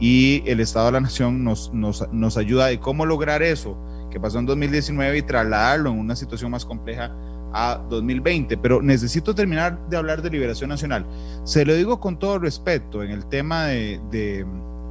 y 0.00 0.42
el 0.46 0.60
Estado 0.60 0.86
de 0.86 0.92
la 0.92 1.00
Nación 1.00 1.44
nos, 1.44 1.72
nos, 1.72 2.06
nos 2.12 2.36
ayuda 2.36 2.66
de 2.66 2.80
cómo 2.80 3.06
lograr 3.06 3.42
eso 3.42 3.76
que 4.10 4.20
pasó 4.20 4.38
en 4.38 4.46
2019 4.46 5.18
y 5.18 5.22
trasladarlo 5.22 5.90
en 5.90 5.98
una 5.98 6.16
situación 6.16 6.50
más 6.50 6.64
compleja 6.64 7.12
a 7.52 7.80
2020. 7.88 8.56
Pero 8.58 8.82
necesito 8.82 9.34
terminar 9.34 9.88
de 9.88 9.96
hablar 9.96 10.22
de 10.22 10.30
liberación 10.30 10.70
nacional. 10.70 11.06
Se 11.44 11.64
lo 11.64 11.74
digo 11.74 12.00
con 12.00 12.18
todo 12.18 12.38
respeto 12.38 13.02
en 13.02 13.10
el 13.10 13.26
tema 13.26 13.66
de, 13.66 14.00
de, 14.10 14.46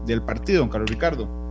del 0.05 0.21
partido, 0.21 0.59
don 0.59 0.69
Carlos 0.69 0.89
Ricardo 0.89 1.43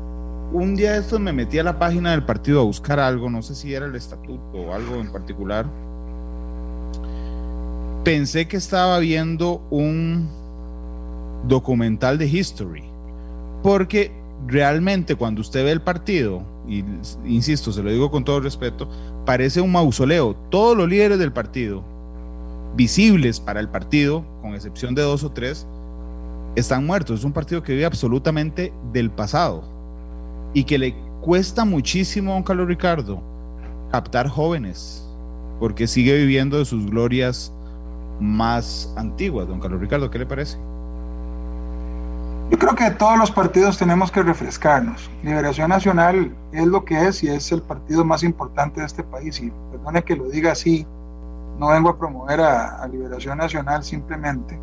un 0.53 0.76
día 0.76 0.92
de 0.92 0.98
estos 0.98 1.18
me 1.18 1.32
metí 1.32 1.59
a 1.59 1.62
la 1.62 1.78
página 1.78 2.11
del 2.11 2.24
partido 2.24 2.61
a 2.61 2.64
buscar 2.64 3.00
algo, 3.00 3.30
no 3.30 3.40
sé 3.40 3.55
si 3.55 3.72
era 3.72 3.86
el 3.86 3.94
estatuto 3.94 4.59
o 4.59 4.74
algo 4.74 4.96
en 4.96 5.11
particular. 5.11 5.66
Pensé 8.05 8.46
que 8.46 8.59
estaba 8.59 8.98
viendo 8.98 9.62
un 9.70 10.28
documental 11.44 12.18
de 12.18 12.26
History, 12.26 12.84
porque 13.62 14.12
realmente 14.46 15.14
cuando 15.14 15.40
usted 15.40 15.64
ve 15.64 15.70
el 15.72 15.80
partido, 15.80 16.42
y 16.66 16.84
insisto, 17.24 17.72
se 17.72 17.82
lo 17.82 17.90
digo 17.90 18.10
con 18.10 18.24
todo 18.24 18.40
respeto, 18.40 18.88
parece 19.24 19.60
un 19.60 19.72
mausoleo. 19.72 20.34
Todos 20.50 20.76
los 20.76 20.88
líderes 20.88 21.18
del 21.18 21.32
partido, 21.32 21.82
visibles 22.76 23.40
para 23.40 23.60
el 23.60 23.68
partido, 23.68 24.24
con 24.40 24.54
excepción 24.54 24.94
de 24.94 25.02
dos 25.02 25.24
o 25.24 25.30
tres, 25.30 25.66
están 26.56 26.86
muertos. 26.86 27.20
Es 27.20 27.24
un 27.24 27.32
partido 27.32 27.62
que 27.62 27.72
vive 27.72 27.84
absolutamente 27.84 28.72
del 28.92 29.10
pasado 29.10 29.64
y 30.54 30.64
que 30.64 30.78
le 30.78 30.94
cuesta 31.20 31.64
muchísimo 31.64 32.32
a 32.32 32.34
don 32.34 32.42
Carlos 32.42 32.68
Ricardo 32.68 33.22
captar 33.90 34.28
jóvenes, 34.28 35.06
porque 35.60 35.86
sigue 35.86 36.16
viviendo 36.16 36.58
de 36.58 36.64
sus 36.64 36.86
glorias 36.86 37.52
más 38.20 38.92
antiguas. 38.96 39.48
Don 39.48 39.60
Carlos 39.60 39.80
Ricardo, 39.80 40.10
¿qué 40.10 40.18
le 40.18 40.26
parece? 40.26 40.58
Yo 42.53 42.59
creo 42.59 42.74
que 42.74 42.90
todos 42.90 43.16
los 43.16 43.30
partidos 43.30 43.78
tenemos 43.78 44.12
que 44.12 44.22
refrescarnos. 44.22 45.11
Liberación 45.22 45.70
Nacional 45.70 46.36
es 46.53 46.66
lo 46.66 46.84
que 46.84 47.09
es 47.09 47.22
y 47.24 47.28
es 47.28 47.50
el 47.50 47.62
partido 47.62 48.05
más 48.05 48.22
importante 48.22 48.80
de 48.80 48.86
este 48.86 49.03
país. 49.03 49.40
Y 49.40 49.50
perdone 49.70 50.03
que 50.03 50.14
lo 50.14 50.28
diga 50.28 50.53
así, 50.53 50.86
no 51.59 51.68
vengo 51.68 51.88
a 51.88 51.98
promover 51.98 52.42
a, 52.42 52.86
Liberación 52.88 53.38
Nacional 53.38 53.82
simplemente. 53.82 54.61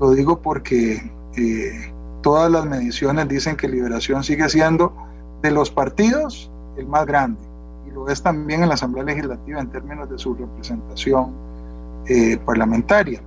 Lo 0.00 0.12
digo 0.12 0.40
porque 0.40 1.02
eh, 1.36 1.92
todas 2.22 2.48
las 2.48 2.64
mediciones 2.64 3.26
dicen 3.26 3.56
que 3.56 3.66
Liberación 3.66 4.22
sigue 4.22 4.48
siendo 4.48 4.94
de 5.42 5.50
los 5.50 5.68
partidos 5.68 6.48
el 6.76 6.86
más 6.86 7.06
grande 7.06 7.40
y 7.88 7.90
lo 7.90 8.08
es 8.08 8.22
también 8.22 8.62
en 8.62 8.68
la 8.68 8.74
Asamblea 8.74 9.02
Legislativa 9.02 9.60
en 9.60 9.68
términos 9.68 10.08
de 10.08 10.16
su 10.16 10.36
representación 10.36 11.32
eh, 12.06 12.38
parlamentaria. 12.46 13.20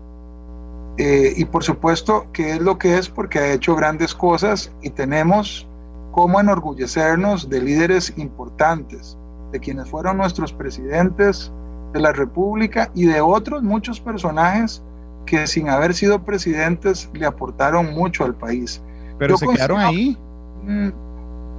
Eh, 0.98 1.34
y 1.36 1.46
por 1.46 1.64
supuesto 1.64 2.28
que 2.32 2.52
es 2.52 2.62
lo 2.62 2.78
que 2.78 2.98
es 2.98 3.10
porque 3.10 3.40
ha 3.40 3.52
hecho 3.52 3.76
grandes 3.76 4.16
cosas 4.16 4.72
y 4.82 4.90
tenemos 4.90 5.68
cómo 6.14 6.40
enorgullecernos 6.40 7.50
de 7.50 7.62
líderes 7.62 8.14
importantes, 8.16 9.18
de 9.52 9.60
quienes 9.60 9.90
fueron 9.90 10.18
nuestros 10.18 10.54
presidentes 10.54 11.52
de 11.94 12.00
la 12.00 12.14
República 12.14 12.92
y 12.96 13.06
de 13.06 13.20
otros 13.20 13.62
muchos 13.62 14.00
personajes 14.00 14.82
que 15.26 15.48
sin 15.48 15.70
haber 15.70 15.94
sido 15.94 16.24
presidentes 16.24 17.10
le 17.14 17.26
aportaron 17.26 17.94
mucho 17.94 18.24
al 18.24 18.36
país. 18.36 18.82
Pero 19.18 19.38
se 19.38 19.48
quedaron 19.48 19.80
ahí. 19.80 20.18
Mm, 20.64 20.90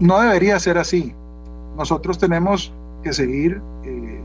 no 0.01 0.21
debería 0.21 0.59
ser 0.59 0.79
así. 0.79 1.15
Nosotros 1.77 2.19
tenemos 2.19 2.73
que 3.03 3.13
seguir 3.13 3.61
eh, 3.85 4.16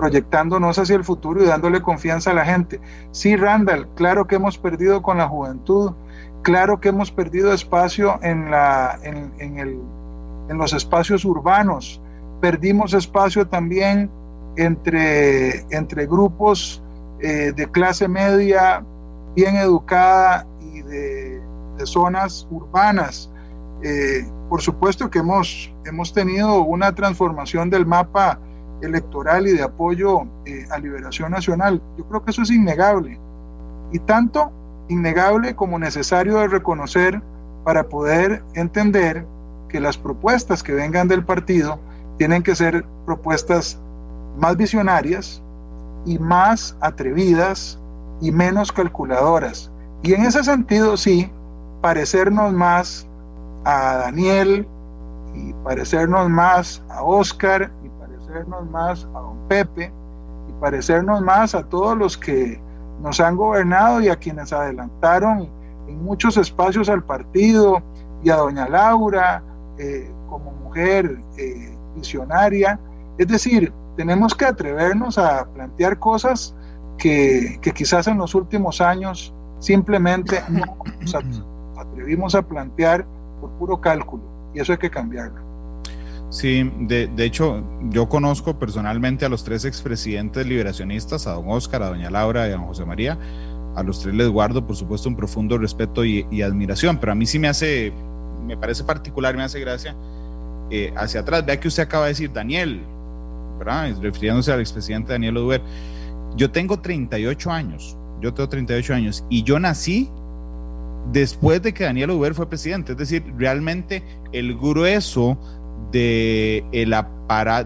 proyectándonos 0.00 0.78
hacia 0.78 0.96
el 0.96 1.04
futuro 1.04 1.42
y 1.42 1.46
dándole 1.46 1.82
confianza 1.82 2.30
a 2.30 2.34
la 2.34 2.46
gente. 2.46 2.80
Sí, 3.10 3.36
Randall, 3.36 3.86
claro 3.96 4.26
que 4.26 4.36
hemos 4.36 4.56
perdido 4.56 5.02
con 5.02 5.18
la 5.18 5.28
juventud, 5.28 5.92
claro 6.40 6.80
que 6.80 6.88
hemos 6.88 7.10
perdido 7.10 7.52
espacio 7.52 8.18
en, 8.22 8.50
la, 8.50 8.98
en, 9.02 9.58
el, 9.58 9.78
en 10.48 10.56
los 10.56 10.72
espacios 10.72 11.26
urbanos, 11.26 12.00
perdimos 12.40 12.94
espacio 12.94 13.46
también 13.46 14.10
entre, 14.56 15.66
entre 15.70 16.06
grupos 16.06 16.82
eh, 17.20 17.52
de 17.54 17.70
clase 17.70 18.08
media 18.08 18.82
bien 19.36 19.56
educada 19.56 20.46
y 20.62 20.80
de, 20.80 21.42
zonas 21.84 22.48
urbanas. 22.50 23.30
Eh, 23.82 24.26
por 24.48 24.62
supuesto 24.62 25.10
que 25.10 25.18
hemos, 25.18 25.70
hemos 25.84 26.14
tenido 26.14 26.62
una 26.62 26.94
transformación 26.94 27.68
del 27.68 27.84
mapa 27.84 28.38
electoral 28.82 29.46
y 29.46 29.52
de 29.52 29.62
apoyo 29.62 30.22
eh, 30.44 30.66
a 30.70 30.78
liberación 30.78 31.32
nacional. 31.32 31.82
Yo 31.98 32.04
creo 32.06 32.24
que 32.24 32.30
eso 32.30 32.42
es 32.42 32.50
innegable. 32.50 33.18
Y 33.92 33.98
tanto 34.00 34.52
innegable 34.88 35.54
como 35.54 35.78
necesario 35.78 36.38
de 36.38 36.48
reconocer 36.48 37.20
para 37.64 37.88
poder 37.88 38.42
entender 38.54 39.24
que 39.68 39.80
las 39.80 39.96
propuestas 39.96 40.62
que 40.62 40.72
vengan 40.72 41.08
del 41.08 41.24
partido 41.24 41.78
tienen 42.18 42.42
que 42.42 42.54
ser 42.54 42.84
propuestas 43.06 43.78
más 44.38 44.56
visionarias 44.56 45.42
y 46.06 46.18
más 46.18 46.76
atrevidas 46.80 47.78
y 48.20 48.32
menos 48.32 48.72
calculadoras. 48.72 49.70
Y 50.02 50.14
en 50.14 50.24
ese 50.24 50.42
sentido, 50.44 50.96
sí, 50.96 51.30
parecernos 51.80 52.52
más 52.52 53.06
a 53.64 53.96
Daniel 53.96 54.66
y 55.34 55.52
parecernos 55.64 56.28
más 56.28 56.82
a 56.88 57.02
Oscar 57.02 57.70
parecernos 58.30 58.70
más 58.70 59.08
a 59.14 59.20
don 59.20 59.48
Pepe 59.48 59.92
y 60.48 60.52
parecernos 60.60 61.20
más 61.20 61.54
a 61.54 61.64
todos 61.64 61.96
los 61.96 62.16
que 62.16 62.60
nos 63.02 63.18
han 63.20 63.36
gobernado 63.36 64.00
y 64.00 64.08
a 64.08 64.16
quienes 64.16 64.52
adelantaron 64.52 65.48
en 65.88 66.04
muchos 66.04 66.36
espacios 66.36 66.88
al 66.88 67.02
partido 67.02 67.82
y 68.22 68.30
a 68.30 68.36
doña 68.36 68.68
Laura 68.68 69.42
eh, 69.78 70.12
como 70.28 70.52
mujer 70.52 71.18
eh, 71.38 71.76
visionaria. 71.96 72.78
Es 73.18 73.26
decir, 73.26 73.72
tenemos 73.96 74.34
que 74.34 74.44
atrevernos 74.44 75.18
a 75.18 75.46
plantear 75.46 75.98
cosas 75.98 76.54
que, 76.98 77.58
quizás 77.74 78.06
en 78.06 78.18
los 78.18 78.34
últimos 78.34 78.80
años 78.80 79.34
simplemente 79.58 80.42
no 80.48 80.76
nos 81.00 81.14
atrevimos 81.78 82.34
a 82.34 82.42
plantear 82.42 83.04
por 83.40 83.50
puro 83.52 83.80
cálculo 83.80 84.22
y 84.54 84.60
eso 84.60 84.72
hay 84.72 84.78
que 84.78 84.90
cambiarlo. 84.90 85.49
Sí, 86.30 86.70
de, 86.78 87.08
de, 87.08 87.24
hecho, 87.24 87.64
yo 87.90 88.08
conozco 88.08 88.56
personalmente 88.56 89.24
a 89.24 89.28
los 89.28 89.42
tres 89.42 89.64
expresidentes 89.64 90.46
liberacionistas, 90.46 91.26
a 91.26 91.32
don 91.32 91.50
Oscar, 91.50 91.82
a 91.82 91.88
doña 91.88 92.08
Laura 92.08 92.48
y 92.48 92.52
a 92.52 92.56
don 92.56 92.66
José 92.66 92.84
María. 92.84 93.18
A 93.74 93.82
los 93.82 94.00
tres 94.00 94.14
les 94.14 94.28
guardo, 94.28 94.64
por 94.64 94.76
supuesto, 94.76 95.08
un 95.08 95.16
profundo 95.16 95.58
respeto 95.58 96.04
y, 96.04 96.42
admiración, 96.42 96.98
pero 96.98 97.12
a 97.12 97.14
mí 97.14 97.26
sí 97.26 97.38
me 97.38 97.48
hace, 97.48 97.92
me 98.46 98.56
parece 98.56 98.84
particular, 98.84 99.36
me 99.36 99.42
hace 99.42 99.58
gracia 99.58 99.96
eh, 100.70 100.92
hacia 100.96 101.20
atrás. 101.20 101.44
Vea 101.44 101.58
que 101.58 101.68
usted 101.68 101.82
acaba 101.82 102.04
de 102.04 102.10
decir, 102.10 102.32
Daniel. 102.32 102.80
Refiriéndose 104.00 104.52
al 104.52 104.60
expresidente 104.60 105.12
Daniel 105.12 105.36
Oduber. 105.36 105.60
Yo 106.36 106.50
tengo 106.50 106.80
38 106.80 107.50
años, 107.50 107.96
yo 108.20 108.32
tengo 108.32 108.48
38 108.48 108.94
años 108.94 109.24
y 109.28 109.42
yo 109.42 109.58
nací 109.58 110.08
después 111.12 111.60
de 111.60 111.74
que 111.74 111.84
Daniel 111.84 112.10
Uber 112.10 112.34
fue 112.34 112.48
presidente. 112.48 112.92
Es 112.92 112.98
decir, 112.98 113.22
realmente 113.36 114.02
el 114.32 114.56
grueso 114.56 115.38
de, 115.90 116.64
el 116.72 116.94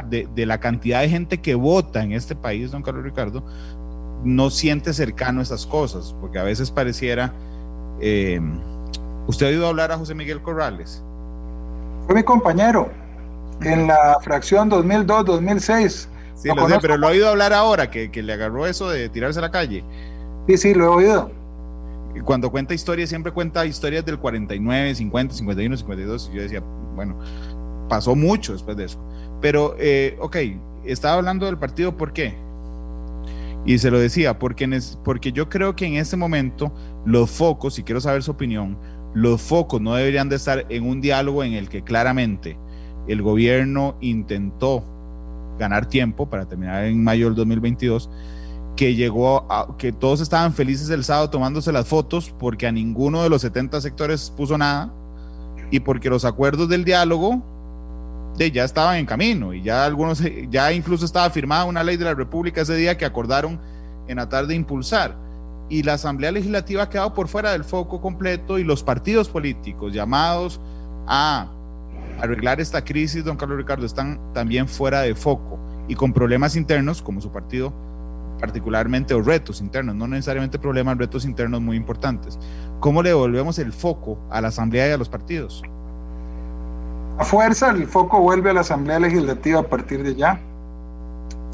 de, 0.09 0.29
de, 0.35 0.47
la 0.47 0.61
cantidad 0.61 1.01
de 1.01 1.09
gente 1.09 1.41
que 1.41 1.55
vota 1.55 2.03
en 2.03 2.12
este 2.12 2.35
país, 2.35 2.71
don 2.71 2.83
Carlos 2.83 3.05
Ricardo, 3.05 3.45
no 4.25 4.51
siente 4.51 4.93
cercano 4.93 5.41
esas 5.41 5.67
cosas, 5.67 6.15
porque 6.21 6.39
a 6.39 6.45
veces 6.45 6.71
pareciera... 6.71 7.33
Eh, 8.01 8.41
¿Usted 9.27 9.47
ha 9.47 9.49
oído 9.49 9.67
hablar 9.67 9.91
a 9.93 9.97
José 9.97 10.15
Miguel 10.15 10.43
Corrales? 10.43 11.03
Fue 12.07 12.15
mi 12.15 12.23
compañero 12.23 12.91
en 13.62 13.87
la 13.87 14.19
fracción 14.23 14.71
2002-2006 14.71 16.09
Sí, 16.35 16.49
lo, 16.55 16.69
sé, 16.69 16.79
pero 16.81 16.97
lo 16.97 17.09
he 17.09 17.12
oído 17.12 17.29
hablar 17.29 17.53
ahora, 17.53 17.91
que, 17.91 18.11
le 18.23 18.33
agarró 18.33 18.67
eso 18.67 18.91
de 18.91 19.09
tirarse 19.09 19.39
a 19.39 19.43
la 19.43 19.51
calle. 19.51 19.85
Sí, 20.49 20.57
sí, 20.57 20.75
lo 20.75 20.85
he 20.85 20.89
oído. 20.89 21.31
Y 22.15 22.21
cuando 22.21 22.51
cuenta 22.51 22.75
historias, 22.75 23.09
siempre 23.09 23.33
cuenta 23.33 23.65
historias 23.67 24.05
del 24.05 24.19
49, 24.19 24.95
50, 24.95 25.35
51, 25.35 25.77
52. 25.77 26.31
Y 26.33 26.37
yo 26.37 26.43
decía, 26.43 26.62
bueno, 26.95 27.19
pasó 27.89 28.14
mucho 28.14 28.53
después 28.53 28.76
de 28.76 28.85
eso. 28.85 28.99
Pero, 29.41 29.76
eh, 29.78 30.16
ok, 30.20 30.37
estaba 30.85 31.14
hablando 31.14 31.47
del 31.47 31.59
partido, 31.59 31.97
¿por 31.97 32.12
qué? 32.12 32.35
Y 33.66 33.78
se 33.78 33.91
lo 33.91 33.99
decía, 33.99 34.39
porque, 34.39 34.80
porque 35.03 35.32
yo 35.32 35.49
creo 35.49 35.74
que 35.74 35.87
en 35.87 35.95
este 35.95 36.16
momento 36.16 36.72
los 37.05 37.30
focos, 37.30 37.78
y 37.78 37.82
quiero 37.82 38.01
saber 38.01 38.22
su 38.22 38.32
opinión, 38.32 38.76
los 39.14 39.41
focos 39.41 39.80
no 39.80 39.95
deberían 39.95 40.28
de 40.28 40.37
estar 40.37 40.66
en 40.68 40.87
un 40.87 41.01
diálogo 41.01 41.45
en 41.45 41.55
el 41.55 41.68
que 41.68 41.82
claramente 41.82 42.59
el 43.07 43.22
gobierno 43.22 43.97
intentó 44.01 44.85
ganar 45.59 45.87
tiempo 45.87 46.28
para 46.28 46.47
terminar 46.47 46.85
en 46.85 47.03
mayo 47.03 47.26
del 47.26 47.37
2022, 47.37 48.11
que 48.76 48.95
llegó 48.95 49.51
a 49.51 49.76
que 49.78 49.93
todos 49.93 50.20
estaban 50.20 50.53
felices 50.53 50.91
el 50.91 51.05
sábado 51.05 51.30
tomándose 51.30 51.70
las 51.70 51.87
fotos 51.87 52.35
porque 52.39 52.66
a 52.66 52.72
ninguno 52.72 53.22
de 53.22 53.30
los 53.30 53.43
70 53.43 53.80
sectores 53.80 54.32
puso 54.37 54.59
nada 54.59 54.93
y 55.70 55.80
porque 55.80 56.11
los 56.11 56.24
acuerdos 56.24 56.68
del 56.68 56.85
diálogo 56.85 57.43
de, 58.37 58.51
ya 58.51 58.64
estaban 58.64 58.97
en 58.97 59.07
camino 59.07 59.55
y 59.55 59.62
ya 59.62 59.85
algunos, 59.85 60.22
ya 60.51 60.72
incluso 60.72 61.05
estaba 61.05 61.30
firmada 61.30 61.64
una 61.64 61.82
ley 61.82 61.97
de 61.97 62.05
la 62.05 62.14
República 62.14 62.62
ese 62.62 62.76
día 62.76 62.97
que 62.97 63.05
acordaron 63.05 63.61
en 64.09 64.16
la 64.16 64.28
tarde 64.28 64.55
impulsar. 64.55 65.16
Y 65.68 65.82
la 65.82 65.95
Asamblea 65.95 66.30
Legislativa 66.30 66.82
ha 66.82 66.91
quedado 66.91 67.14
por 67.14 67.28
fuera 67.28 67.53
del 67.53 67.64
foco 67.64 68.01
completo 68.01 68.59
y 68.59 68.64
los 68.64 68.82
partidos 68.82 69.28
políticos 69.28 69.93
llamados 69.93 70.61
a 71.07 71.49
arreglar 72.20 72.61
esta 72.61 72.85
crisis, 72.85 73.24
don 73.24 73.37
Carlos 73.37 73.59
Ricardo, 73.59 73.87
están 73.87 74.20
también 74.32 74.68
fuera 74.68 75.01
de 75.01 75.14
foco 75.14 75.59
y 75.89 75.95
con 75.95 76.12
problemas 76.12 76.57
internos, 76.57 77.03
como 77.03 77.20
su 77.20 77.30
partido, 77.30 77.72
particularmente, 78.41 79.14
o 79.14 79.22
retos 79.22 79.61
internos, 79.61 79.95
no 79.95 80.07
necesariamente 80.07 80.59
problemas, 80.59 80.99
retos 80.99 81.24
internos 81.24 81.61
muy 81.61 81.76
importantes. 81.76 82.39
¿Cómo 82.80 83.03
le 83.03 83.11
devolvemos 83.11 83.59
el 83.59 83.72
foco 83.72 84.18
a 84.30 84.41
la 84.41 84.49
Asamblea 84.49 84.89
y 84.89 84.93
a 84.93 84.99
los 84.99 85.09
partidos? 85.09 85.62
A 87.19 87.25
fuerza, 87.25 87.71
el 87.71 87.87
foco 87.87 88.21
vuelve 88.21 88.51
a 88.51 88.55
la 88.55 88.61
Asamblea 88.61 88.99
Legislativa 88.99 89.61
a 89.61 89.62
partir 89.62 90.03
de 90.03 90.15
ya. 90.15 90.41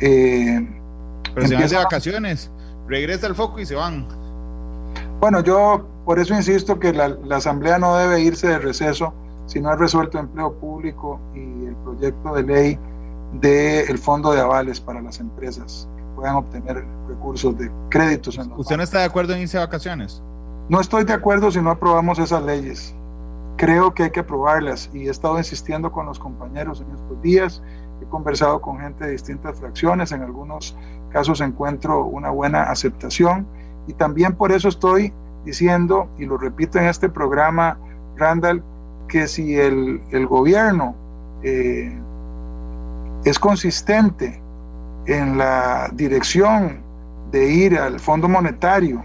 Eh, 0.01 0.67
Pero 1.35 1.47
se 1.47 1.55
van 1.55 1.69
de 1.69 1.77
vacaciones, 1.77 2.51
regresa 2.89 3.27
el 3.27 3.35
foco 3.35 3.59
y 3.59 3.67
se 3.67 3.75
van. 3.75 4.07
Bueno, 5.21 5.41
yo 5.43 5.87
por 6.07 6.19
eso 6.19 6.35
insisto 6.35 6.79
que 6.79 6.93
la, 6.95 7.09
la 7.09 7.37
Asamblea 7.37 7.79
no 7.79 7.95
debe 7.97 8.21
irse 8.21 8.49
de 8.49 8.59
receso 8.59 9.13
si 9.47 9.61
no 9.61 9.69
ha 9.69 9.77
resuelto 9.77 10.19
empleo 10.19 10.55
público 10.55 11.21
y 11.35 11.67
el 11.67 11.77
proyecto 11.85 12.35
de 12.35 12.43
ley 12.43 12.79
del 13.35 13.99
fondo 13.99 14.33
de 14.33 14.41
avales 14.41 14.81
para 14.81 15.01
las 15.03 15.21
empresas 15.21 15.89
que 15.97 16.03
puedan 16.17 16.37
obtener 16.37 16.85
recursos 17.09 17.57
de 17.59 17.71
créditos. 17.91 18.39
En 18.39 18.53
¿Usted 18.53 18.77
no 18.77 18.83
está 18.83 19.01
de 19.01 19.05
acuerdo 19.05 19.35
en 19.35 19.41
irse 19.41 19.59
a 19.59 19.61
vacaciones? 19.61 20.23
No 20.69 20.81
estoy 20.81 21.05
de 21.05 21.13
acuerdo 21.13 21.51
si 21.51 21.61
no 21.61 21.71
aprobamos 21.71 22.19
esas 22.19 22.43
leyes. 22.45 22.95
Creo 23.61 23.93
que 23.93 24.05
hay 24.05 24.11
que 24.11 24.21
aprobarlas 24.21 24.89
y 24.95 25.07
he 25.07 25.11
estado 25.11 25.37
insistiendo 25.37 25.93
con 25.93 26.07
los 26.07 26.19
compañeros 26.19 26.81
en 26.81 26.95
estos 26.95 27.21
días. 27.21 27.63
He 28.01 28.07
conversado 28.07 28.59
con 28.63 28.81
gente 28.81 29.05
de 29.05 29.11
distintas 29.11 29.61
fracciones, 29.61 30.13
en 30.13 30.23
algunos 30.23 30.75
casos 31.11 31.43
encuentro 31.43 32.07
una 32.07 32.31
buena 32.31 32.63
aceptación. 32.63 33.47
Y 33.87 33.93
también 33.93 34.35
por 34.35 34.51
eso 34.51 34.69
estoy 34.69 35.13
diciendo, 35.45 36.09
y 36.19 36.25
lo 36.25 36.39
repito 36.39 36.79
en 36.79 36.87
este 36.87 37.11
programa, 37.11 37.77
Randall, 38.17 38.63
que 39.09 39.29
si 39.29 39.59
el, 39.59 40.01
gobierno 40.27 40.95
eh, 41.43 41.95
es 43.27 43.39
consistente 43.39 44.41
en 45.05 45.37
la 45.37 45.91
dirección 45.93 46.81
de 47.31 47.53
ir 47.53 47.79
al 47.79 48.01
Fondo 48.01 48.27
Monetario 48.27 49.05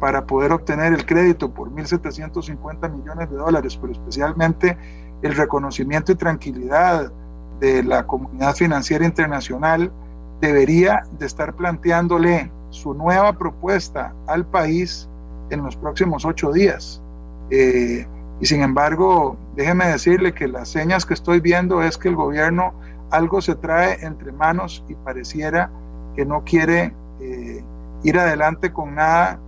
para 0.00 0.26
poder 0.26 0.52
obtener 0.52 0.92
el 0.92 1.06
crédito 1.06 1.52
por 1.52 1.70
1.750 1.70 2.90
millones 2.90 3.30
de 3.30 3.36
dólares, 3.36 3.78
pero 3.80 3.92
especialmente 3.92 4.76
el 5.22 5.34
reconocimiento 5.34 6.12
y 6.12 6.16
tranquilidad 6.16 7.12
de 7.60 7.82
la 7.82 8.06
comunidad 8.06 8.54
financiera 8.54 9.04
internacional, 9.04 9.90
debería 10.40 11.02
de 11.18 11.26
estar 11.26 11.54
planteándole 11.54 12.50
su 12.70 12.92
nueva 12.92 13.32
propuesta 13.38 14.12
al 14.26 14.44
país 14.44 15.08
en 15.50 15.62
los 15.62 15.76
próximos 15.76 16.24
ocho 16.24 16.52
días. 16.52 17.00
Eh, 17.50 18.06
y 18.40 18.46
sin 18.46 18.62
embargo, 18.62 19.36
déjeme 19.54 19.86
decirle 19.86 20.34
que 20.34 20.48
las 20.48 20.68
señas 20.68 21.06
que 21.06 21.14
estoy 21.14 21.40
viendo 21.40 21.82
es 21.82 21.96
que 21.96 22.08
el 22.08 22.16
gobierno 22.16 22.74
algo 23.10 23.40
se 23.40 23.54
trae 23.54 24.04
entre 24.04 24.32
manos 24.32 24.84
y 24.88 24.94
pareciera 24.94 25.70
que 26.16 26.26
no 26.26 26.42
quiere 26.42 26.92
eh, 27.20 27.62
ir 28.02 28.18
adelante 28.18 28.72
con 28.72 28.96
nada 28.96 29.38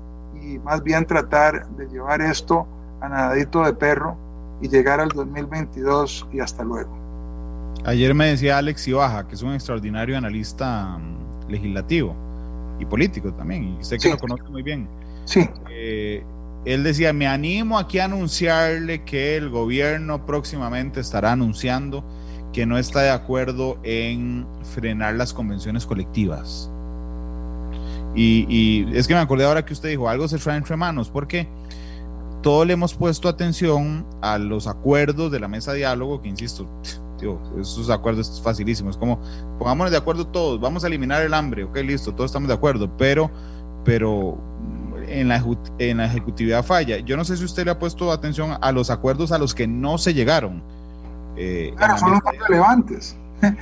y 0.46 0.58
más 0.60 0.82
bien 0.82 1.04
tratar 1.06 1.66
de 1.70 1.86
llevar 1.86 2.20
esto 2.20 2.66
a 3.00 3.08
nadadito 3.08 3.64
de 3.64 3.72
perro 3.74 4.16
y 4.60 4.68
llegar 4.68 5.00
al 5.00 5.08
2022 5.08 6.28
y 6.32 6.40
hasta 6.40 6.62
luego. 6.64 6.96
Ayer 7.84 8.14
me 8.14 8.26
decía 8.26 8.58
Alex 8.58 8.88
Ibaja, 8.88 9.26
que 9.28 9.34
es 9.34 9.42
un 9.42 9.52
extraordinario 9.52 10.16
analista 10.16 10.98
mm, 10.98 11.50
legislativo 11.50 12.14
y 12.78 12.84
político 12.84 13.32
también, 13.32 13.76
y 13.80 13.84
sé 13.84 13.98
que 13.98 14.10
lo 14.10 14.18
conoce 14.18 14.44
muy 14.44 14.62
bien. 14.62 14.88
Sí. 15.24 15.48
Eh, 15.70 16.24
él 16.64 16.82
decía, 16.82 17.12
me 17.12 17.26
animo 17.26 17.78
aquí 17.78 17.98
a 17.98 18.06
anunciarle 18.06 19.04
que 19.04 19.36
el 19.36 19.50
gobierno 19.50 20.26
próximamente 20.26 21.00
estará 21.00 21.32
anunciando 21.32 22.04
que 22.52 22.66
no 22.66 22.78
está 22.78 23.02
de 23.02 23.10
acuerdo 23.10 23.78
en 23.82 24.46
frenar 24.74 25.14
las 25.14 25.32
convenciones 25.32 25.86
colectivas. 25.86 26.70
Y, 28.16 28.96
es 28.96 29.06
que 29.06 29.14
me 29.14 29.20
acordé 29.20 29.44
ahora 29.44 29.64
que 29.64 29.74
usted 29.74 29.90
dijo, 29.90 30.08
algo 30.08 30.26
se 30.26 30.38
trae 30.38 30.56
entre 30.56 30.74
manos, 30.76 31.10
porque 31.10 31.46
todos 32.42 32.66
le 32.66 32.72
hemos 32.72 32.94
puesto 32.94 33.28
atención 33.28 34.06
a 34.22 34.38
los 34.38 34.66
acuerdos 34.66 35.30
de 35.30 35.38
la 35.38 35.48
mesa 35.48 35.72
de 35.72 35.78
diálogo, 35.78 36.22
que 36.22 36.28
insisto, 36.28 36.66
esos 37.60 37.90
acuerdos 37.90 38.40
facilísimos, 38.42 38.96
como 38.96 39.20
pongámonos 39.58 39.90
de 39.90 39.98
acuerdo 39.98 40.26
todos, 40.26 40.60
vamos 40.60 40.84
a 40.84 40.86
eliminar 40.86 41.22
el 41.22 41.34
hambre, 41.34 41.64
ok, 41.64 41.76
listo, 41.78 42.12
todos 42.12 42.30
estamos 42.30 42.48
de 42.48 42.54
acuerdo, 42.54 42.96
pero, 42.96 43.30
pero 43.84 44.38
en 45.08 45.28
la, 45.28 45.44
en 45.78 45.98
la 45.98 46.06
ejecutividad 46.06 46.64
falla. 46.64 46.98
Yo 46.98 47.16
no 47.16 47.24
sé 47.24 47.36
si 47.36 47.44
usted 47.44 47.66
le 47.66 47.72
ha 47.72 47.78
puesto 47.78 48.10
atención 48.10 48.56
a 48.60 48.72
los 48.72 48.90
acuerdos 48.90 49.30
a 49.30 49.38
los 49.38 49.54
que 49.54 49.66
no 49.66 49.98
se 49.98 50.14
llegaron. 50.14 50.62
Eh, 51.36 51.74
claro, 51.76 51.98
son 51.98 52.12
los 52.12 52.24
más 52.24 52.34
relevantes. 52.48 53.16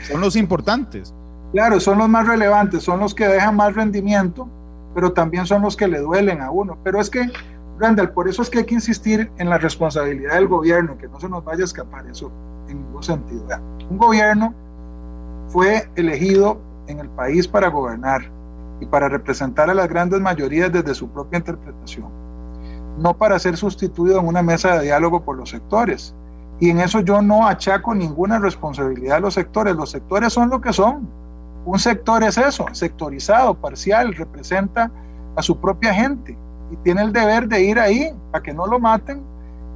Son 0.08 0.20
los 0.20 0.36
importantes. 0.36 1.12
Claro, 1.54 1.78
son 1.78 1.98
los 1.98 2.08
más 2.08 2.26
relevantes, 2.26 2.82
son 2.82 2.98
los 2.98 3.14
que 3.14 3.28
dejan 3.28 3.54
más 3.54 3.76
rendimiento, 3.76 4.48
pero 4.92 5.12
también 5.12 5.46
son 5.46 5.62
los 5.62 5.76
que 5.76 5.86
le 5.86 6.00
duelen 6.00 6.42
a 6.42 6.50
uno. 6.50 6.76
Pero 6.82 7.00
es 7.00 7.08
que, 7.08 7.30
Randall, 7.78 8.10
por 8.10 8.28
eso 8.28 8.42
es 8.42 8.50
que 8.50 8.58
hay 8.58 8.64
que 8.64 8.74
insistir 8.74 9.30
en 9.38 9.48
la 9.48 9.58
responsabilidad 9.58 10.34
del 10.34 10.48
gobierno, 10.48 10.98
que 10.98 11.06
no 11.06 11.20
se 11.20 11.28
nos 11.28 11.44
vaya 11.44 11.62
a 11.62 11.64
escapar 11.66 12.08
eso 12.08 12.32
en 12.68 12.78
ningún 12.78 13.04
sentido. 13.04 13.46
Un 13.88 13.98
gobierno 13.98 14.52
fue 15.46 15.88
elegido 15.94 16.58
en 16.88 16.98
el 16.98 17.08
país 17.10 17.46
para 17.46 17.68
gobernar 17.68 18.22
y 18.80 18.86
para 18.86 19.08
representar 19.08 19.70
a 19.70 19.74
las 19.74 19.88
grandes 19.88 20.20
mayorías 20.20 20.72
desde 20.72 20.92
su 20.92 21.08
propia 21.08 21.38
interpretación, 21.38 22.08
no 22.98 23.16
para 23.16 23.38
ser 23.38 23.56
sustituido 23.56 24.18
en 24.18 24.26
una 24.26 24.42
mesa 24.42 24.76
de 24.76 24.86
diálogo 24.86 25.22
por 25.24 25.36
los 25.36 25.50
sectores. 25.50 26.16
Y 26.58 26.70
en 26.70 26.80
eso 26.80 26.98
yo 26.98 27.22
no 27.22 27.46
achaco 27.46 27.94
ninguna 27.94 28.40
responsabilidad 28.40 29.18
a 29.18 29.20
los 29.20 29.34
sectores. 29.34 29.76
Los 29.76 29.90
sectores 29.90 30.32
son 30.32 30.50
lo 30.50 30.60
que 30.60 30.72
son 30.72 31.22
un 31.64 31.78
sector 31.78 32.22
es 32.22 32.36
eso, 32.36 32.66
sectorizado, 32.72 33.54
parcial, 33.54 34.14
representa 34.14 34.90
a 35.36 35.42
su 35.42 35.58
propia 35.58 35.94
gente 35.94 36.36
y 36.70 36.76
tiene 36.78 37.02
el 37.02 37.12
deber 37.12 37.48
de 37.48 37.62
ir 37.62 37.78
ahí 37.78 38.12
para 38.30 38.42
que 38.42 38.52
no 38.52 38.66
lo 38.66 38.78
maten. 38.78 39.22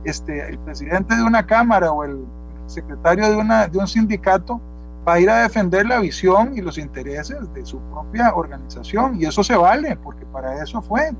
Este, 0.04 0.48
el 0.48 0.58
presidente 0.60 1.16
de 1.16 1.22
una 1.22 1.44
cámara 1.44 1.90
o 1.90 2.04
el 2.04 2.24
secretario 2.66 3.28
de, 3.30 3.36
una, 3.36 3.66
de 3.66 3.78
un 3.78 3.88
sindicato 3.88 4.60
va 5.06 5.14
a 5.14 5.20
ir 5.20 5.30
a 5.30 5.42
defender 5.42 5.86
la 5.86 6.00
visión 6.00 6.56
y 6.56 6.60
los 6.60 6.78
intereses 6.78 7.38
de 7.54 7.64
su 7.64 7.78
propia 7.90 8.34
organización 8.34 9.20
y 9.20 9.24
eso 9.24 9.42
se 9.42 9.56
vale 9.56 9.96
porque 9.96 10.24
para 10.26 10.62
eso 10.62 10.82
fue. 10.82 11.10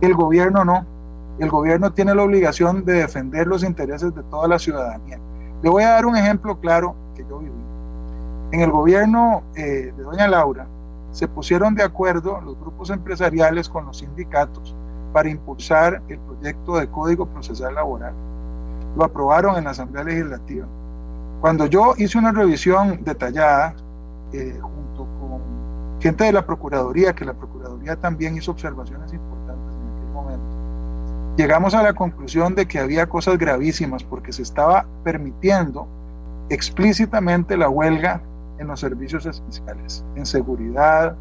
El 0.00 0.14
gobierno 0.14 0.64
no. 0.64 0.84
El 1.38 1.48
gobierno 1.48 1.92
tiene 1.92 2.14
la 2.14 2.22
obligación 2.22 2.84
de 2.84 2.94
defender 2.94 3.46
los 3.46 3.62
intereses 3.62 4.14
de 4.14 4.22
toda 4.24 4.48
la 4.48 4.58
ciudadanía. 4.58 5.18
Le 5.62 5.70
voy 5.70 5.84
a 5.84 5.90
dar 5.90 6.06
un 6.06 6.16
ejemplo 6.16 6.58
claro 6.58 6.94
que 7.14 7.24
yo 7.28 7.38
viví. 7.38 7.69
En 8.52 8.60
el 8.60 8.70
gobierno 8.70 9.42
eh, 9.54 9.92
de 9.96 10.02
doña 10.02 10.26
Laura 10.26 10.66
se 11.12 11.28
pusieron 11.28 11.74
de 11.74 11.84
acuerdo 11.84 12.40
los 12.40 12.58
grupos 12.58 12.90
empresariales 12.90 13.68
con 13.68 13.86
los 13.86 13.98
sindicatos 13.98 14.74
para 15.12 15.28
impulsar 15.28 16.02
el 16.08 16.18
proyecto 16.18 16.76
de 16.76 16.88
Código 16.88 17.26
Procesal 17.26 17.74
Laboral. 17.74 18.12
Lo 18.96 19.04
aprobaron 19.04 19.56
en 19.56 19.64
la 19.64 19.70
Asamblea 19.70 20.04
Legislativa. 20.04 20.66
Cuando 21.40 21.66
yo 21.66 21.94
hice 21.96 22.18
una 22.18 22.32
revisión 22.32 23.02
detallada 23.04 23.74
eh, 24.32 24.58
junto 24.60 25.06
con 25.20 26.00
gente 26.00 26.24
de 26.24 26.32
la 26.32 26.44
Procuraduría, 26.44 27.12
que 27.12 27.24
la 27.24 27.34
Procuraduría 27.34 27.96
también 27.96 28.36
hizo 28.36 28.50
observaciones 28.50 29.12
importantes 29.12 29.74
en 29.74 29.96
aquel 29.96 30.12
momento, 30.12 31.36
llegamos 31.36 31.74
a 31.74 31.84
la 31.84 31.92
conclusión 31.92 32.56
de 32.56 32.66
que 32.66 32.80
había 32.80 33.08
cosas 33.08 33.38
gravísimas 33.38 34.02
porque 34.02 34.32
se 34.32 34.42
estaba 34.42 34.86
permitiendo 35.04 35.86
explícitamente 36.48 37.56
la 37.56 37.68
huelga 37.68 38.20
en 38.60 38.68
los 38.68 38.78
servicios 38.78 39.26
esenciales, 39.26 40.04
en 40.14 40.26
seguridad, 40.26 41.16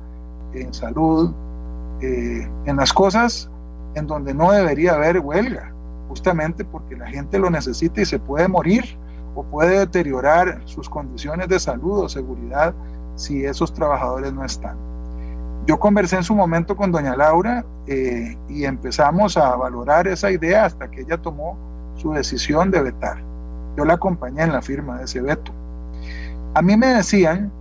en 0.53 0.73
salud, 0.73 1.33
eh, 2.01 2.47
en 2.65 2.75
las 2.75 2.93
cosas 2.93 3.49
en 3.95 4.05
donde 4.05 4.33
no 4.33 4.51
debería 4.51 4.93
haber 4.93 5.19
huelga, 5.19 5.73
justamente 6.09 6.63
porque 6.65 6.95
la 6.95 7.07
gente 7.07 7.39
lo 7.39 7.49
necesita 7.49 8.01
y 8.01 8.05
se 8.05 8.19
puede 8.19 8.47
morir 8.47 8.83
o 9.35 9.43
puede 9.43 9.79
deteriorar 9.79 10.61
sus 10.65 10.89
condiciones 10.89 11.47
de 11.47 11.59
salud 11.59 12.03
o 12.03 12.09
seguridad 12.09 12.73
si 13.15 13.45
esos 13.45 13.73
trabajadores 13.73 14.33
no 14.33 14.43
están. 14.43 14.77
Yo 15.65 15.79
conversé 15.79 16.17
en 16.17 16.23
su 16.23 16.35
momento 16.35 16.75
con 16.75 16.91
doña 16.91 17.15
Laura 17.15 17.65
eh, 17.87 18.35
y 18.49 18.65
empezamos 18.65 19.37
a 19.37 19.55
valorar 19.55 20.07
esa 20.07 20.31
idea 20.31 20.65
hasta 20.65 20.89
que 20.89 21.01
ella 21.01 21.17
tomó 21.17 21.57
su 21.95 22.11
decisión 22.11 22.71
de 22.71 22.81
vetar. 22.81 23.21
Yo 23.77 23.85
la 23.85 23.93
acompañé 23.93 24.43
en 24.43 24.53
la 24.53 24.61
firma 24.61 24.97
de 24.97 25.05
ese 25.05 25.21
veto. 25.21 25.51
A 26.53 26.61
mí 26.61 26.75
me 26.75 26.87
decían, 26.87 27.51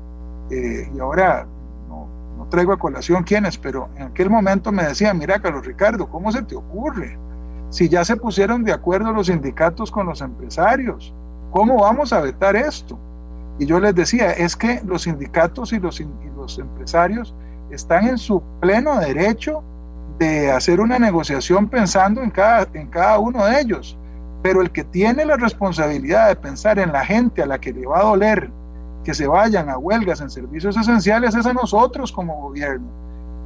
eh, 0.50 0.90
y 0.94 0.98
ahora 0.98 1.46
no, 1.88 2.46
traigo 2.50 2.72
a 2.72 2.78
colación 2.78 3.22
quiénes, 3.22 3.58
pero 3.58 3.88
en 3.96 4.04
aquel 4.04 4.30
momento 4.30 4.72
me 4.72 4.84
decían, 4.84 5.18
mira 5.18 5.38
Carlos 5.40 5.66
Ricardo, 5.66 6.08
¿cómo 6.08 6.32
se 6.32 6.42
te 6.42 6.56
ocurre? 6.56 7.18
Si 7.70 7.88
ya 7.88 8.04
se 8.04 8.16
pusieron 8.16 8.64
de 8.64 8.72
acuerdo 8.72 9.12
los 9.12 9.26
sindicatos 9.26 9.90
con 9.90 10.06
los 10.06 10.22
empresarios, 10.22 11.12
¿cómo 11.50 11.82
vamos 11.82 12.12
a 12.14 12.20
vetar 12.20 12.56
esto? 12.56 12.98
Y 13.58 13.66
yo 13.66 13.78
les 13.78 13.94
decía, 13.94 14.32
es 14.32 14.56
que 14.56 14.80
los 14.86 15.02
sindicatos 15.02 15.72
y 15.72 15.80
los, 15.80 16.00
y 16.00 16.08
los 16.36 16.58
empresarios 16.58 17.34
están 17.70 18.08
en 18.08 18.16
su 18.16 18.42
pleno 18.60 18.98
derecho 19.00 19.62
de 20.18 20.50
hacer 20.50 20.80
una 20.80 20.98
negociación 20.98 21.68
pensando 21.68 22.22
en 22.22 22.30
cada, 22.30 22.66
en 22.72 22.86
cada 22.86 23.18
uno 23.18 23.44
de 23.44 23.60
ellos. 23.60 23.98
Pero 24.42 24.62
el 24.62 24.70
que 24.70 24.84
tiene 24.84 25.26
la 25.26 25.36
responsabilidad 25.36 26.28
de 26.28 26.36
pensar 26.36 26.78
en 26.78 26.92
la 26.92 27.04
gente 27.04 27.42
a 27.42 27.46
la 27.46 27.58
que 27.58 27.72
le 27.72 27.86
va 27.86 28.00
a 28.00 28.04
doler 28.04 28.50
que 29.08 29.14
se 29.14 29.26
vayan 29.26 29.70
a 29.70 29.78
huelgas 29.78 30.20
en 30.20 30.28
servicios 30.28 30.76
esenciales 30.76 31.34
es 31.34 31.46
a 31.46 31.54
nosotros 31.54 32.12
como 32.12 32.42
gobierno. 32.42 32.86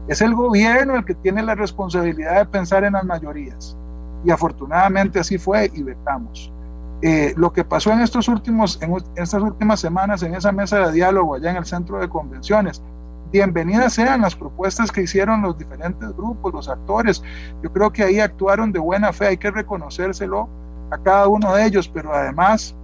Es 0.09 0.21
el 0.21 0.35
gobierno 0.35 0.97
el 0.97 1.05
que 1.05 1.15
tiene 1.15 1.41
la 1.41 1.55
responsabilidad 1.55 2.39
de 2.39 2.47
pensar 2.47 2.83
en 2.83 2.95
las 2.95 3.05
mayorías. 3.05 3.77
Y 4.25 4.33
afortunadamente 4.33 5.21
así 5.21 5.39
fue 5.39 5.71
y 5.73 5.85
vetamos. 5.85 6.53
Eh, 7.01 7.33
lo 7.37 7.53
que 7.53 7.63
pasó 7.63 7.93
en, 7.93 8.01
estos 8.01 8.27
últimos, 8.27 8.83
en 8.83 8.93
estas 9.15 9.41
últimas 9.41 9.79
semanas 9.79 10.25
en 10.25 10.35
esa 10.35 10.51
mesa 10.51 10.85
de 10.85 10.95
diálogo 10.95 11.37
allá 11.37 11.53
en 11.53 11.59
el 11.59 11.65
centro 11.65 12.01
de 12.01 12.09
convenciones, 12.09 12.83
bienvenidas 13.31 13.93
sean 13.93 14.23
las 14.23 14.35
propuestas 14.35 14.91
que 14.91 15.03
hicieron 15.03 15.43
los 15.43 15.57
diferentes 15.57 16.09
grupos, 16.17 16.53
los 16.53 16.69
actores. 16.69 17.23
Yo 17.63 17.73
creo 17.73 17.93
que 17.93 18.03
ahí 18.03 18.19
actuaron 18.19 18.73
de 18.73 18.81
buena 18.81 19.13
fe, 19.13 19.29
hay 19.29 19.37
que 19.37 19.53
reconocérselo 19.53 20.49
a 20.91 20.99
cada 20.99 21.29
uno 21.29 21.55
de 21.55 21.67
ellos, 21.67 21.87
pero 21.87 22.13
además 22.13 22.75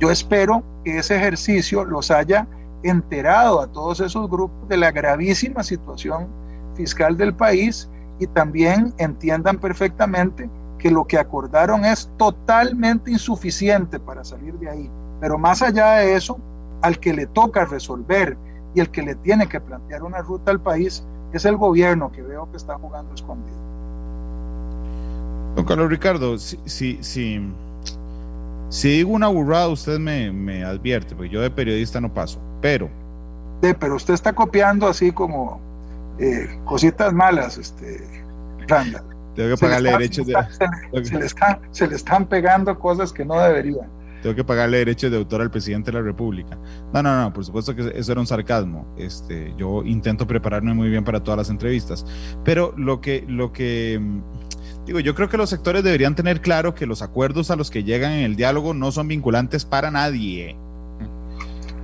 yo 0.00 0.10
espero 0.10 0.64
que 0.82 0.98
ese 0.98 1.16
ejercicio 1.16 1.84
los 1.84 2.10
haya 2.10 2.46
enterado 2.82 3.60
a 3.60 3.66
todos 3.66 4.00
esos 4.00 4.28
grupos 4.30 4.66
de 4.68 4.78
la 4.78 4.90
gravísima 4.90 5.62
situación 5.62 6.26
fiscal 6.74 7.16
del 7.18 7.34
país 7.34 7.88
y 8.18 8.26
también 8.26 8.94
entiendan 8.96 9.58
perfectamente 9.58 10.48
que 10.78 10.90
lo 10.90 11.06
que 11.06 11.18
acordaron 11.18 11.84
es 11.84 12.10
totalmente 12.16 13.10
insuficiente 13.10 14.00
para 14.00 14.24
salir 14.24 14.54
de 14.54 14.70
ahí. 14.70 14.90
Pero 15.20 15.36
más 15.36 15.60
allá 15.60 15.96
de 15.96 16.16
eso, 16.16 16.38
al 16.80 16.98
que 16.98 17.12
le 17.12 17.26
toca 17.26 17.66
resolver 17.66 18.38
y 18.74 18.80
el 18.80 18.90
que 18.90 19.02
le 19.02 19.14
tiene 19.16 19.46
que 19.46 19.60
plantear 19.60 20.02
una 20.02 20.22
ruta 20.22 20.50
al 20.50 20.60
país 20.60 21.04
es 21.34 21.44
el 21.44 21.58
gobierno 21.58 22.10
que 22.10 22.22
veo 22.22 22.50
que 22.50 22.56
está 22.56 22.78
jugando 22.78 23.12
escondido. 23.14 23.58
Don 25.56 25.66
Carlos 25.66 25.90
Ricardo, 25.90 26.38
sí, 26.38 26.58
sí, 26.64 26.98
sí 27.02 27.52
si 28.70 28.88
digo 28.88 29.10
una 29.10 29.28
burrada, 29.28 29.68
usted 29.68 29.98
me, 29.98 30.64
advierte, 30.64 31.14
porque 31.14 31.28
yo 31.28 31.40
de 31.40 31.50
periodista 31.50 32.00
no 32.00 32.12
paso, 32.14 32.40
pero... 32.62 32.88
Sí, 33.62 33.74
pero 33.78 33.96
usted 33.96 34.14
está 34.14 34.32
copiando 34.32 34.86
así 34.86 35.12
como 35.12 35.60
eh, 36.18 36.48
cositas 36.64 37.12
malas, 37.12 37.58
este, 37.58 38.00
Randall. 38.68 39.04
Tengo 39.34 39.56
que 39.56 39.60
pagarle 39.60 39.90
derechos 39.90 40.26
de... 40.26 40.34
Se, 41.02 41.18
le 41.18 41.28
se 41.72 41.86
le 41.88 41.96
están 41.96 42.26
pegando 42.26 42.78
cosas 42.78 43.12
que 43.12 43.24
no 43.24 43.38
deberían. 43.40 43.88
Tengo 44.22 44.36
que 44.36 44.44
pagarle 44.44 44.78
derechos 44.78 45.10
de 45.10 45.16
autor 45.16 45.40
al 45.40 45.50
presidente 45.50 45.90
de 45.90 45.98
la 45.98 46.04
República. 46.04 46.58
No, 46.92 47.02
no, 47.02 47.22
no, 47.22 47.32
por 47.32 47.44
supuesto 47.44 47.74
que 47.74 47.92
eso 47.94 48.12
era 48.12 48.20
un 48.20 48.26
sarcasmo. 48.26 48.86
Este, 48.98 49.54
yo 49.56 49.82
intento 49.84 50.26
prepararme 50.26 50.74
muy 50.74 50.90
bien 50.90 51.04
para 51.04 51.22
todas 51.22 51.38
las 51.38 51.50
entrevistas. 51.50 52.04
Pero 52.44 52.74
lo 52.76 53.00
que, 53.00 53.24
lo 53.26 53.52
que 53.52 54.00
Digo, 54.86 54.98
yo 55.00 55.14
creo 55.14 55.28
que 55.28 55.36
los 55.36 55.50
sectores 55.50 55.84
deberían 55.84 56.14
tener 56.14 56.40
claro 56.40 56.74
que 56.74 56.86
los 56.86 57.02
acuerdos 57.02 57.50
a 57.50 57.56
los 57.56 57.70
que 57.70 57.84
llegan 57.84 58.12
en 58.12 58.24
el 58.24 58.36
diálogo 58.36 58.74
no 58.74 58.90
son 58.92 59.08
vinculantes 59.08 59.64
para 59.64 59.90
nadie. 59.90 60.56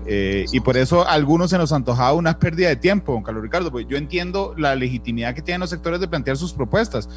eh, 0.07 0.45
y 0.53 0.61
por 0.61 0.77
eso 0.77 1.07
a 1.07 1.13
algunos 1.13 1.51
se 1.51 1.59
nos 1.59 1.73
antojaba 1.73 2.13
una 2.13 2.39
pérdida 2.39 2.69
de 2.69 2.77
tiempo, 2.77 3.13
don 3.13 3.23
Carlos 3.23 3.43
Ricardo, 3.43 3.71
porque 3.71 3.87
yo 3.87 3.97
entiendo 3.97 4.55
la 4.57 4.75
legitimidad 4.77 5.35
que 5.35 5.43
tienen 5.43 5.61
los 5.61 5.71
sectores 5.71 6.01
de 6.01 6.09
plantear 6.09 6.37
sus 6.37 6.53
propuestas, 6.53 7.09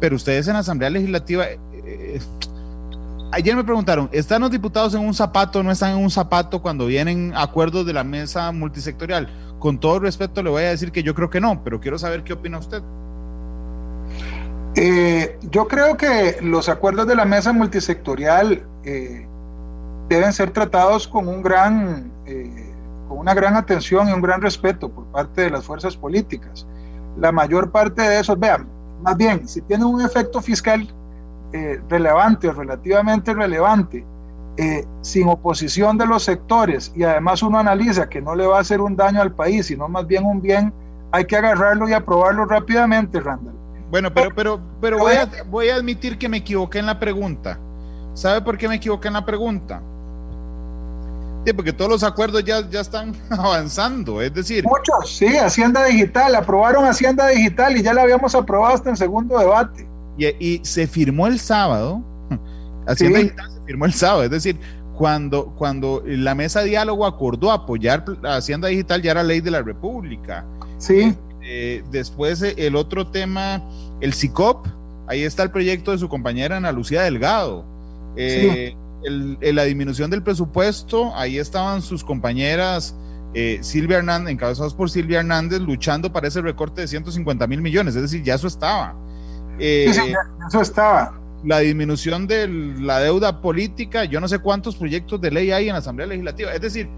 pero 0.00 0.16
ustedes 0.16 0.48
en 0.48 0.54
la 0.54 0.60
Asamblea 0.60 0.88
Legislativa, 0.90 1.44
eh, 1.84 2.20
ayer 3.32 3.54
me 3.54 3.64
preguntaron, 3.64 4.08
¿están 4.12 4.40
los 4.40 4.50
diputados 4.50 4.94
en 4.94 5.00
un 5.00 5.14
zapato 5.14 5.60
o 5.60 5.62
no 5.62 5.70
están 5.70 5.92
en 5.92 6.02
un 6.02 6.10
zapato 6.10 6.62
cuando 6.62 6.86
vienen 6.86 7.32
acuerdos 7.36 7.86
de 7.86 7.92
la 7.92 8.04
mesa 8.04 8.50
multisectorial? 8.52 9.28
Con 9.58 9.78
todo 9.78 10.00
respeto 10.00 10.42
le 10.42 10.50
voy 10.50 10.62
a 10.62 10.70
decir 10.70 10.90
que 10.90 11.02
yo 11.02 11.14
creo 11.14 11.28
que 11.30 11.40
no, 11.40 11.62
pero 11.62 11.80
quiero 11.80 11.98
saber 11.98 12.24
qué 12.24 12.32
opina 12.32 12.58
usted. 12.58 12.82
Eh, 14.76 15.36
yo 15.50 15.66
creo 15.66 15.96
que 15.96 16.36
los 16.42 16.68
acuerdos 16.68 17.06
de 17.08 17.16
la 17.16 17.24
mesa 17.24 17.52
multisectorial 17.52 18.64
eh, 18.84 19.26
deben 20.08 20.32
ser 20.32 20.52
tratados 20.52 21.08
con 21.08 21.26
un 21.26 21.42
gran, 21.42 22.12
eh, 22.26 22.72
con 23.08 23.18
una 23.18 23.34
gran 23.34 23.56
atención 23.56 24.08
y 24.08 24.12
un 24.12 24.20
gran 24.20 24.40
respeto 24.40 24.88
por 24.88 25.06
parte 25.06 25.42
de 25.42 25.50
las 25.50 25.64
fuerzas 25.64 25.96
políticas. 25.96 26.66
La 27.16 27.32
mayor 27.32 27.72
parte 27.72 28.02
de 28.02 28.20
esos, 28.20 28.38
vean, 28.38 28.68
más 29.02 29.16
bien, 29.16 29.48
si 29.48 29.60
tienen 29.62 29.86
un 29.86 30.00
efecto 30.00 30.40
fiscal 30.40 30.88
relevante 31.88 32.46
o 32.46 32.52
relativamente 32.52 33.34
relevante, 33.34 34.06
sin 35.00 35.28
oposición 35.28 35.98
de 35.98 36.06
los 36.06 36.22
sectores 36.22 36.92
y 36.94 37.02
además 37.02 37.42
uno 37.42 37.58
analiza 37.58 38.08
que 38.08 38.22
no 38.22 38.36
le 38.36 38.46
va 38.46 38.58
a 38.58 38.60
hacer 38.60 38.80
un 38.80 38.94
daño 38.94 39.20
al 39.20 39.32
país, 39.32 39.66
sino 39.66 39.88
más 39.88 40.06
bien 40.06 40.24
un 40.24 40.40
bien, 40.40 40.72
hay 41.10 41.24
que 41.24 41.36
agarrarlo 41.36 41.88
y 41.88 41.92
aprobarlo 41.92 42.44
rápidamente, 42.44 43.18
Randall. 43.18 43.59
Bueno, 43.90 44.12
pero, 44.14 44.34
pero, 44.34 44.60
pero 44.80 44.98
voy 44.98 45.14
a, 45.14 45.28
voy 45.48 45.68
a 45.68 45.76
admitir 45.76 46.16
que 46.16 46.28
me 46.28 46.38
equivoqué 46.38 46.78
en 46.78 46.86
la 46.86 46.98
pregunta. 46.98 47.58
¿Sabe 48.14 48.40
por 48.40 48.56
qué 48.56 48.68
me 48.68 48.76
equivoqué 48.76 49.08
en 49.08 49.14
la 49.14 49.24
pregunta? 49.24 49.82
Sí, 51.44 51.52
porque 51.54 51.72
todos 51.72 51.90
los 51.90 52.04
acuerdos 52.04 52.44
ya, 52.44 52.68
ya 52.68 52.80
están 52.80 53.14
avanzando, 53.30 54.20
es 54.20 54.32
decir. 54.32 54.64
Muchos, 54.64 55.16
sí, 55.16 55.36
Hacienda 55.36 55.84
Digital, 55.86 56.34
aprobaron 56.34 56.84
Hacienda 56.84 57.28
Digital 57.28 57.76
y 57.76 57.82
ya 57.82 57.94
la 57.94 58.02
habíamos 58.02 58.34
aprobado 58.34 58.74
hasta 58.74 58.90
en 58.90 58.96
segundo 58.96 59.38
debate. 59.38 59.88
Y, 60.18 60.26
y 60.38 60.60
se 60.62 60.86
firmó 60.86 61.26
el 61.26 61.40
sábado, 61.40 62.02
Hacienda 62.86 63.20
Digital 63.20 63.50
se 63.52 63.60
firmó 63.64 63.86
el 63.86 63.94
sábado, 63.94 64.24
es 64.24 64.30
decir, 64.30 64.60
cuando, 65.00 65.54
cuando 65.56 66.02
la 66.04 66.34
mesa 66.34 66.60
de 66.60 66.68
diálogo 66.68 67.06
acordó 67.06 67.50
apoyar 67.50 68.04
Hacienda 68.22 68.68
Digital 68.68 69.00
ya 69.00 69.12
era 69.12 69.22
ley 69.22 69.40
de 69.40 69.50
la 69.50 69.62
República. 69.62 70.44
Sí. 70.76 71.16
Eh, 71.52 71.82
después 71.90 72.40
eh, 72.42 72.54
el 72.58 72.76
otro 72.76 73.08
tema, 73.08 73.60
el 74.00 74.14
CICOP, 74.14 74.68
ahí 75.08 75.24
está 75.24 75.42
el 75.42 75.50
proyecto 75.50 75.90
de 75.90 75.98
su 75.98 76.08
compañera 76.08 76.58
Ana 76.58 76.70
Lucía 76.70 77.02
Delgado. 77.02 77.64
Eh, 78.16 78.76
la 79.02 79.64
disminución 79.64 80.12
del 80.12 80.22
presupuesto, 80.22 81.12
ahí 81.16 81.38
estaban 81.38 81.82
sus 81.82 82.04
compañeras 82.04 82.94
Silvia 83.62 83.98
Hernández, 83.98 84.32
encabezados 84.32 84.74
por 84.74 84.90
Silvia 84.90 85.20
Hernández, 85.20 85.60
luchando 85.60 86.12
para 86.12 86.28
ese 86.28 86.40
recorte 86.40 86.82
de 86.82 86.88
150 86.88 87.46
mil 87.46 87.62
millones, 87.62 87.96
es 87.96 88.02
decir, 88.02 88.22
ya 88.22 88.34
eso 88.34 88.46
estaba. 88.46 88.94
sí, 89.58 89.92
sí, 89.92 90.12
eso 90.48 90.60
estaba. 90.60 91.18
La 91.44 91.60
disminución 91.60 92.26
de 92.26 92.46
la 92.46 93.00
deuda 93.00 93.40
política, 93.40 94.04
yo 94.04 94.20
no 94.20 94.28
sé 94.28 94.38
cuántos 94.38 94.76
proyectos 94.76 95.20
de 95.20 95.30
ley 95.30 95.50
hay 95.50 95.68
en 95.68 95.72
la 95.72 95.78
Asamblea 95.78 96.06
Legislativa, 96.08 96.52
es 96.52 96.60
decir, 96.60 96.88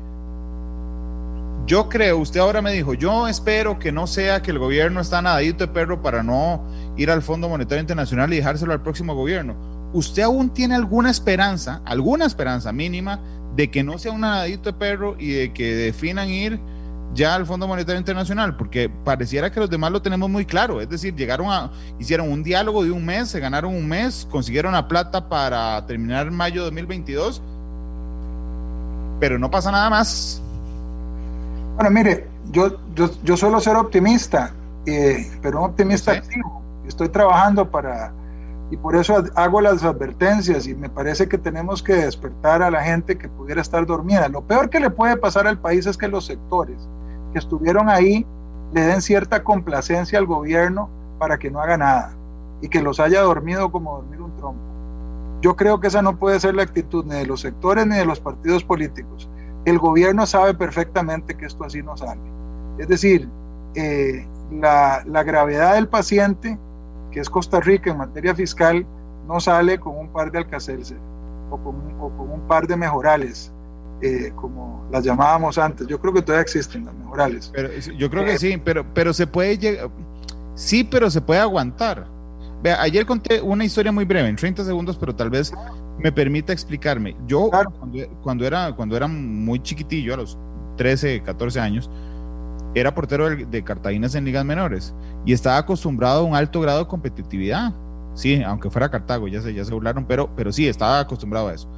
yo 1.67 1.89
creo, 1.89 2.19
usted 2.19 2.41
ahora 2.41 2.61
me 2.61 2.73
dijo, 2.73 2.95
yo 2.95 3.29
espero 3.29 3.79
que 3.79 3.93
no 3.93 4.07
sea 4.07 4.43
que 4.43 4.51
el 4.51 4.59
gobierno 4.59 5.01
está 5.01 5.23
nadadito 5.23 5.67
de 5.67 5.73
perro 5.73 6.03
para 6.03 6.23
no 6.23 6.65
ir 6.97 7.11
al 7.11 7.23
Fondo 7.23 7.49
Monetario 7.49 7.81
Internacional 7.81 8.33
y 8.33 8.37
dejárselo 8.37 8.73
al 8.73 8.83
próximo 8.83 9.15
gobierno. 9.15 9.55
¿Usted 9.93 10.23
aún 10.23 10.51
tiene 10.51 10.75
alguna 10.75 11.11
esperanza, 11.11 11.81
alguna 11.85 12.27
esperanza 12.27 12.73
mínima 12.73 13.21
de 13.55 13.71
que 13.71 13.85
no 13.85 13.99
sea 13.99 14.13
un 14.13 14.23
nadadito 14.23 14.73
de 14.73 14.79
perro 14.79 15.17
y 15.19 15.33
de 15.33 15.53
que 15.53 15.75
definan 15.75 16.29
ir 16.31 16.59
ya 17.15 17.35
al 17.35 17.47
Fondo 17.47 17.69
Monetario 17.69 17.99
Internacional? 17.99 18.57
Porque 18.57 18.89
pareciera 18.89 19.53
que 19.53 19.61
los 19.61 19.71
demás 19.71 19.93
lo 19.93 20.03
tenemos 20.03 20.29
muy 20.29 20.45
claro. 20.45 20.81
Es 20.81 20.89
decir, 20.89 21.15
llegaron 21.15 21.47
a, 21.49 21.71
hicieron 22.01 22.33
un 22.33 22.43
diálogo 22.43 22.83
de 22.83 22.91
un 22.91 23.05
mes, 23.05 23.29
se 23.29 23.39
ganaron 23.39 23.75
un 23.75 23.87
mes, 23.87 24.27
consiguieron 24.31 24.73
la 24.73 24.89
plata 24.89 25.29
para 25.29 25.87
terminar 25.87 26.31
mayo 26.31 26.63
de 26.63 26.71
2022, 26.71 27.41
pero 29.21 29.39
no 29.39 29.49
pasa 29.51 29.71
nada 29.71 29.89
más. 29.89 30.42
Bueno, 31.77 31.91
mire, 31.91 32.27
yo, 32.51 32.77
yo, 32.95 33.11
yo 33.25 33.37
suelo 33.37 33.61
ser 33.61 33.77
optimista, 33.77 34.53
eh, 34.87 35.31
pero 35.41 35.61
un 35.61 35.71
optimista 35.71 36.13
activo. 36.13 36.63
Estoy 36.87 37.09
trabajando 37.09 37.71
para, 37.71 38.13
y 38.71 38.77
por 38.77 38.95
eso 38.95 39.25
hago 39.35 39.61
las 39.61 39.83
advertencias 39.83 40.67
y 40.67 40.75
me 40.75 40.91
parece 40.91 41.29
que 41.29 41.39
tenemos 41.39 41.83
que 41.83 41.95
despertar 41.95 42.63
a 42.63 42.71
la 42.71 42.83
gente 42.83 43.17
que 43.17 43.29
pudiera 43.29 43.63
estar 43.63 43.87
dormida. 43.87 44.29
Lo 44.29 44.43
peor 44.43 44.69
que 44.69 44.81
le 44.81 44.91
puede 44.91 45.17
pasar 45.17 45.47
al 45.47 45.59
país 45.59 45.87
es 45.87 45.97
que 45.97 46.09
los 46.09 46.27
sectores 46.27 46.89
que 47.33 47.39
estuvieron 47.39 47.89
ahí 47.89 48.27
le 48.75 48.83
den 48.83 49.01
cierta 49.01 49.43
complacencia 49.43 50.19
al 50.19 50.27
gobierno 50.27 50.91
para 51.19 51.39
que 51.39 51.51
no 51.51 51.61
haga 51.61 51.79
nada 51.79 52.15
y 52.61 52.69
que 52.69 52.83
los 52.83 53.01
haya 53.01 53.23
dormido 53.23 53.71
como 53.73 53.97
dormir 53.97 54.21
un 54.21 54.37
trompo. 54.37 54.61
Yo 55.41 55.57
creo 55.57 55.81
que 55.81 55.89
esa 55.89 56.03
no 56.03 56.17
puede 56.19 56.39
ser 56.39 56.55
la 56.55 56.63
actitud 56.63 57.05
ni 57.07 57.15
de 57.15 57.27
los 57.27 57.41
sectores 57.41 57.87
ni 57.87 57.97
de 57.97 58.05
los 58.05 58.21
partidos 58.21 58.63
políticos 58.63 59.29
el 59.65 59.79
gobierno 59.79 60.27
sabe 60.27 60.55
perfectamente 60.55 61.37
que 61.37 61.47
esto 61.47 61.65
así 61.65 61.83
no 61.83 61.97
sale. 61.97 62.21
Es 62.79 62.89
decir, 62.89 63.29
eh, 63.75 64.27
la, 64.51 65.03
gravedad 65.25 65.75
del 65.75 65.89
paciente, 65.89 66.59
que 67.11 67.21
es 67.21 67.31
Costa 67.31 67.61
Rica 67.61 67.91
en 67.91 67.99
materia 67.99 68.35
fiscal, 68.35 68.87
no 69.27 69.41
sale 69.41 69.79
con 69.79 69.97
un 69.97 70.09
par 70.13 70.33
de 70.33 70.39
alcacelser 70.39 70.99
o 71.51 71.59
con, 71.59 71.77
un 71.77 72.49
par 72.49 72.67
de 72.67 72.77
mejorales, 72.77 73.53
eh, 74.01 74.33
como 74.35 74.87
las 74.91 75.05
llamábamos 75.05 75.59
antes. 75.59 75.87
Yo 75.87 76.01
creo 76.01 76.13
que 76.13 76.23
todavía 76.23 76.43
existen 76.43 76.87
las 76.87 76.95
mejorales. 76.95 77.51
Pero, 77.55 77.71
yo 77.97 78.11
creo 78.11 78.25
que 78.25 78.35
eh, 78.35 78.39
sí, 78.39 78.61
pero, 78.63 78.85
pero 78.95 79.13
se 79.13 79.27
puede 79.27 79.59
llegar, 79.59 79.91
sí, 80.55 80.83
pero 80.83 81.11
se 81.11 81.21
puede 81.21 81.41
aguantar. 81.41 82.07
Vea, 82.63 82.81
ayer 82.81 83.05
conté 83.07 83.41
una 83.41 83.65
historia 83.65 83.93
muy 83.93 84.05
breve, 84.05 84.29
en 84.29 84.37
30 84.37 84.65
segundos, 84.65 84.97
pero 84.97 85.15
tal 85.15 85.31
vez 85.31 85.53
me 85.99 86.13
permita 86.13 86.53
explicarme. 86.53 87.17
Yo 87.27 87.51
cuando, 88.23 88.47
era, 88.47 88.73
cuando 88.75 88.97
era 88.97 89.07
muy 89.07 89.61
chiquitillo, 89.61 90.15
a 90.15 90.17
los 90.19 90.39
13, 90.77 91.23
14 91.23 91.61
años, 91.61 91.91
era 92.75 92.95
portero 92.95 93.29
de, 93.29 93.45
de 93.45 93.63
Cartaginas 93.63 94.15
en 94.15 94.25
ligas 94.25 94.45
menores 94.45 94.95
y 95.27 95.33
estaba 95.33 95.59
acostumbrado 95.59 96.21
a 96.21 96.25
un 96.25 96.35
alto 96.35 96.61
grado 96.61 96.81
de 96.81 96.87
competitividad. 96.87 97.73
Sí, 98.15 98.43
aunque 98.43 98.71
fuera 98.71 98.91
Cartago, 98.91 99.29
ya 99.29 99.41
se, 99.41 99.55
ya 99.55 99.65
se 99.65 99.73
burlaron, 99.73 100.05
pero, 100.07 100.31
pero 100.37 100.53
sí, 100.53 100.69
estaba 100.69 101.01
acostumbrado 101.01 101.49
a 101.49 101.55
eso. 101.55 101.69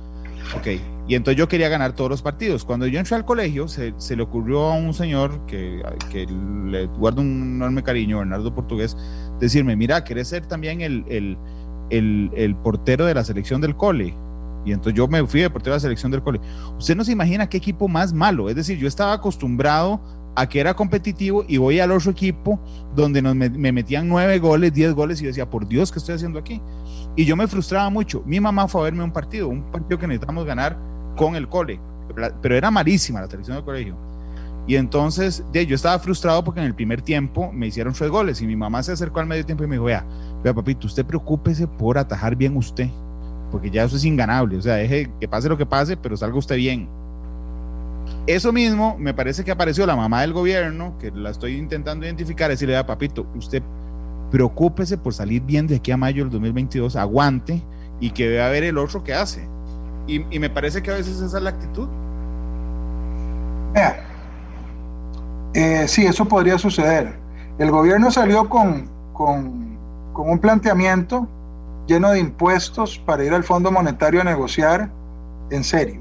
Ok, 0.56 0.66
y 1.06 1.14
entonces 1.14 1.38
yo 1.38 1.48
quería 1.48 1.68
ganar 1.68 1.94
todos 1.94 2.10
los 2.10 2.22
partidos. 2.22 2.64
Cuando 2.64 2.86
yo 2.86 2.98
entré 2.98 3.16
al 3.16 3.24
colegio, 3.24 3.68
se, 3.68 3.94
se 3.98 4.16
le 4.16 4.22
ocurrió 4.22 4.72
a 4.72 4.74
un 4.74 4.94
señor 4.94 5.44
que, 5.46 5.82
que, 6.10 6.26
le 6.26 6.86
guardo 6.86 7.20
un 7.20 7.56
enorme 7.56 7.82
cariño, 7.82 8.18
Bernardo 8.18 8.54
Portugués, 8.54 8.96
decirme, 9.38 9.76
mira, 9.76 10.02
¿querés 10.04 10.28
ser 10.28 10.46
también 10.46 10.80
el, 10.80 11.04
el 11.08 11.38
el, 11.98 12.56
portero 12.62 13.04
de 13.06 13.14
la 13.14 13.24
selección 13.24 13.60
del 13.60 13.76
cole. 13.76 14.14
Y 14.64 14.72
entonces 14.72 14.96
yo 14.96 15.06
me 15.08 15.26
fui 15.26 15.40
de 15.40 15.50
portero 15.50 15.72
de 15.72 15.76
la 15.76 15.80
selección 15.80 16.10
del 16.10 16.22
cole. 16.22 16.40
Usted 16.78 16.96
no 16.96 17.04
se 17.04 17.12
imagina 17.12 17.48
qué 17.48 17.58
equipo 17.58 17.86
más 17.88 18.12
malo. 18.12 18.48
Es 18.48 18.56
decir, 18.56 18.78
yo 18.78 18.88
estaba 18.88 19.12
acostumbrado 19.12 20.00
a 20.36 20.48
que 20.48 20.58
era 20.58 20.74
competitivo 20.74 21.44
y 21.46 21.58
voy 21.58 21.78
al 21.80 21.92
otro 21.92 22.10
equipo 22.10 22.58
donde 22.94 23.22
me, 23.22 23.72
metían 23.72 24.08
nueve 24.08 24.38
goles, 24.38 24.72
diez 24.72 24.92
goles 24.94 25.20
y 25.22 25.26
decía, 25.26 25.48
por 25.48 25.68
Dios, 25.68 25.92
¿qué 25.92 25.98
estoy 25.98 26.14
haciendo 26.14 26.38
aquí? 26.38 26.60
Y 27.14 27.24
yo 27.24 27.36
me 27.36 27.46
frustraba 27.46 27.90
mucho. 27.90 28.22
Mi 28.26 28.40
mamá 28.40 28.66
fue 28.66 28.80
a 28.80 28.84
verme 28.84 29.04
un 29.04 29.12
partido, 29.12 29.48
un 29.48 29.70
partido 29.70 29.98
que 29.98 30.06
necesitamos 30.06 30.44
ganar 30.44 30.78
con 31.16 31.36
el 31.36 31.48
cole, 31.48 31.78
pero 32.42 32.56
era 32.56 32.70
malísima 32.70 33.20
la 33.20 33.28
selección 33.28 33.56
del 33.56 33.64
colegio. 33.64 33.96
Y 34.66 34.76
entonces 34.76 35.44
yo 35.52 35.74
estaba 35.74 35.98
frustrado 35.98 36.42
porque 36.42 36.60
en 36.60 36.66
el 36.66 36.74
primer 36.74 37.02
tiempo 37.02 37.52
me 37.52 37.66
hicieron 37.66 37.92
tres 37.92 38.10
goles 38.10 38.40
y 38.40 38.46
mi 38.46 38.56
mamá 38.56 38.82
se 38.82 38.92
acercó 38.92 39.20
al 39.20 39.26
medio 39.26 39.44
tiempo 39.44 39.62
y 39.64 39.66
me 39.66 39.74
dijo, 39.74 39.84
vea, 39.84 40.06
vea 40.42 40.54
papito, 40.54 40.86
usted 40.86 41.04
preocúpese 41.04 41.66
por 41.66 41.98
atajar 41.98 42.34
bien 42.34 42.56
usted, 42.56 42.88
porque 43.50 43.70
ya 43.70 43.84
eso 43.84 43.96
es 43.96 44.04
inganable, 44.04 44.56
o 44.56 44.62
sea, 44.62 44.76
deje 44.76 45.10
que 45.20 45.28
pase 45.28 45.50
lo 45.50 45.58
que 45.58 45.66
pase, 45.66 45.96
pero 45.96 46.16
salga 46.16 46.38
usted 46.38 46.56
bien. 46.56 46.88
Eso 48.26 48.52
mismo 48.52 48.96
me 48.98 49.12
parece 49.12 49.44
que 49.44 49.50
apareció 49.50 49.84
la 49.86 49.96
mamá 49.96 50.22
del 50.22 50.32
gobierno, 50.32 50.96
que 50.98 51.10
la 51.10 51.30
estoy 51.30 51.56
intentando 51.56 52.06
identificar, 52.06 52.50
decirle, 52.50 52.72
vea 52.72 52.86
papito, 52.86 53.26
usted 53.34 53.62
preocúpese 54.30 54.96
por 54.96 55.12
salir 55.12 55.42
bien 55.42 55.66
de 55.66 55.76
aquí 55.76 55.90
a 55.90 55.98
mayo 55.98 56.24
del 56.24 56.32
2022, 56.32 56.96
aguante 56.96 57.62
y 58.00 58.10
que 58.10 58.28
vea 58.28 58.46
a 58.46 58.50
ver 58.50 58.64
el 58.64 58.78
otro 58.78 59.04
que 59.04 59.12
hace. 59.12 59.46
Y, 60.06 60.22
y 60.34 60.38
me 60.38 60.48
parece 60.48 60.82
que 60.82 60.90
a 60.90 60.94
veces 60.94 61.20
esa 61.20 61.36
es 61.36 61.42
la 61.42 61.50
actitud. 61.50 61.88
Vea, 63.74 64.13
eh, 65.54 65.86
sí, 65.86 66.04
eso 66.04 66.24
podría 66.24 66.58
suceder. 66.58 67.16
El 67.58 67.70
gobierno 67.70 68.10
salió 68.10 68.48
con, 68.48 68.88
con, 69.12 69.78
un 70.16 70.38
planteamiento 70.38 71.28
lleno 71.86 72.10
de 72.10 72.18
impuestos 72.18 72.98
para 72.98 73.24
ir 73.24 73.32
al 73.32 73.44
Fondo 73.44 73.70
Monetario 73.70 74.20
a 74.20 74.24
negociar 74.24 74.90
en 75.50 75.62
serio. 75.62 76.00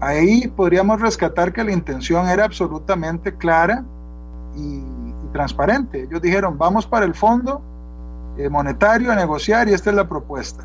Ahí 0.00 0.48
podríamos 0.48 1.00
rescatar 1.00 1.52
que 1.52 1.62
la 1.62 1.72
intención 1.72 2.28
era 2.28 2.44
absolutamente 2.44 3.34
clara 3.36 3.84
y, 4.56 4.82
transparente. 5.32 6.02
Ellos 6.04 6.22
dijeron, 6.22 6.58
vamos 6.58 6.86
para 6.86 7.04
el 7.04 7.14
Fondo 7.14 7.60
eh, 8.38 8.48
Monetario 8.48 9.12
a 9.12 9.16
negociar 9.16 9.68
y 9.68 9.72
esta 9.72 9.90
es 9.90 9.96
la 9.96 10.08
propuesta. 10.08 10.64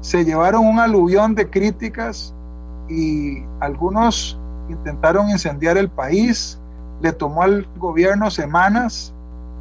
Se 0.00 0.24
llevaron 0.24 0.66
un 0.66 0.78
aluvión 0.78 1.34
de 1.34 1.48
críticas 1.48 2.34
y 2.88 3.42
algunos 3.60 4.38
intentaron 4.68 5.30
incendiar 5.30 5.76
el 5.76 5.88
país, 5.88 6.58
le 7.00 7.12
tomó 7.12 7.42
al 7.42 7.66
gobierno 7.76 8.30
semanas 8.30 9.12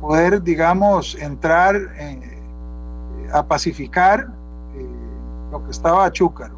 poder, 0.02 0.42
digamos, 0.42 1.16
entrar 1.16 1.76
eh, 1.98 2.42
a 3.34 3.44
pacificar 3.44 4.28
eh, 4.76 4.86
lo 5.52 5.64
que 5.66 5.72
estaba 5.72 6.06
a 6.06 6.12
Chúcaro 6.12 6.56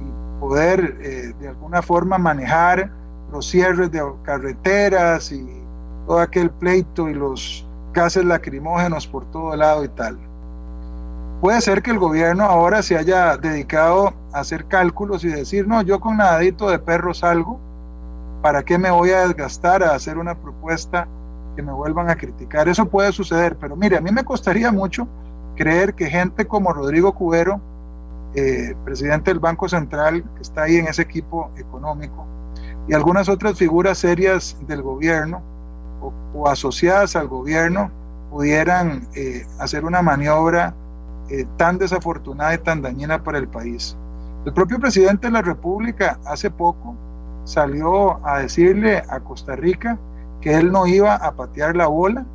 y, 0.00 0.40
poder 0.40 0.96
eh, 1.00 1.32
de 1.40 1.48
alguna 1.48 1.82
forma 1.82 2.18
manejar 2.18 2.90
los 3.32 3.46
cierres 3.46 3.90
de 3.90 4.02
carreteras 4.22 5.32
y 5.32 5.44
todo 6.06 6.20
aquel 6.20 6.50
pleito 6.50 7.08
y 7.08 7.14
los 7.14 7.66
gases 7.92 8.24
lacrimógenos 8.24 9.06
por 9.06 9.24
todo 9.30 9.56
lado 9.56 9.82
y 9.82 9.88
tal. 9.88 10.18
Puede 11.40 11.60
ser 11.60 11.82
que 11.82 11.90
el 11.90 11.98
gobierno 11.98 12.44
ahora 12.44 12.82
se 12.82 12.96
haya 12.96 13.36
dedicado 13.36 14.14
a 14.32 14.40
hacer 14.40 14.66
cálculos 14.66 15.24
y 15.24 15.28
decir, 15.28 15.66
no, 15.66 15.82
yo 15.82 16.00
con 16.00 16.16
nadadito 16.16 16.70
de 16.70 16.78
perro 16.78 17.12
salgo, 17.12 17.60
¿para 18.46 18.62
qué 18.62 18.78
me 18.78 18.92
voy 18.92 19.10
a 19.10 19.26
desgastar 19.26 19.82
a 19.82 19.96
hacer 19.96 20.18
una 20.18 20.36
propuesta 20.36 21.08
que 21.56 21.62
me 21.62 21.72
vuelvan 21.72 22.10
a 22.10 22.14
criticar? 22.14 22.68
Eso 22.68 22.86
puede 22.86 23.10
suceder, 23.10 23.56
pero 23.56 23.74
mire, 23.74 23.96
a 23.96 24.00
mí 24.00 24.12
me 24.12 24.22
costaría 24.22 24.70
mucho 24.70 25.08
creer 25.56 25.94
que 25.94 26.06
gente 26.06 26.46
como 26.46 26.72
Rodrigo 26.72 27.12
Cubero, 27.12 27.60
eh, 28.36 28.76
presidente 28.84 29.32
del 29.32 29.40
Banco 29.40 29.68
Central, 29.68 30.22
que 30.36 30.42
está 30.42 30.62
ahí 30.62 30.76
en 30.76 30.86
ese 30.86 31.02
equipo 31.02 31.50
económico, 31.56 32.24
y 32.86 32.94
algunas 32.94 33.28
otras 33.28 33.58
figuras 33.58 33.98
serias 33.98 34.56
del 34.68 34.80
gobierno 34.80 35.42
o, 36.32 36.48
asociadas 36.48 37.16
al 37.16 37.26
gobierno, 37.26 37.90
pudieran 38.30 39.08
eh, 39.16 39.44
hacer 39.58 39.84
una 39.84 40.02
maniobra 40.02 40.72
eh, 41.30 41.46
tan 41.56 41.78
desafortunada 41.78 42.54
y 42.54 42.58
tan 42.58 42.80
dañina 42.80 43.24
para 43.24 43.38
el 43.38 43.48
país. 43.48 43.96
El 44.44 44.52
propio 44.52 44.78
presidente 44.78 45.26
de 45.26 45.32
la 45.32 45.42
República 45.42 46.20
hace 46.24 46.48
poco 46.48 46.96
salió 47.46 48.24
a 48.26 48.40
decirle 48.40 49.02
a 49.08 49.20
Costa 49.20 49.56
Rica 49.56 49.98
que 50.40 50.54
él 50.54 50.72
no 50.72 50.86
iba 50.86 51.14
a 51.14 51.32
patear 51.32 51.76
la 51.76 51.86
bola, 51.86 52.26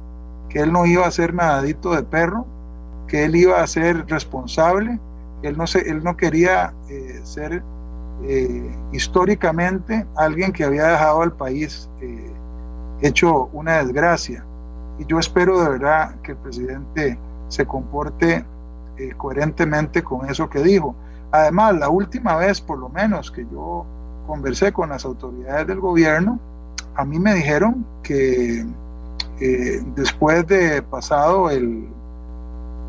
que 0.50 0.60
él 0.60 0.72
no 0.72 0.86
iba 0.86 1.06
a 1.06 1.12
ser 1.12 1.34
nadadito 1.34 1.94
de 1.94 2.04
perro, 2.04 2.46
que 3.08 3.26
él 3.26 3.36
iba 3.36 3.62
a 3.62 3.68
ser 3.68 4.06
responsable, 4.08 5.00
que 5.42 5.50
él 5.50 5.58
no, 5.58 5.68
se, 5.68 5.88
él 5.90 6.04
no 6.04 6.16
quería 6.16 6.74
eh, 6.90 7.20
ser 7.24 7.62
eh, 8.24 8.76
históricamente 8.94 10.06
alguien 10.16 10.54
que 10.54 10.64
había 10.64 10.88
dejado 10.88 11.22
al 11.22 11.34
país 11.34 11.90
hecho 13.02 13.50
una 13.54 13.84
desgracia. 13.84 14.46
Y 15.00 15.06
yo 15.06 15.20
espero 15.20 15.62
de 15.62 15.70
verdad 15.70 16.16
que 16.22 16.32
el 16.32 16.38
presidente 16.38 17.18
se 17.50 17.66
comporte 17.66 18.46
eh, 18.98 19.14
coherentemente 19.18 20.04
con 20.04 20.30
eso 20.30 20.50
que 20.50 20.62
dijo. 20.62 20.96
Además, 21.32 21.76
la 21.76 21.90
última 21.90 22.36
vez, 22.36 22.62
por 22.62 22.78
lo 22.78 22.90
menos, 22.90 23.32
que 23.32 23.46
yo 23.52 23.86
conversé 24.28 24.72
con 24.72 24.90
las 24.90 25.06
autoridades 25.06 25.68
del 25.68 25.80
gobierno, 25.80 26.40
a 26.96 27.06
mí 27.06 27.20
me 27.20 27.34
dijeron 27.34 27.86
que 28.04 28.66
eh, 29.40 29.82
después 29.96 30.46
de 30.48 30.82
pasado 30.82 31.50
el, 31.50 31.88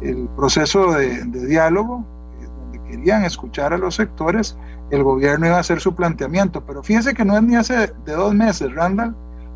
el 0.03 0.29
proceso 0.37 0.93
de, 0.93 1.25
diálogo, 1.25 2.05
eh, 2.41 2.47
donde 2.47 2.91
querían 2.91 3.25
escuchar 3.25 3.73
a 3.73 3.79
los 3.79 3.95
sectores, 3.95 4.57
el 4.91 5.03
gobierno 5.03 5.47
iba 5.47 5.57
a 5.57 5.61
hacer 5.61 5.81
su 5.81 5.95
planteamiento. 5.95 6.63
Pero 6.67 6.83
fíjese 6.83 7.15
que 7.15 7.25
no 7.25 7.37
es 7.37 7.43
ni 7.43 7.57
hace 7.57 7.93
de 8.05 8.13
dos 8.13 8.35
meses, 8.35 8.75
Randall. 8.75 9.15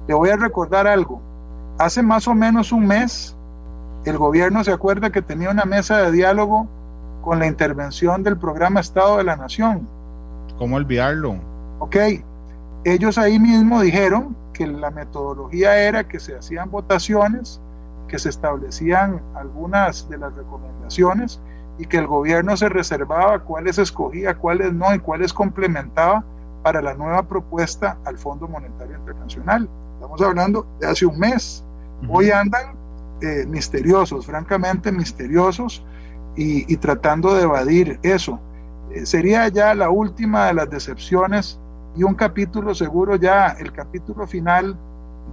Le 0.09 0.14
voy 0.14 0.31
a 0.31 0.37
recordar 0.37 0.87
algo. 0.87 1.20
Hace 1.79 2.03
más 2.03 2.27
o 2.29 2.35
menos 2.35 2.72
un 2.72 2.87
mes, 2.87 3.37
el 4.05 4.16
gobierno 4.16 4.62
se 4.64 4.72
acuerda 4.72 5.11
que 5.11 5.20
tenía 5.20 5.51
una 5.51 5.64
mesa 5.64 5.99
de 5.99 6.12
diálogo 6.12 6.68
con 7.22 7.41
la 7.41 7.47
intervención 7.47 8.22
del 8.22 8.39
programa 8.39 8.81
Estado 8.81 9.18
de 9.18 9.24
la 9.24 9.37
Nación. 9.37 9.87
¿Cómo 10.59 10.77
olvidarlo? 10.77 11.37
Ok, 11.79 11.97
ellos 12.85 13.18
ahí 13.18 13.39
mismo 13.39 13.81
dijeron 13.81 14.37
que 14.53 14.66
la 14.66 14.91
metodología 14.91 15.77
era 15.77 16.09
que 16.09 16.18
se 16.18 16.37
hacían 16.37 16.70
votaciones, 16.70 17.61
que 18.09 18.18
se 18.18 18.29
establecían 18.29 19.20
algunas 19.35 20.09
de 20.09 20.18
las 20.18 20.35
recomendaciones 20.35 21.41
y 21.79 21.87
que 21.87 21.99
el 21.99 22.07
gobierno 22.07 22.57
se 22.57 22.68
reservaba 22.68 23.41
cuáles 23.41 23.79
escogía, 23.79 24.35
cuáles 24.35 24.72
no 24.72 24.95
y 24.95 24.99
cuáles 24.99 25.33
complementaba 25.33 26.24
para 26.62 26.81
la 26.81 26.95
nueva 26.95 27.22
propuesta 27.22 27.99
al 28.05 28.16
Fondo 28.18 28.49
Monetario 28.49 28.97
Internacional. 28.97 29.68
Estamos 29.95 30.22
hablando 30.22 30.66
de 30.81 30.87
hace 30.87 31.07
un 31.07 31.18
mes. 31.18 31.62
Hoy 32.09 32.31
andan 32.31 32.77
eh, 33.20 33.45
misteriosos, 33.47 34.27
francamente 34.27 34.93
misteriosos, 34.93 35.85
y, 36.37 36.77
tratando 36.77 37.35
de 37.35 37.43
evadir 37.43 37.99
eso. 38.03 38.39
Eh, 38.93 39.07
sería 39.07 39.49
ya 39.49 39.74
la 39.74 39.91
última 39.91 40.47
de 40.47 40.55
las 40.55 40.70
decepciones 40.70 41.59
y 41.97 42.03
un 42.03 42.14
capítulo 42.14 42.74
seguro 42.74 43.16
ya, 43.16 43.57
el 43.59 43.72
capítulo 43.72 44.26
final 44.26 44.76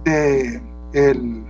de 0.04 0.62
el, 0.92 1.44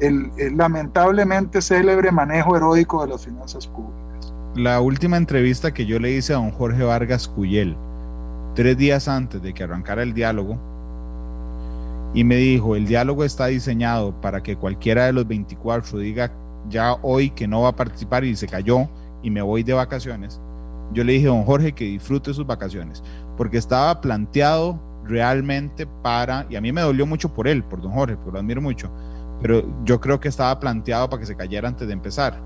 el, 0.00 0.56
lamentablemente 0.56 1.62
célebre 1.62 2.10
manejo 2.12 2.56
heroico 2.56 3.02
de 3.02 3.12
las 3.12 3.24
finanzas 3.24 3.66
públicas. 3.66 4.32
La 4.54 4.80
última 4.80 5.16
entrevista 5.16 5.72
que 5.72 5.86
yo 5.86 5.98
le 5.98 6.12
hice 6.12 6.32
a 6.32 6.36
don 6.36 6.50
Jorge 6.50 6.82
Vargas 6.82 7.28
Cuyel, 7.28 7.76
tres 8.54 8.76
días 8.76 9.08
antes 9.08 9.40
de 9.40 9.54
que 9.54 9.64
arrancara 9.64 10.02
el 10.02 10.14
diálogo, 10.14 10.58
y 12.14 12.24
me 12.24 12.36
dijo, 12.36 12.74
el 12.74 12.86
diálogo 12.86 13.24
está 13.24 13.46
diseñado 13.46 14.18
para 14.20 14.42
que 14.42 14.56
cualquiera 14.56 15.06
de 15.06 15.12
los 15.12 15.28
24 15.28 15.98
diga 15.98 16.32
ya 16.68 16.94
hoy 17.02 17.30
que 17.30 17.46
no 17.46 17.62
va 17.62 17.70
a 17.70 17.76
participar 17.76 18.24
y 18.24 18.34
se 18.34 18.46
cayó 18.46 18.88
y 19.22 19.30
me 19.30 19.42
voy 19.42 19.62
de 19.62 19.74
vacaciones. 19.74 20.40
Yo 20.92 21.04
le 21.04 21.12
dije, 21.14 21.26
don 21.26 21.44
Jorge, 21.44 21.72
que 21.72 21.84
disfrute 21.84 22.32
sus 22.32 22.46
vacaciones, 22.46 23.02
porque 23.38 23.56
estaba 23.56 24.00
planteado 24.00 24.80
realmente 25.04 25.86
para, 26.02 26.44
y 26.50 26.56
a 26.56 26.60
mí 26.60 26.72
me 26.72 26.80
dolió 26.80 27.06
mucho 27.06 27.32
por 27.32 27.46
él, 27.46 27.62
por 27.62 27.80
don 27.80 27.92
Jorge, 27.92 28.16
porque 28.16 28.32
lo 28.32 28.38
admiro 28.40 28.60
mucho, 28.60 28.90
pero 29.40 29.64
yo 29.84 30.00
creo 30.00 30.18
que 30.18 30.26
estaba 30.26 30.58
planteado 30.58 31.08
para 31.08 31.20
que 31.20 31.26
se 31.26 31.36
cayera 31.36 31.68
antes 31.68 31.86
de 31.86 31.94
empezar. 31.94 32.42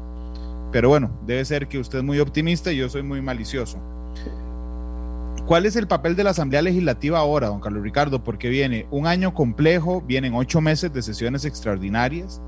Pero 0.70 0.90
bueno, 0.90 1.11
debe 1.26 1.45
ser 1.47 1.66
que 1.66 1.78
usted 1.78 1.99
es 1.99 2.05
muy 2.05 2.20
optimista 2.20 2.70
y 2.70 2.76
yo 2.76 2.90
soy 2.90 3.03
muy 3.03 3.22
malicioso. 3.22 3.78
¿Cuál 5.47 5.64
es 5.64 5.76
el 5.76 5.88
papel 5.88 6.14
de 6.14 6.24
la 6.24 6.30
Asamblea 6.30 6.61
Legislativa 6.61 7.18
ahora, 7.18 7.49
don 7.49 7.61
Carlos 7.61 7.82
Ricardo? 7.82 8.22
Porque 8.22 8.51
viene 8.51 8.86
un 8.90 9.07
año 9.07 9.32
complejo, 9.32 10.03
vienen 10.03 10.34
ocho 10.34 10.61
meses 10.61 10.93
de 10.93 11.01
sesiones 11.01 11.47
extraordinarias. 11.47 12.40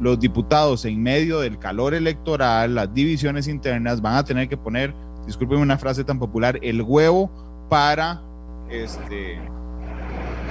Los 0.00 0.18
diputados 0.18 0.84
en 0.84 1.00
medio 1.00 1.38
del 1.38 1.58
calor 1.58 1.94
electoral, 1.94 2.74
las 2.74 2.92
divisiones 2.92 3.46
internas, 3.46 4.02
van 4.02 4.16
a 4.16 4.24
tener 4.24 4.48
que 4.48 4.56
poner, 4.56 4.92
discúlpenme 5.24 5.62
una 5.62 5.78
frase 5.78 6.02
tan 6.02 6.18
popular, 6.18 6.58
el 6.62 6.82
huevo 6.82 7.51
para, 7.72 8.20
este, 8.68 9.40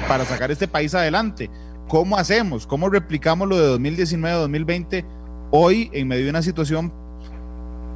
para 0.08 0.26
sacar 0.26 0.50
este 0.50 0.68
país 0.68 0.96
adelante. 0.96 1.52
¿Cómo 1.88 2.18
hacemos? 2.18 2.66
¿Cómo 2.66 2.90
replicamos 2.90 3.48
lo 3.48 3.60
de 3.60 3.78
2019-2020 3.78 5.06
hoy 5.52 5.92
en 5.94 6.08
medio 6.08 6.24
de 6.24 6.32
una 6.32 6.42
situación 6.42 6.92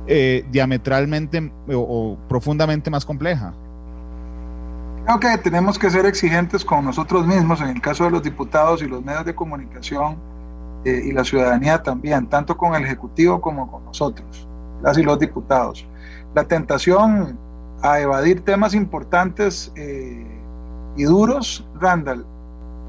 eh, 0.05 0.45
diametralmente 0.51 1.51
o 1.73 2.19
profundamente 2.29 2.91
más 2.91 3.03
compleja? 3.03 3.51
Creo 5.05 5.19
que 5.19 5.37
tenemos 5.39 5.79
que 5.79 5.89
ser 5.89 6.05
exigentes 6.05 6.63
con 6.63 6.85
nosotros 6.85 7.25
mismos, 7.25 7.61
en 7.61 7.69
el 7.69 7.81
caso 7.81 8.03
de 8.03 8.11
los 8.11 8.21
diputados 8.21 8.83
y 8.83 8.85
los 8.85 9.03
medios 9.03 9.25
de 9.25 9.33
comunicación 9.33 10.17
eh, 10.83 11.01
y 11.03 11.11
la 11.13 11.23
ciudadanía 11.23 11.81
también, 11.81 12.27
tanto 12.27 12.55
con 12.55 12.75
el 12.75 12.83
Ejecutivo 12.83 13.41
como 13.41 13.71
con 13.71 13.85
nosotros, 13.85 14.47
las 14.83 14.99
y 14.99 15.01
los 15.01 15.17
diputados. 15.17 15.83
La 16.35 16.43
tentación 16.43 17.39
a 17.81 17.99
evadir 17.99 18.43
temas 18.43 18.73
importantes 18.73 19.71
eh, 19.75 20.25
y 20.95 21.03
duros, 21.03 21.67
Randall, 21.79 22.25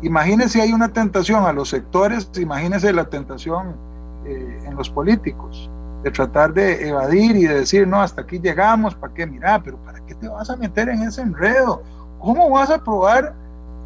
imagínese 0.02 0.62
hay 0.62 0.72
una 0.72 0.88
tentación 0.88 1.44
a 1.44 1.52
los 1.52 1.70
sectores, 1.70 2.30
imagínese 2.38 2.92
la 2.92 3.04
tentación 3.04 3.76
eh, 4.24 4.62
en 4.64 4.76
los 4.76 4.88
políticos, 4.90 5.70
de 6.02 6.10
tratar 6.10 6.52
de 6.52 6.88
evadir 6.88 7.36
y 7.36 7.46
de 7.46 7.60
decir, 7.60 7.86
no, 7.86 8.00
hasta 8.00 8.22
aquí 8.22 8.38
llegamos, 8.38 8.94
¿para 8.94 9.12
qué? 9.14 9.26
Mira, 9.26 9.60
pero 9.62 9.76
¿para 9.78 10.04
qué 10.06 10.14
te 10.14 10.28
vas 10.28 10.50
a 10.50 10.56
meter 10.56 10.88
en 10.88 11.02
ese 11.02 11.22
enredo? 11.22 11.82
¿Cómo 12.20 12.50
vas 12.50 12.70
a 12.70 12.82
probar 12.82 13.34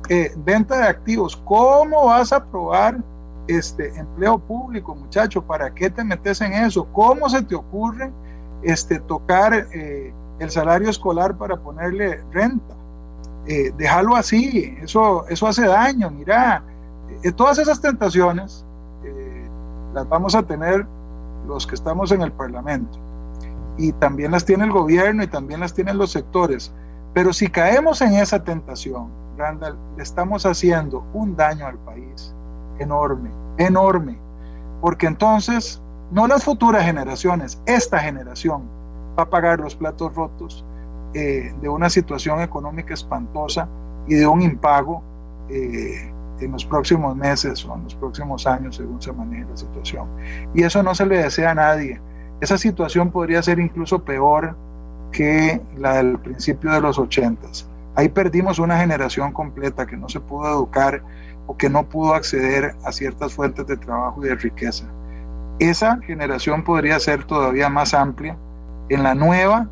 eh, 0.09 0.32
venta 0.38 0.78
de 0.78 0.88
activos? 0.88 1.36
¿Cómo 1.44 2.07
vas 2.07 2.32
a 2.32 2.44
probar 2.44 2.98
este 3.46 3.88
empleo 3.98 4.38
público, 4.38 4.94
muchacho? 4.94 5.42
¿Para 5.42 5.72
qué 5.72 5.90
te 5.90 6.05
metes 6.05 6.40
en 6.40 6.53
eso? 6.53 6.86
¿Cómo 6.92 7.28
se 7.28 7.42
te 7.42 7.55
ocurre 7.55 8.12
este, 8.62 8.98
tocar 9.01 9.55
eh, 9.72 10.12
el 10.41 10.51
salario 10.51 10.91
escolar 10.91 11.36
para 11.36 11.57
ponerle 11.57 12.22
renta? 12.32 12.74
Eh, 13.47 13.72
déjalo 13.76 14.16
así, 14.16 14.76
eso, 14.82 15.26
eso 15.28 15.47
hace 15.47 15.66
daño, 15.66 16.11
mira, 16.11 16.62
todas 17.36 17.59
esas 17.59 17.80
tentaciones 17.80 18.64
las 19.95 20.09
vamos 20.09 20.34
a 20.34 20.43
tener 20.43 20.86
los 21.47 21.66
que 21.66 21.74
estamos 21.74 22.12
en 22.12 22.22
el 22.22 22.32
Parlamento 22.32 22.99
y 23.76 23.93
también 23.93 24.30
las 24.30 24.45
tiene 24.45 24.64
el 24.64 24.72
gobierno 24.72 25.22
y 25.22 25.26
también 25.26 25.61
las 25.61 25.72
tienen 25.72 25.99
los 25.99 26.12
sectores. 26.12 26.72
Pero 27.14 27.32
si 27.32 27.49
caemos 27.49 28.01
en 28.03 28.14
esa 28.14 28.43
tentación, 28.45 29.09
Randall, 29.36 29.76
le 29.97 30.03
estamos 30.03 30.45
haciendo 30.47 31.05
un 31.12 31.34
daño 31.34 31.66
al 31.66 31.78
país 31.78 32.34
enorme, 32.78 33.30
enorme, 33.59 34.18
porque 34.80 35.07
entonces 35.07 35.80
no 36.12 36.26
las 36.26 36.45
futuras 36.45 36.84
generaciones, 36.84 37.61
esta 37.66 37.99
generación 37.99 38.62
va 39.21 39.25
a 39.25 39.31
pagar 39.31 39.61
los 39.61 39.75
platos 39.77 40.14
rotos 40.14 40.64
eh, 41.14 41.53
de 41.61 41.68
una 41.68 41.91
situación 41.91 42.41
económica 42.41 42.95
espantosa 42.95 43.68
y 44.07 44.14
de 44.14 44.27
un 44.27 44.43
impago 44.43 45.03
eh, 45.49 46.12
en 46.41 46.53
los 46.53 46.64
próximos 46.64 47.14
meses 47.16 47.64
o 47.66 47.75
en 47.75 47.85
los 47.85 47.95
próximos 47.95 48.47
años 48.47 48.77
según 48.77 49.01
se 49.03 49.12
maneje 49.12 49.45
la 49.49 49.57
situación. 49.57 50.09
Y 50.55 50.62
eso 50.62 50.83
no 50.83 50.95
se 50.95 51.07
le 51.07 51.18
desea 51.18 51.51
a 51.51 51.55
nadie. 51.55 52.01
Esa 52.41 52.57
situación 52.57 53.11
podría 53.11 53.43
ser 53.43 53.59
incluso 53.59 54.03
peor 54.03 54.57
que 55.12 55.61
la 55.77 55.95
del 55.95 56.18
principio 56.18 56.73
de 56.73 56.81
los 56.81 56.99
ochentas. 56.99 57.68
Ahí 57.97 58.09
perdimos 58.09 58.59
una 58.59 58.79
generación 58.79 59.33
completa 59.33 59.87
que 59.87 59.97
no 59.97 60.09
se 60.09 60.21
pudo 60.21 60.49
educar 60.49 61.03
o 61.47 61.57
que 61.57 61.68
no 61.68 61.85
pudo 61.89 62.14
acceder 62.14 62.75
a 62.85 62.93
ciertas 62.93 63.35
fuentes 63.35 63.66
de 63.66 63.77
trabajo 63.77 64.25
y 64.25 64.29
de 64.29 64.37
riqueza. 64.37 64.87
Esa 65.59 65.99
generación 65.99 66.62
podría 66.62 66.99
ser 67.01 67.25
todavía 67.25 67.68
más 67.68 67.93
amplia 67.93 68.37
en 68.91 69.03
la 69.03 69.14
nueva 69.14 69.68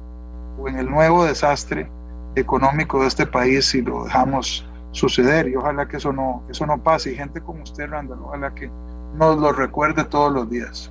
o 0.59 0.69
en 0.69 0.79
el 0.79 0.89
nuevo 0.89 1.25
desastre 1.25 1.91
económico 2.37 3.03
de 3.03 3.09
este 3.09 3.27
país 3.27 3.67
si 3.67 3.83
lo 3.83 4.05
dejamos 4.05 4.65
suceder 4.93 5.49
y 5.49 5.57
ojalá 5.57 5.87
que 5.87 5.99
eso 5.99 6.13
no, 6.13 6.43
eso 6.49 6.65
no 6.67 6.83
pase 6.83 7.13
y 7.13 7.17
gente 7.17 7.41
como 7.41 7.63
usted, 7.63 7.89
Randall, 7.89 8.21
ojalá 8.23 8.55
que 8.55 8.71
nos 9.15 9.39
lo 9.39 9.53
recuerde 9.53 10.05
todos 10.05 10.33
los 10.33 10.49
días. 10.49 10.91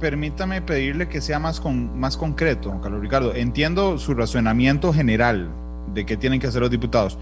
Permítame 0.00 0.60
pedirle 0.60 1.08
que 1.08 1.20
sea 1.20 1.38
más, 1.38 1.60
con, 1.60 1.98
más 1.98 2.16
concreto, 2.16 2.78
Carlos 2.82 3.00
Ricardo. 3.00 3.34
Entiendo 3.34 3.98
su 3.98 4.14
razonamiento 4.14 4.92
general 4.92 5.50
de 5.94 6.04
qué 6.04 6.16
tienen 6.16 6.40
que 6.40 6.46
hacer 6.46 6.60
los 6.60 6.70
diputados, 6.70 7.18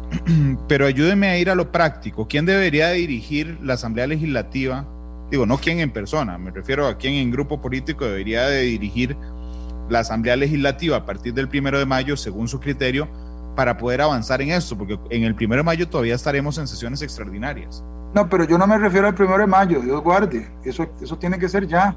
pero 0.68 0.86
ayúdeme 0.86 1.28
a 1.28 1.38
ir 1.38 1.50
a 1.50 1.54
lo 1.54 1.72
práctico. 1.72 2.28
¿Quién 2.28 2.46
debería 2.46 2.90
dirigir 2.90 3.58
la 3.62 3.74
Asamblea 3.74 4.06
Legislativa? 4.06 4.86
Digo, 5.34 5.46
no 5.46 5.58
quién 5.58 5.80
en 5.80 5.90
persona, 5.90 6.38
me 6.38 6.52
refiero 6.52 6.86
a 6.86 6.96
quién 6.96 7.14
en 7.14 7.32
grupo 7.32 7.60
político 7.60 8.04
debería 8.04 8.46
de 8.46 8.60
dirigir 8.60 9.16
la 9.88 9.98
Asamblea 9.98 10.36
Legislativa 10.36 10.98
a 10.98 11.04
partir 11.04 11.34
del 11.34 11.48
primero 11.48 11.76
de 11.76 11.84
mayo, 11.84 12.16
según 12.16 12.46
su 12.46 12.60
criterio, 12.60 13.08
para 13.56 13.76
poder 13.76 14.00
avanzar 14.00 14.40
en 14.42 14.52
esto, 14.52 14.78
porque 14.78 14.96
en 15.10 15.24
el 15.24 15.34
primero 15.34 15.58
de 15.58 15.64
mayo 15.64 15.88
todavía 15.88 16.14
estaremos 16.14 16.56
en 16.58 16.68
sesiones 16.68 17.02
extraordinarias. 17.02 17.82
No, 18.14 18.28
pero 18.28 18.44
yo 18.44 18.56
no 18.58 18.68
me 18.68 18.78
refiero 18.78 19.08
al 19.08 19.16
primero 19.16 19.38
de 19.38 19.48
mayo, 19.48 19.80
Dios 19.80 20.00
guarde, 20.04 20.48
eso, 20.62 20.86
eso 21.02 21.18
tiene 21.18 21.36
que 21.36 21.48
ser 21.48 21.66
ya. 21.66 21.96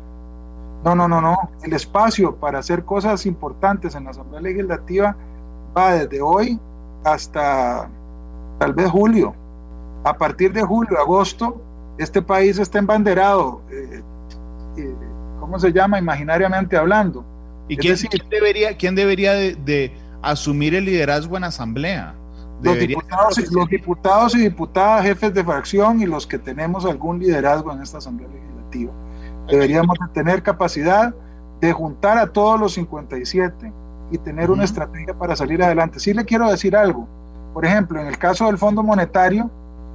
No, 0.84 0.96
no, 0.96 1.08
no, 1.08 1.22
no. 1.22 1.38
El 1.62 1.74
espacio 1.74 2.38
para 2.38 2.58
hacer 2.58 2.86
cosas 2.86 3.28
importantes 3.28 3.94
en 3.94 4.06
la 4.06 4.10
Asamblea 4.10 4.42
Legislativa 4.42 5.16
va 5.78 5.94
desde 5.94 6.24
hoy 6.24 6.60
hasta 7.06 7.88
tal 8.58 8.74
vez 8.74 8.90
julio. 8.90 9.36
A 10.06 10.18
partir 10.18 10.54
de 10.54 10.64
julio, 10.64 11.00
agosto, 11.00 11.62
este 11.98 12.22
país 12.22 12.60
está 12.60 12.80
embanderado, 12.80 13.62
eh, 13.72 14.02
eh, 14.78 14.96
¿cómo 15.40 15.60
se 15.60 15.72
llama? 15.72 16.00
Imaginariamente 16.00 16.78
hablando. 16.78 17.26
¿Y 17.68 17.76
quién, 17.78 17.98
debería, 18.30 18.78
quién 18.78 18.96
debería 18.96 19.34
de 19.34 19.92
asumir 20.22 20.76
el 20.76 20.86
liderazgo 20.86 21.38
en 21.38 21.44
asamblea. 21.44 22.14
Los 22.62 22.80
diputados, 22.80 23.52
los 23.52 23.70
diputados, 23.70 24.36
y 24.36 24.40
diputadas, 24.40 25.04
jefes 25.04 25.34
de 25.34 25.44
fracción 25.44 26.02
y 26.02 26.06
los 26.06 26.26
que 26.26 26.40
tenemos 26.40 26.86
algún 26.86 27.20
liderazgo 27.20 27.72
en 27.72 27.82
esta 27.82 28.00
asamblea 28.00 28.28
legislativa. 28.30 28.92
Deberíamos 29.48 29.98
tener 30.14 30.42
capacidad 30.42 31.14
de 31.62 31.72
juntar 31.72 32.18
a 32.18 32.28
todos 32.28 32.60
los 32.60 32.74
57 32.74 33.72
y 34.12 34.18
tener 34.18 34.50
una 34.50 34.64
estrategia 34.64 35.14
para 35.14 35.36
salir 35.36 35.62
adelante. 35.62 36.00
Sí 36.00 36.14
le 36.14 36.26
quiero 36.26 36.50
decir 36.50 36.76
algo. 36.76 37.08
Por 37.54 37.66
ejemplo, 37.66 38.02
en 38.02 38.08
el 38.08 38.18
caso 38.18 38.48
del 38.48 38.58
Fondo 38.58 38.82
Monetario, 38.82 39.52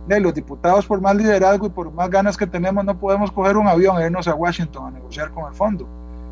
de 0.07 0.21
los 0.21 0.35
diputados 0.35 0.87
por 0.87 1.01
más 1.01 1.15
liderazgo 1.15 1.67
y 1.67 1.71
por 1.71 1.93
más 1.93 2.11
ganas 2.11 2.37
que 2.37 2.47
tenemos 2.47 2.85
no 2.85 2.99
podemos 2.99 3.31
coger 3.31 3.57
un 3.57 3.69
avión 3.69 4.01
e 4.01 4.07
irnos 4.07 4.27
a 4.29 4.35
Washington 4.35 4.87
a 4.87 4.91
negociar 4.91 5.31
con 5.31 5.49
el 5.49 5.55
fondo. 5.55 5.89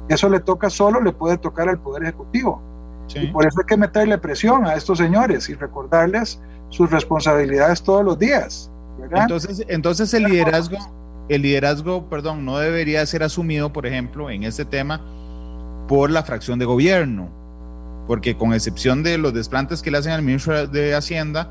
Eso 0.09 0.29
le 0.29 0.41
toca 0.41 0.69
solo, 0.71 1.01
le 1.01 1.13
puede 1.13 1.39
tocar 1.39 1.69
al 1.69 1.79
Poder 1.79 2.03
Ejecutivo. 2.03 2.61
Y 3.15 3.27
por 3.29 3.45
eso 3.45 3.61
hay 3.61 3.67
que 3.67 3.77
meterle 3.77 4.19
presión 4.19 4.67
a 4.67 4.75
estos 4.75 4.99
señores 4.99 5.49
y 5.49 5.55
recordarles 5.55 6.41
sus 6.69 6.91
responsabilidades 6.91 7.83
todos 7.83 8.05
los 8.05 8.19
días. 8.19 8.71
Entonces, 9.13 9.65
entonces 9.69 10.15
el 10.15 10.25
liderazgo, 10.25 10.77
el 11.29 11.43
liderazgo, 11.43 12.09
perdón, 12.09 12.45
no 12.45 12.59
debería 12.59 13.05
ser 13.07 13.23
asumido, 13.23 13.73
por 13.73 13.87
ejemplo, 13.87 14.31
en 14.31 14.45
este 14.45 14.65
tema 14.65 15.01
por 15.89 16.11
la 16.11 16.23
fracción 16.23 16.59
de 16.59 16.67
gobierno, 16.67 17.29
porque 18.07 18.37
con 18.37 18.55
excepción 18.55 19.03
de 19.03 19.19
los 19.19 19.35
desplantes 19.35 19.83
que 19.83 19.91
le 19.91 19.99
hacen 19.99 20.13
al 20.13 20.23
ministro 20.23 20.69
de 20.69 20.95
Hacienda, 20.95 21.51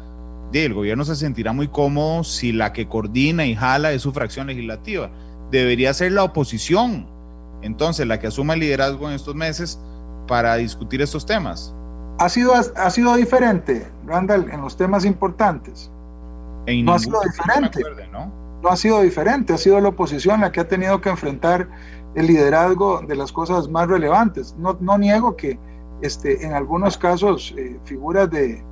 el 0.53 0.73
gobierno 0.73 1.05
se 1.05 1.15
sentirá 1.15 1.53
muy 1.53 1.67
cómodo 1.67 2.23
si 2.23 2.51
la 2.51 2.73
que 2.73 2.87
coordina 2.87 3.45
y 3.45 3.55
jala 3.55 3.91
es 3.91 4.01
su 4.01 4.11
fracción 4.11 4.47
legislativa. 4.47 5.11
Debería 5.51 5.93
ser 5.93 6.11
la 6.11 6.23
oposición, 6.23 7.07
entonces, 7.61 8.07
la 8.07 8.19
que 8.19 8.27
asuma 8.27 8.53
el 8.53 8.61
liderazgo 8.61 9.09
en 9.09 9.15
estos 9.15 9.35
meses 9.35 9.79
para 10.27 10.55
discutir 10.55 11.01
estos 11.01 11.25
temas? 11.25 11.73
Ha 12.19 12.29
sido, 12.29 12.53
ha 12.53 12.89
sido 12.89 13.15
diferente, 13.15 13.87
Randall, 14.05 14.49
en 14.51 14.61
los 14.61 14.77
temas 14.77 15.05
importantes. 15.05 15.91
no 16.67 16.93
ha 16.93 16.99
sido 16.99 17.19
diferente. 17.21 17.81
¿no? 18.11 18.31
ha 18.67 18.75
sido 18.75 19.01
diferente, 19.01 19.53
ha 19.53 19.57
sido 19.57 19.79
la 19.79 19.89
oposición 19.89 20.41
la 20.41 20.51
que 20.51 20.59
ha 20.59 20.67
tenido 20.67 20.99
que 20.99 21.09
enfrentar 21.09 21.69
el 22.15 22.27
liderazgo 22.27 23.01
de 23.01 23.15
las 23.15 23.31
cosas 23.31 23.69
más 23.69 23.87
relevantes. 23.87 24.55
No, 24.57 24.77
no 24.81 24.97
niego 24.97 25.35
que 25.35 25.57
este, 26.01 26.45
en 26.45 26.53
algunos 26.53 26.97
casos 26.97 27.53
eh, 27.57 27.79
figuras 27.85 28.29
de, 28.29 28.63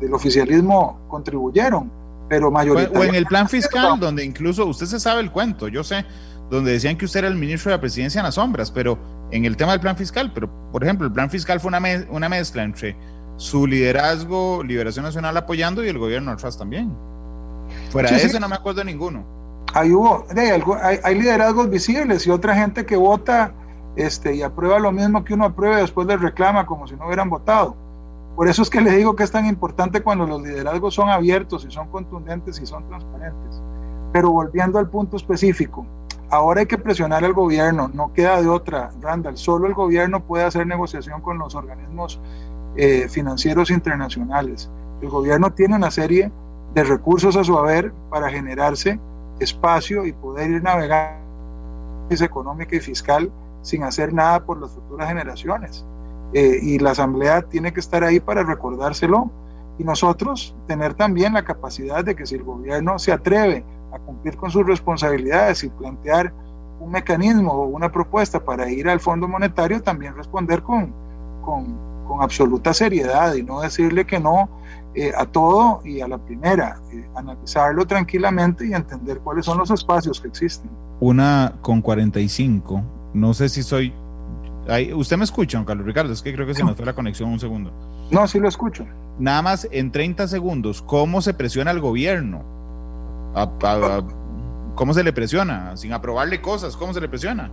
del 0.00 0.14
oficialismo 0.14 1.00
contribuyeron, 1.08 1.90
pero 2.28 2.50
mayoritariamente... 2.50 2.98
O 2.98 3.04
en 3.08 3.14
el 3.14 3.26
plan 3.26 3.48
fiscal, 3.48 4.00
donde 4.00 4.24
incluso 4.24 4.66
usted 4.66 4.86
se 4.86 4.98
sabe 4.98 5.20
el 5.20 5.30
cuento, 5.30 5.68
yo 5.68 5.84
sé, 5.84 6.04
donde 6.50 6.72
decían 6.72 6.96
que 6.96 7.04
usted 7.04 7.20
era 7.20 7.28
el 7.28 7.36
ministro 7.36 7.70
de 7.70 7.76
la 7.76 7.80
presidencia 7.80 8.18
en 8.18 8.24
las 8.24 8.34
sombras, 8.34 8.70
pero 8.70 8.98
en 9.30 9.44
el 9.44 9.56
tema 9.56 9.72
del 9.72 9.80
plan 9.80 9.96
fiscal, 9.96 10.32
pero 10.34 10.50
por 10.72 10.82
ejemplo, 10.82 11.06
el 11.06 11.12
plan 11.12 11.30
fiscal 11.30 11.60
fue 11.60 11.68
una, 11.68 11.80
una 12.10 12.28
mezcla 12.28 12.64
entre 12.64 12.96
su 13.36 13.66
liderazgo, 13.66 14.62
Liberación 14.62 15.04
Nacional 15.04 15.36
apoyando 15.36 15.84
y 15.84 15.88
el 15.88 15.98
gobierno 15.98 16.32
atrás 16.32 16.58
también. 16.58 16.94
Fuera 17.90 18.10
de 18.10 18.16
eso 18.16 18.40
no 18.40 18.48
me 18.48 18.56
acuerdo 18.56 18.80
de 18.80 18.86
ninguno. 18.86 19.24
Hay, 19.72 19.92
hubo, 19.92 20.26
hay, 20.82 20.98
hay, 21.02 21.14
liderazgos 21.14 21.70
visibles 21.70 22.26
y 22.26 22.30
otra 22.30 22.56
gente 22.56 22.84
que 22.84 22.96
vota 22.96 23.54
este, 23.94 24.34
y 24.34 24.42
aprueba 24.42 24.78
lo 24.80 24.90
mismo 24.90 25.24
que 25.24 25.34
uno 25.34 25.44
aprueba 25.44 25.78
y 25.78 25.82
después 25.82 26.06
le 26.08 26.16
reclama 26.16 26.66
como 26.66 26.86
si 26.88 26.96
no 26.96 27.06
hubieran 27.06 27.30
votado. 27.30 27.76
Por 28.36 28.48
eso 28.48 28.62
es 28.62 28.70
que 28.70 28.80
le 28.80 28.92
digo 28.92 29.16
que 29.16 29.24
es 29.24 29.30
tan 29.30 29.46
importante 29.46 30.02
cuando 30.02 30.26
los 30.26 30.40
liderazgos 30.42 30.94
son 30.94 31.08
abiertos 31.08 31.64
y 31.68 31.70
son 31.70 31.88
contundentes 31.88 32.60
y 32.60 32.66
son 32.66 32.86
transparentes. 32.88 33.62
Pero 34.12 34.30
volviendo 34.30 34.78
al 34.78 34.88
punto 34.88 35.16
específico, 35.16 35.86
Ahora 36.32 36.60
hay 36.60 36.66
que 36.66 36.78
presionar 36.78 37.24
al 37.24 37.32
gobierno, 37.32 37.90
no 37.92 38.12
queda 38.12 38.40
de 38.40 38.48
otra, 38.48 38.92
Randall. 39.00 39.36
Solo 39.36 39.66
el 39.66 39.74
gobierno 39.74 40.22
puede 40.22 40.44
hacer 40.44 40.64
negociación 40.64 41.20
con 41.22 41.38
los 41.38 41.56
organismos 41.56 42.20
eh, 42.76 43.08
financieros 43.08 43.68
internacionales. 43.68 44.70
El 45.02 45.08
gobierno 45.08 45.52
tiene 45.52 45.74
una 45.74 45.90
serie 45.90 46.30
de 46.72 46.84
recursos 46.84 47.36
a 47.36 47.42
su 47.42 47.58
haber 47.58 47.92
para 48.10 48.30
generarse 48.30 49.00
espacio 49.40 50.06
y 50.06 50.12
poder 50.12 50.52
ir 50.52 50.62
navegando 50.62 51.18
económica 52.10 52.76
y 52.76 52.80
fiscal 52.80 53.30
sin 53.62 53.82
hacer 53.82 54.12
nada 54.12 54.44
por 54.44 54.60
las 54.60 54.70
futuras 54.70 55.08
generaciones. 55.08 55.84
Eh, 56.32 56.58
y 56.62 56.78
la 56.78 56.92
Asamblea 56.92 57.42
tiene 57.42 57.72
que 57.72 57.80
estar 57.80 58.04
ahí 58.04 58.20
para 58.20 58.44
recordárselo 58.44 59.30
y 59.78 59.84
nosotros 59.84 60.54
tener 60.66 60.94
también 60.94 61.32
la 61.32 61.44
capacidad 61.44 62.04
de 62.04 62.14
que 62.14 62.26
si 62.26 62.36
el 62.36 62.44
gobierno 62.44 62.98
se 62.98 63.12
atreve 63.12 63.64
a 63.92 63.98
cumplir 63.98 64.36
con 64.36 64.50
sus 64.50 64.64
responsabilidades 64.66 65.64
y 65.64 65.70
plantear 65.70 66.32
un 66.78 66.90
mecanismo 66.90 67.52
o 67.52 67.66
una 67.66 67.90
propuesta 67.90 68.38
para 68.44 68.70
ir 68.70 68.88
al 68.88 69.00
Fondo 69.00 69.26
Monetario, 69.26 69.82
también 69.82 70.14
responder 70.14 70.62
con, 70.62 70.92
con, 71.42 71.78
con 72.06 72.22
absoluta 72.22 72.72
seriedad 72.72 73.34
y 73.34 73.42
no 73.42 73.60
decirle 73.60 74.06
que 74.06 74.20
no 74.20 74.48
eh, 74.94 75.12
a 75.16 75.24
todo 75.24 75.80
y 75.84 76.00
a 76.00 76.08
la 76.08 76.18
primera, 76.18 76.80
eh, 76.92 77.08
analizarlo 77.14 77.86
tranquilamente 77.86 78.66
y 78.66 78.72
entender 78.72 79.20
cuáles 79.20 79.44
son 79.46 79.58
los 79.58 79.70
espacios 79.70 80.20
que 80.20 80.26
existen. 80.26 80.68
Una 80.98 81.54
con 81.62 81.80
45, 81.80 82.82
no 83.14 83.32
sé 83.34 83.48
si 83.48 83.62
soy... 83.62 83.94
¿Usted 84.94 85.16
me 85.16 85.24
escucha, 85.24 85.58
don 85.58 85.64
Carlos 85.64 85.84
Ricardo? 85.84 86.12
Es 86.12 86.22
que 86.22 86.32
creo 86.32 86.46
que 86.46 86.54
se 86.54 86.62
nos 86.62 86.76
fue 86.76 86.86
la 86.86 86.92
conexión 86.92 87.30
un 87.30 87.40
segundo. 87.40 87.72
No, 88.10 88.26
sí 88.28 88.38
lo 88.38 88.48
escucho. 88.48 88.86
Nada 89.18 89.42
más 89.42 89.68
en 89.70 89.90
30 89.90 90.28
segundos, 90.28 90.80
¿cómo 90.82 91.20
se 91.22 91.34
presiona 91.34 91.72
al 91.72 91.80
gobierno? 91.80 92.42
¿Cómo 94.74 94.94
se 94.94 95.02
le 95.02 95.12
presiona? 95.12 95.76
Sin 95.76 95.92
aprobarle 95.92 96.40
cosas, 96.40 96.76
¿cómo 96.76 96.94
se 96.94 97.00
le 97.00 97.08
presiona? 97.08 97.50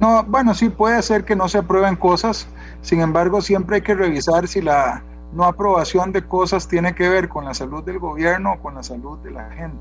No, 0.00 0.24
bueno, 0.24 0.54
sí 0.54 0.70
puede 0.70 1.02
ser 1.02 1.24
que 1.24 1.36
no 1.36 1.48
se 1.48 1.58
aprueben 1.58 1.96
cosas, 1.96 2.48
sin 2.80 3.00
embargo 3.00 3.40
siempre 3.40 3.76
hay 3.76 3.82
que 3.82 3.94
revisar 3.94 4.48
si 4.48 4.60
la 4.60 5.02
no 5.34 5.44
aprobación 5.44 6.12
de 6.12 6.22
cosas 6.22 6.66
tiene 6.66 6.94
que 6.94 7.08
ver 7.08 7.28
con 7.28 7.44
la 7.44 7.54
salud 7.54 7.84
del 7.84 7.98
gobierno 7.98 8.54
o 8.54 8.58
con 8.60 8.74
la 8.74 8.82
salud 8.82 9.18
de 9.18 9.30
la 9.30 9.50
gente. 9.50 9.76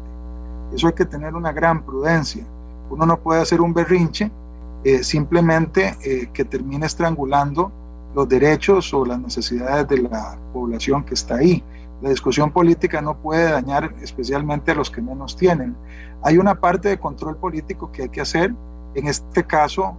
Eso 0.76 0.88
hay 0.88 0.94
que 0.94 1.06
tener 1.06 1.34
una 1.34 1.52
gran 1.52 1.84
prudencia. 1.84 2.44
Uno 2.90 3.06
no 3.06 3.18
puede 3.18 3.42
hacer 3.42 3.62
un 3.62 3.74
berrinche 3.74 4.32
eh, 4.84 5.02
simplemente 5.02 5.96
eh, 6.04 6.30
que 6.34 6.44
termine 6.44 6.86
estrangulando 6.86 7.72
los 8.14 8.28
derechos 8.28 8.94
o 8.94 9.06
las 9.06 9.18
necesidades 9.18 9.88
de 9.88 10.02
la 10.04 10.38
población 10.52 11.06
que 11.06 11.14
está 11.14 11.36
ahí. 11.36 11.64
La 12.02 12.10
discusión 12.10 12.52
política 12.52 13.02
no 13.02 13.16
puede 13.16 13.50
dañar 13.50 13.94
especialmente 14.02 14.72
a 14.72 14.76
los 14.76 14.92
que 14.92 15.02
menos 15.02 15.38
tienen. 15.38 15.76
Hay 16.22 16.38
una 16.38 16.60
parte 16.60 16.90
de 16.90 17.00
control 17.00 17.38
político 17.38 17.92
que 17.94 18.04
hay 18.04 18.10
que 18.10 18.20
hacer. 18.20 18.54
En 18.94 19.08
este 19.08 19.46
caso, 19.46 19.96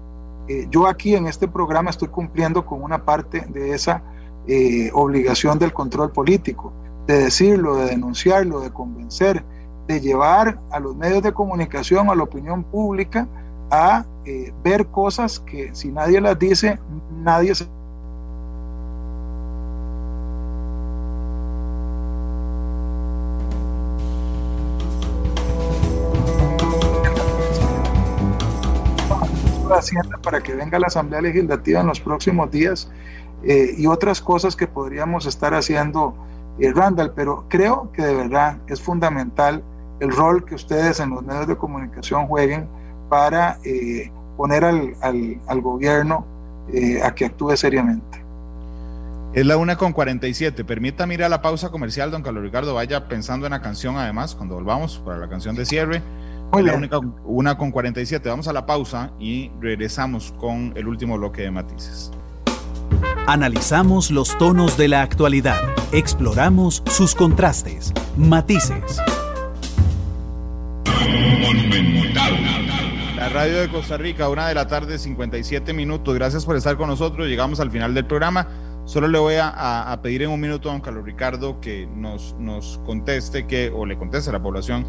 eh, 0.49 0.67
yo 0.71 0.87
aquí 0.87 1.15
en 1.15 1.29
este 1.29 1.49
programa 1.49 1.89
estoy 1.89 2.09
cumpliendo 2.09 2.67
con 2.67 2.83
una 2.83 3.05
parte 3.05 3.47
de 3.49 3.73
esa 3.73 4.03
obligación 4.93 5.59
del 5.59 5.73
control 5.73 6.13
político, 6.13 6.71
de 7.07 7.17
decirlo, 7.21 7.77
de 7.77 7.87
denunciarlo, 7.87 8.61
de 8.61 8.71
convencer, 8.71 9.43
de 9.89 10.03
llevar 10.03 10.61
a 10.71 10.79
los 10.81 10.95
medios 10.95 11.23
de 11.23 11.33
comunicación, 11.33 12.11
a 12.11 12.15
la 12.15 12.25
opinión 12.25 12.63
pública, 12.63 13.27
a 13.71 14.05
eh, 14.25 14.53
ver 14.63 14.87
cosas 14.87 15.41
que 15.41 15.75
si 15.75 15.91
nadie 15.91 16.21
las 16.21 16.39
dice, 16.39 16.79
nadie 17.23 17.55
se 17.55 17.67
Hacienda 29.79 30.19
para 30.19 30.41
que 30.41 30.55
venga 30.55 30.79
la 30.79 30.87
Asamblea 30.87 31.21
Legislativa 31.21 31.81
en 31.81 31.89
los 31.89 32.01
próximos 32.01 32.49
días 32.51 32.89
eh, 33.43 33.75
y 33.77 33.87
otras 33.87 34.21
cosas 34.21 34.55
que 34.55 34.67
podríamos 34.67 35.27
estar 35.27 35.53
haciendo, 35.53 36.15
eh, 36.59 36.73
Randall, 36.73 37.13
pero 37.15 37.45
creo 37.49 37.91
que 37.93 38.03
de 38.03 38.15
verdad 38.15 38.59
es 38.69 38.81
fundamental 38.81 39.63
el 40.01 40.13
rol 40.13 40.45
que 40.45 40.55
ustedes 40.55 41.01
en 41.01 41.11
los 41.11 41.25
medios 41.25 41.47
de 41.49 41.57
comunicación 41.57 42.27
jueguen 42.27 42.69
para 43.15 43.61
eh, 43.63 44.11
poner 44.37 44.65
al, 44.65 44.97
al, 45.01 45.41
al 45.47 45.61
gobierno 45.61 46.27
a 47.05 47.15
que 47.15 47.27
actúe 47.27 47.57
seriamente. 47.57 48.25
Es 49.35 49.47
la 49.47 49.57
una 49.57 49.77
con 49.77 49.93
47. 49.93 50.65
Permítame 50.65 51.15
ir 51.15 51.23
a 51.23 51.29
la 51.29 51.41
pausa 51.41 51.71
comercial, 51.71 52.11
don 52.11 52.23
Carlos 52.25 52.43
Ricardo. 52.43 52.75
Vaya 52.75 53.07
pensando 53.07 53.47
en 53.47 53.53
la 53.53 53.63
canción, 53.63 53.97
además, 53.99 54.35
cuando 54.35 54.57
volvamos 54.57 54.99
para 54.99 55.19
la 55.19 55.29
canción 55.29 55.55
de 55.55 55.65
cierre. 55.65 56.03
Muy 56.53 56.65
la 56.65 56.75
única, 56.75 56.99
una 57.25 57.57
con 57.57 57.71
47. 57.71 58.29
Vamos 58.29 58.49
a 58.49 58.53
la 58.53 58.67
pausa 58.67 59.13
y 59.21 59.53
regresamos 59.61 60.35
con 60.41 60.73
el 60.75 60.89
último 60.89 61.17
bloque 61.17 61.43
de 61.43 61.53
matices. 61.53 62.11
Analizamos 63.29 64.11
los 64.11 64.37
tonos 64.39 64.77
de 64.77 64.89
la 64.89 65.03
actualidad, 65.03 65.61
exploramos 65.93 66.83
sus 66.87 67.15
contrastes, 67.15 67.93
matices. 68.17 69.01
La 73.25 73.31
radio 73.31 73.59
de 73.59 73.71
Costa 73.71 73.97
Rica, 73.97 74.29
una 74.29 74.49
de 74.49 74.55
la 74.55 74.69
tarde, 74.69 74.99
57 74.99 75.73
minutos. 75.73 76.15
Gracias 76.15 76.45
por 76.45 76.57
estar 76.57 76.77
con 76.77 76.91
nosotros. 76.91 77.27
Llegamos 77.27 77.59
al 77.59 77.71
final 77.71 77.95
del 77.95 78.05
programa. 78.05 78.47
Solo 78.85 79.09
le 79.09 79.19
voy 79.19 79.37
a, 79.41 79.99
pedir 80.03 80.25
en 80.25 80.31
un 80.31 80.39
minuto 80.39 80.69
a 80.69 80.73
don 80.73 80.83
Carlos 80.83 81.07
Ricardo 81.07 81.59
que 81.59 81.87
nos, 81.87 82.35
nos 82.39 82.79
conteste 82.85 83.47
que, 83.47 83.73
o 83.75 83.87
le 83.87 83.97
conteste 83.97 84.29
a 84.29 84.35
la 84.35 84.43
población 84.43 84.85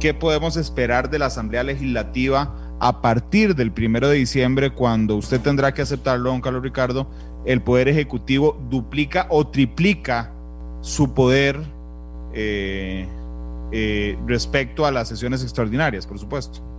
qué 0.00 0.12
podemos 0.14 0.56
esperar 0.56 1.10
de 1.10 1.20
la 1.20 1.26
Asamblea 1.26 1.62
Legislativa 1.62 2.56
a 2.80 3.00
partir 3.00 3.54
del 3.54 3.70
primero 3.70 4.08
de 4.08 4.16
diciembre, 4.16 4.70
cuando 4.70 5.14
usted 5.14 5.40
tendrá 5.40 5.72
que 5.72 5.82
aceptarlo, 5.82 6.30
don 6.30 6.40
Carlos 6.40 6.64
Ricardo, 6.64 7.08
el 7.46 7.62
Poder 7.62 7.86
Ejecutivo 7.86 8.60
duplica 8.68 9.28
o 9.30 9.46
triplica 9.46 10.32
su 10.80 11.14
poder 11.14 11.60
eh, 12.32 13.06
eh, 13.70 14.18
respecto 14.26 14.84
a 14.84 14.90
las 14.90 15.06
sesiones 15.06 15.44
extraordinarias, 15.44 16.04
por 16.04 16.18
supuesto. 16.18 16.73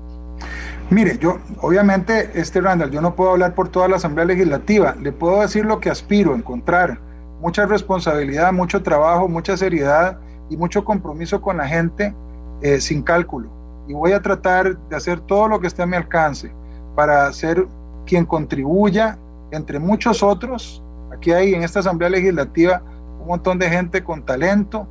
Mire, 0.89 1.17
yo, 1.17 1.39
obviamente, 1.61 2.29
este 2.35 2.61
Randall, 2.61 2.91
yo 2.91 3.01
no 3.01 3.15
puedo 3.15 3.31
hablar 3.31 3.55
por 3.55 3.69
toda 3.69 3.87
la 3.87 3.95
Asamblea 3.95 4.25
Legislativa, 4.25 4.95
le 5.01 5.11
puedo 5.11 5.41
decir 5.41 5.65
lo 5.65 5.79
que 5.79 5.89
aspiro 5.89 6.35
encontrar, 6.35 6.99
mucha 7.41 7.65
responsabilidad, 7.65 8.53
mucho 8.53 8.83
trabajo, 8.83 9.27
mucha 9.27 9.57
seriedad 9.57 10.19
y 10.49 10.57
mucho 10.57 10.85
compromiso 10.85 11.41
con 11.41 11.57
la 11.57 11.67
gente 11.67 12.13
eh, 12.61 12.79
sin 12.79 13.01
cálculo. 13.01 13.49
Y 13.87 13.93
voy 13.93 14.11
a 14.11 14.21
tratar 14.21 14.77
de 14.77 14.95
hacer 14.95 15.19
todo 15.21 15.47
lo 15.47 15.59
que 15.59 15.67
esté 15.67 15.81
a 15.83 15.85
mi 15.85 15.95
alcance 15.95 16.51
para 16.95 17.31
ser 17.33 17.67
quien 18.05 18.25
contribuya, 18.25 19.17
entre 19.51 19.79
muchos 19.79 20.23
otros. 20.23 20.83
Aquí 21.11 21.31
hay 21.31 21.53
en 21.53 21.63
esta 21.63 21.79
Asamblea 21.79 22.09
Legislativa 22.09 22.81
un 23.19 23.27
montón 23.27 23.57
de 23.59 23.69
gente 23.69 24.03
con 24.03 24.23
talento. 24.23 24.87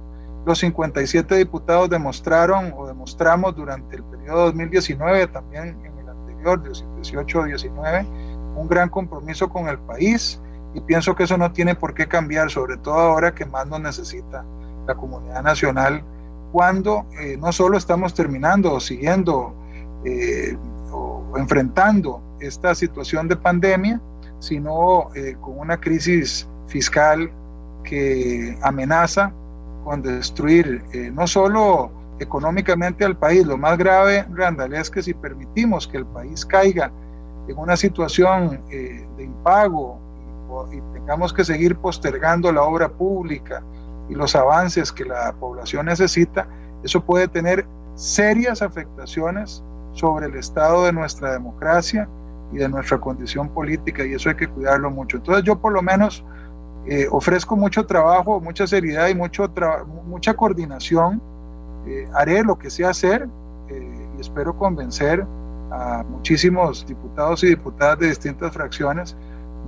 Los 0.47 0.59
57 0.59 1.37
diputados 1.37 1.89
demostraron 1.89 2.73
o 2.77 2.87
demostramos 2.87 3.57
durante 3.57 3.97
el 3.97 4.05
periodo 4.05 4.47
2019, 4.47 5.27
también 5.29 5.77
en 5.85 5.99
el 5.99 6.09
anterior, 6.09 6.63
18-19, 6.63 8.07
un 8.57 8.69
gran 8.69 8.91
compromiso 8.91 9.49
con 9.49 9.69
el 9.69 9.79
país 9.79 10.41
y 10.75 10.81
pienso 10.81 11.15
que 11.15 11.25
eso 11.25 11.39
no 11.39 11.53
tiene 11.53 11.75
por 11.75 11.95
qué 11.95 12.07
cambiar, 12.07 12.51
sobre 12.51 12.77
todo 12.77 12.95
ahora 12.95 13.35
que 13.35 13.47
más 13.47 13.67
nos 13.67 13.81
necesita 13.81 14.45
la 14.87 14.95
comunidad 14.95 15.43
nacional 15.43 16.05
cuando 16.53 17.07
eh, 17.19 17.37
no 17.37 17.51
solo 17.53 17.77
estamos 17.77 18.15
terminando 18.15 18.75
o 18.75 18.81
siguiendo 18.81 19.55
eh, 20.05 20.57
o 20.93 21.33
enfrentando 21.37 22.23
esta 22.39 22.75
situación 22.75 23.29
de 23.29 23.37
pandemia, 23.37 24.01
sino 24.39 25.09
eh, 25.15 25.37
con 25.41 25.59
una 25.59 25.81
crisis 25.81 26.47
fiscal 26.69 27.31
que 27.83 28.59
amenaza 28.63 29.33
con 29.85 30.03
destruir 30.03 30.83
no 31.13 31.27
solo 31.27 31.91
económicamente 32.19 33.05
al 33.05 33.17
país, 33.17 33.47
lo 33.47 33.59
más 33.59 33.77
grave, 33.77 34.27
Randall, 34.33 34.75
es 34.75 34.91
que 34.91 35.03
si 35.03 35.15
permitimos 35.15 35.87
que 35.87 35.99
el 35.99 36.07
país 36.07 36.45
caiga 36.45 36.91
en 37.49 37.59
una 37.59 37.77
situación 37.77 38.63
de 38.69 39.07
impago 39.19 39.99
y, 40.73 40.77
y 40.77 40.81
tengamos 40.95 41.33
que 41.33 41.45
seguir 41.45 41.77
postergando 41.77 42.51
la 42.53 42.63
obra 42.63 42.89
pública, 42.89 43.63
y 44.09 44.15
los 44.15 44.35
avances 44.37 44.93
que 44.93 45.05
la 45.05 45.33
población 45.35 45.87
necesita, 45.87 46.47
eso 46.83 47.05
puede 47.05 47.29
tener 47.29 47.67
serias 47.95 48.63
afectaciones 48.63 49.63
sobre 49.93 50.27
el 50.27 50.35
estado 50.37 50.85
de 50.85 50.93
nuestra 50.93 51.33
democracia 51.33 52.09
y 52.53 52.59
de 52.59 52.69
nuestra 52.69 53.01
condición 53.01 53.49
política 53.49 54.05
y 54.05 54.15
eso 54.15 54.29
hay 54.29 54.35
que 54.35 54.49
cuidarlo 54.49 54.91
mucho. 54.91 55.17
Entonces 55.19 55.45
yo 55.45 55.59
por 55.59 55.73
lo 55.73 55.83
menos 55.83 56.25
eh, 56.87 57.07
ofrezco 57.11 57.57
mucho 57.57 57.87
trabajo, 57.87 58.41
mucha 58.41 58.67
seriedad 58.67 59.09
y 59.09 59.15
mucho 59.15 59.51
mucha 60.07 60.35
coordinación. 60.35 61.21
Eh, 61.87 62.09
haré 62.15 62.43
lo 62.43 62.59
que 62.59 62.71
sé 62.71 62.85
hacer 62.85 63.29
eh, 63.69 64.09
y 64.17 64.21
espero 64.21 64.57
convencer 64.57 65.27
a 65.71 66.05
muchísimos 66.09 66.87
diputados 66.87 67.43
y 67.45 67.49
diputadas 67.49 67.99
de 67.99 68.09
distintas 68.09 68.53
fracciones 68.53 69.17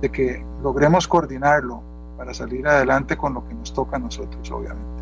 de 0.01 0.09
que 0.09 0.45
logremos 0.61 1.07
coordinarlo 1.07 1.81
para 2.17 2.33
salir 2.33 2.67
adelante 2.67 3.17
con 3.17 3.33
lo 3.33 3.47
que 3.47 3.53
nos 3.53 3.73
toca 3.73 3.97
a 3.97 3.99
nosotros, 3.99 4.49
obviamente. 4.51 4.97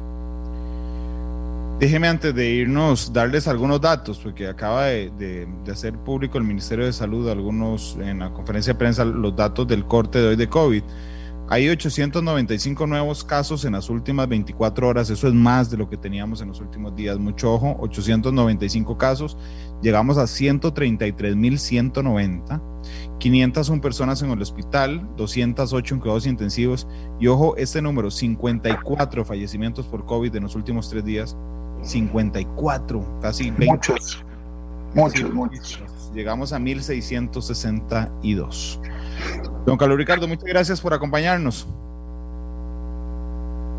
Déjeme 1.80 2.08
antes 2.08 2.34
de 2.34 2.50
irnos 2.50 3.12
darles 3.12 3.50
algunos 3.50 3.82
datos, 3.82 4.20
porque 4.20 4.48
acaba 4.48 4.86
de, 4.86 5.46
hacer 5.70 5.94
público 5.98 6.38
el 6.38 6.46
Ministerio 6.46 6.86
de 6.86 6.94
Salud 6.94 7.28
algunos 7.28 7.98
en 8.00 8.20
la 8.20 8.32
conferencia 8.32 8.72
de 8.72 8.80
prensa 8.80 9.04
los 9.04 9.36
datos 9.36 9.68
del 9.68 9.86
corte 9.86 10.20
de 10.20 10.28
hoy 10.30 10.36
de 10.38 10.48
COVID. 10.48 10.84
Hay 11.48 11.70
895 11.70 12.88
nuevos 12.88 13.24
casos 13.24 13.66
en 13.66 13.74
las 13.74 13.92
últimas 13.92 14.28
24 14.28 14.88
horas, 14.88 15.12
eso 15.12 15.28
es 15.28 15.34
más 15.34 15.70
de 15.70 15.78
lo 15.78 15.88
que 15.88 15.96
teníamos 15.96 16.42
en 16.42 16.48
los 16.48 16.60
últimos 16.60 16.96
días, 16.96 17.20
mucho 17.20 17.54
ojo, 17.54 17.76
895 17.80 18.98
casos, 18.98 19.38
llegamos 19.80 20.18
a 20.18 20.24
133.190, 20.24 22.62
501 23.20 23.82
personas 23.82 24.24
en 24.24 24.32
el 24.32 24.42
hospital, 24.42 25.08
208 25.18 25.94
en 25.94 26.02
cuidados 26.02 26.26
intensivos. 26.26 26.88
Y 27.20 27.28
ojo, 27.28 27.56
este 27.58 27.80
número, 27.82 28.10
54 28.10 29.24
fallecimientos 29.24 29.86
por 29.86 30.04
COVID 30.06 30.36
en 30.36 30.42
los 30.44 30.56
últimos 30.56 30.90
tres 30.90 31.06
días, 31.06 31.38
54, 31.84 33.20
casi 33.22 33.52
20. 33.52 33.68
Muchos, 33.68 34.26
muchos, 34.96 35.32
muchos. 35.32 35.95
Llegamos 36.16 36.52
a 36.54 36.60
1662. 36.60 38.80
Don 39.66 39.78
Carlos 39.78 39.98
Ricardo, 39.98 40.30
muchas 40.30 40.46
gracias 40.46 40.80
por 40.80 40.94
acompañarnos. 40.94 41.68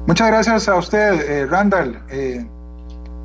Muchas 0.06 0.28
gracias 0.28 0.68
a 0.68 0.76
usted, 0.76 1.14
eh, 1.28 1.46
Randall, 1.46 1.98
eh, 2.10 2.46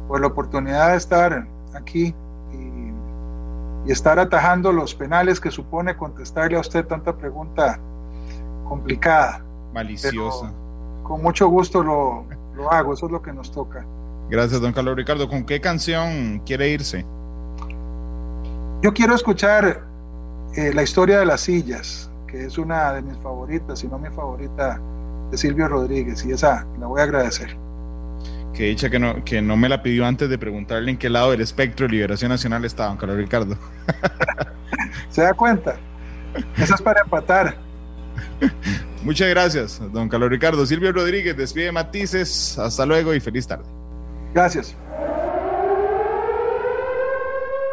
por 0.07 0.21
la 0.21 0.27
oportunidad 0.27 0.91
de 0.91 0.97
estar 0.97 1.45
aquí 1.73 2.15
y, 2.53 2.93
estar 3.91 4.17
atajando 4.17 4.71
los 4.71 4.95
penales 4.95 5.41
que 5.41 5.51
supone 5.51 5.97
contestarle 5.97 6.55
a 6.55 6.61
usted 6.61 6.85
tanta 6.85 7.17
pregunta 7.17 7.81
complicada. 8.63 9.43
Maliciosa. 9.73 10.53
con 11.03 11.21
mucho 11.21 11.49
gusto 11.49 11.83
lo, 11.83 12.23
lo 12.55 12.71
hago, 12.71 12.93
eso 12.93 13.07
es 13.07 13.11
lo 13.11 13.21
que 13.21 13.33
nos 13.33 13.51
toca. 13.51 13.85
Gracias, 14.29 14.61
don 14.61 14.71
Carlos 14.71 14.95
Ricardo. 14.95 15.27
¿Con 15.27 15.43
qué 15.43 15.59
canción 15.59 16.39
quiere 16.45 16.69
irse? 16.69 17.05
Yo 18.81 18.93
quiero 18.93 19.15
escuchar 19.15 19.83
eh, 20.55 20.73
la 20.73 20.83
historia 20.83 21.19
de 21.19 21.25
las 21.25 21.41
sillas 21.41 22.11
que 22.31 22.45
es 22.45 22.57
una 22.57 22.93
de 22.93 23.01
mis 23.01 23.17
favoritas, 23.17 23.79
si 23.79 23.87
no 23.87 23.99
mi 23.99 24.09
favorita, 24.09 24.79
de 25.29 25.37
Silvio 25.37 25.67
Rodríguez, 25.67 26.25
y 26.25 26.31
esa 26.31 26.65
la 26.79 26.87
voy 26.87 27.01
a 27.01 27.03
agradecer. 27.03 27.55
Que 28.53 28.63
dicha 28.65 28.89
que 28.89 28.99
no, 28.99 29.23
que 29.23 29.41
no 29.41 29.57
me 29.57 29.69
la 29.69 29.83
pidió 29.83 30.05
antes 30.05 30.29
de 30.29 30.37
preguntarle 30.37 30.91
en 30.91 30.97
qué 30.97 31.09
lado 31.09 31.31
del 31.31 31.41
espectro 31.41 31.87
de 31.87 31.93
Liberación 31.93 32.29
Nacional 32.29 32.63
estaba, 32.63 32.89
don 32.89 32.97
Carlos 32.97 33.17
Ricardo. 33.17 33.57
¿Se 35.09 35.21
da 35.21 35.33
cuenta? 35.33 35.75
Eso 36.57 36.75
es 36.75 36.81
para 36.81 37.01
empatar. 37.01 37.57
Muchas 39.03 39.29
gracias, 39.29 39.81
don 39.91 40.07
Carlos 40.07 40.29
Ricardo. 40.29 40.65
Silvio 40.65 40.91
Rodríguez, 40.91 41.35
despide 41.35 41.71
matices. 41.71 42.57
Hasta 42.57 42.85
luego 42.85 43.13
y 43.13 43.19
feliz 43.19 43.47
tarde. 43.47 43.65
Gracias. 44.33 44.75